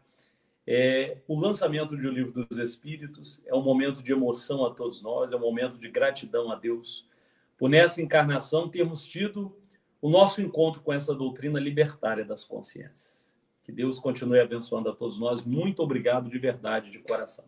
é, 0.67 1.17
o 1.27 1.39
lançamento 1.39 1.97
de 1.97 2.07
O 2.07 2.11
Livro 2.11 2.45
dos 2.45 2.59
Espíritos. 2.59 3.41
É 3.47 3.55
um 3.55 3.63
momento 3.63 4.03
de 4.03 4.11
emoção 4.11 4.63
a 4.63 4.71
todos 4.71 5.01
nós, 5.01 5.31
é 5.31 5.35
um 5.35 5.39
momento 5.39 5.79
de 5.79 5.89
gratidão 5.89 6.51
a 6.51 6.55
Deus 6.55 7.07
por 7.57 7.67
nessa 7.67 7.99
encarnação 7.99 8.69
termos 8.69 9.07
tido 9.07 9.47
o 9.99 10.07
nosso 10.07 10.39
encontro 10.39 10.83
com 10.83 10.93
essa 10.93 11.15
doutrina 11.15 11.59
libertária 11.59 12.23
das 12.23 12.43
consciências. 12.43 13.33
Que 13.63 13.71
Deus 13.71 13.97
continue 13.97 14.39
abençoando 14.39 14.87
a 14.87 14.95
todos 14.95 15.17
nós. 15.17 15.43
Muito 15.43 15.81
obrigado 15.81 16.29
de 16.29 16.37
verdade, 16.37 16.91
de 16.91 16.99
coração. 16.99 17.45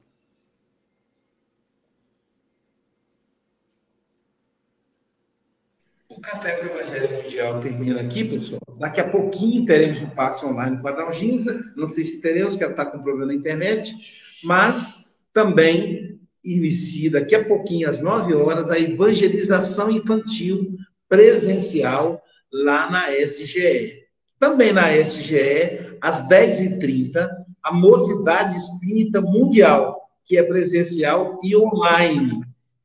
O 6.20 6.22
Café 6.22 6.58
com 6.58 6.66
o 6.66 6.78
Evangelho 6.78 7.16
Mundial 7.16 7.62
termina 7.62 8.02
aqui, 8.02 8.26
pessoal. 8.26 8.60
Daqui 8.78 9.00
a 9.00 9.08
pouquinho 9.08 9.64
teremos 9.66 10.02
um 10.02 10.10
passo 10.10 10.48
online 10.48 10.78
com 10.82 10.90
a 10.90 10.92
Dalginza. 10.92 11.64
Não 11.78 11.88
sei 11.88 12.04
se 12.04 12.20
teremos, 12.20 12.58
que 12.58 12.64
ela 12.64 12.74
está 12.74 12.86
com 12.86 13.00
problema 13.00 13.28
na 13.28 13.34
internet. 13.34 13.96
Mas 14.44 15.06
também 15.32 16.20
inicia 16.44 17.12
daqui 17.12 17.36
a 17.36 17.46
pouquinho, 17.46 17.88
às 17.88 18.02
9 18.02 18.36
horas, 18.36 18.70
a 18.70 18.78
evangelização 18.78 19.90
infantil 19.90 20.76
presencial 21.08 22.22
lá 22.52 22.92
na 22.92 23.16
SGE. 23.16 24.04
Também 24.38 24.74
na 24.74 24.94
SGE, 24.98 25.96
às 26.02 26.28
10h30, 26.28 27.30
a 27.64 27.72
Mocidade 27.72 28.58
Espírita 28.58 29.22
Mundial, 29.22 29.98
que 30.26 30.38
é 30.38 30.44
presencial 30.44 31.40
e 31.42 31.56
online. 31.56 32.42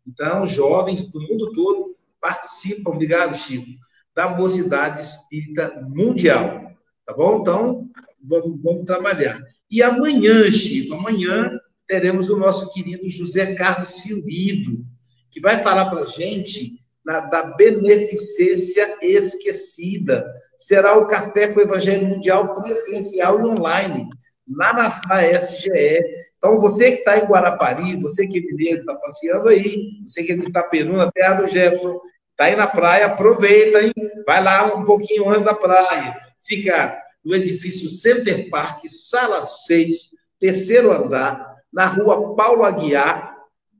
Então, 0.06 0.46
jovens 0.46 1.02
do 1.02 1.20
mundo 1.20 1.52
todo 1.52 1.83
participam, 2.24 2.92
obrigado, 2.92 3.36
Chico, 3.36 3.78
da 4.16 4.30
Mocidade 4.30 5.02
Espírita 5.02 5.86
Mundial. 5.90 6.72
Tá 7.04 7.12
bom? 7.12 7.42
Então, 7.42 7.90
vamos, 8.22 8.62
vamos 8.62 8.86
trabalhar. 8.86 9.38
E 9.70 9.82
amanhã, 9.82 10.50
Chico, 10.50 10.94
amanhã 10.94 11.50
teremos 11.86 12.30
o 12.30 12.38
nosso 12.38 12.72
querido 12.72 13.10
José 13.10 13.54
Carlos 13.54 13.96
Fiorido, 13.96 14.82
que 15.30 15.38
vai 15.38 15.62
falar 15.62 15.90
para 15.90 16.00
a 16.00 16.06
gente 16.06 16.80
na, 17.04 17.20
da 17.20 17.54
beneficência 17.56 18.96
esquecida. 19.02 20.24
Será 20.56 20.96
o 20.96 21.06
Café 21.06 21.48
com 21.48 21.60
o 21.60 21.62
Evangelho 21.62 22.06
Mundial 22.06 22.54
presencial 22.54 23.38
e 23.38 23.42
online, 23.42 24.08
lá 24.48 24.72
na, 24.72 25.00
na 25.08 25.30
SGE. 25.38 26.00
Então, 26.38 26.56
você 26.58 26.92
que 26.92 26.98
está 26.98 27.18
em 27.18 27.26
Guarapari, 27.26 27.96
você 27.96 28.26
que 28.26 28.38
é 28.38 28.42
mineiro, 28.42 28.80
está 28.80 28.94
passeando 28.94 29.48
aí, 29.48 30.02
você 30.06 30.22
que 30.22 30.32
é 30.32 30.36
de 30.36 30.48
Itaperuna, 30.48 31.10
terra 31.12 31.40
do 31.40 31.48
Jefferson, 31.48 31.98
está 32.34 32.44
aí 32.46 32.56
na 32.56 32.66
praia, 32.66 33.06
aproveita, 33.06 33.80
hein? 33.82 33.92
Vai 34.26 34.42
lá 34.42 34.74
um 34.74 34.84
pouquinho 34.84 35.28
antes 35.30 35.44
da 35.44 35.54
praia. 35.54 36.16
Fica 36.46 37.00
no 37.24 37.34
edifício 37.34 37.88
Center 37.88 38.50
Park, 38.50 38.84
sala 38.88 39.46
6, 39.46 40.10
terceiro 40.38 40.92
andar, 40.92 41.56
na 41.72 41.86
rua 41.86 42.34
Paulo 42.34 42.64
Aguiar, 42.64 43.34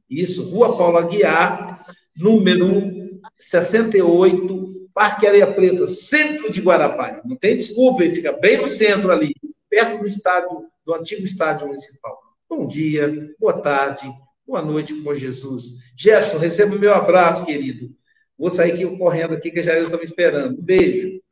isso, 0.09 0.49
rua 0.51 0.77
Paulo 0.79 0.97
Aguiar, 0.97 1.85
número 2.17 3.21
68, 3.37 4.89
Parque 4.95 5.27
Areia 5.27 5.53
Preta, 5.53 5.87
centro 5.87 6.51
de 6.51 6.61
Guarapari. 6.61 7.21
Não 7.25 7.37
tem 7.37 7.57
desculpa, 7.57 8.05
ele 8.05 8.15
fica 8.15 8.33
bem 8.33 8.57
no 8.59 8.69
centro 8.69 9.11
ali, 9.11 9.35
perto 9.69 9.99
do 9.99 10.07
estádio, 10.07 10.65
do 10.87 10.95
antigo 10.95 11.25
estádio 11.25 11.67
municipal. 11.67 12.19
Bom 12.49 12.67
dia, 12.67 13.35
boa 13.39 13.61
tarde, 13.61 14.09
boa 14.47 14.63
noite 14.63 14.95
com 15.03 15.15
Jesus. 15.15 15.83
Gerson, 15.97 16.39
receba 16.39 16.77
o 16.77 16.79
meu 16.79 16.95
abraço, 16.95 17.45
querido. 17.45 17.91
Vou 18.39 18.51
sair 18.51 18.72
aqui 18.72 18.97
correndo 18.99 19.35
aqui, 19.35 19.51
que 19.51 19.62
já 19.62 19.78
está 19.78 19.97
me 19.97 20.05
esperando. 20.05 20.59
Um 20.59 20.62
beijo. 20.62 21.24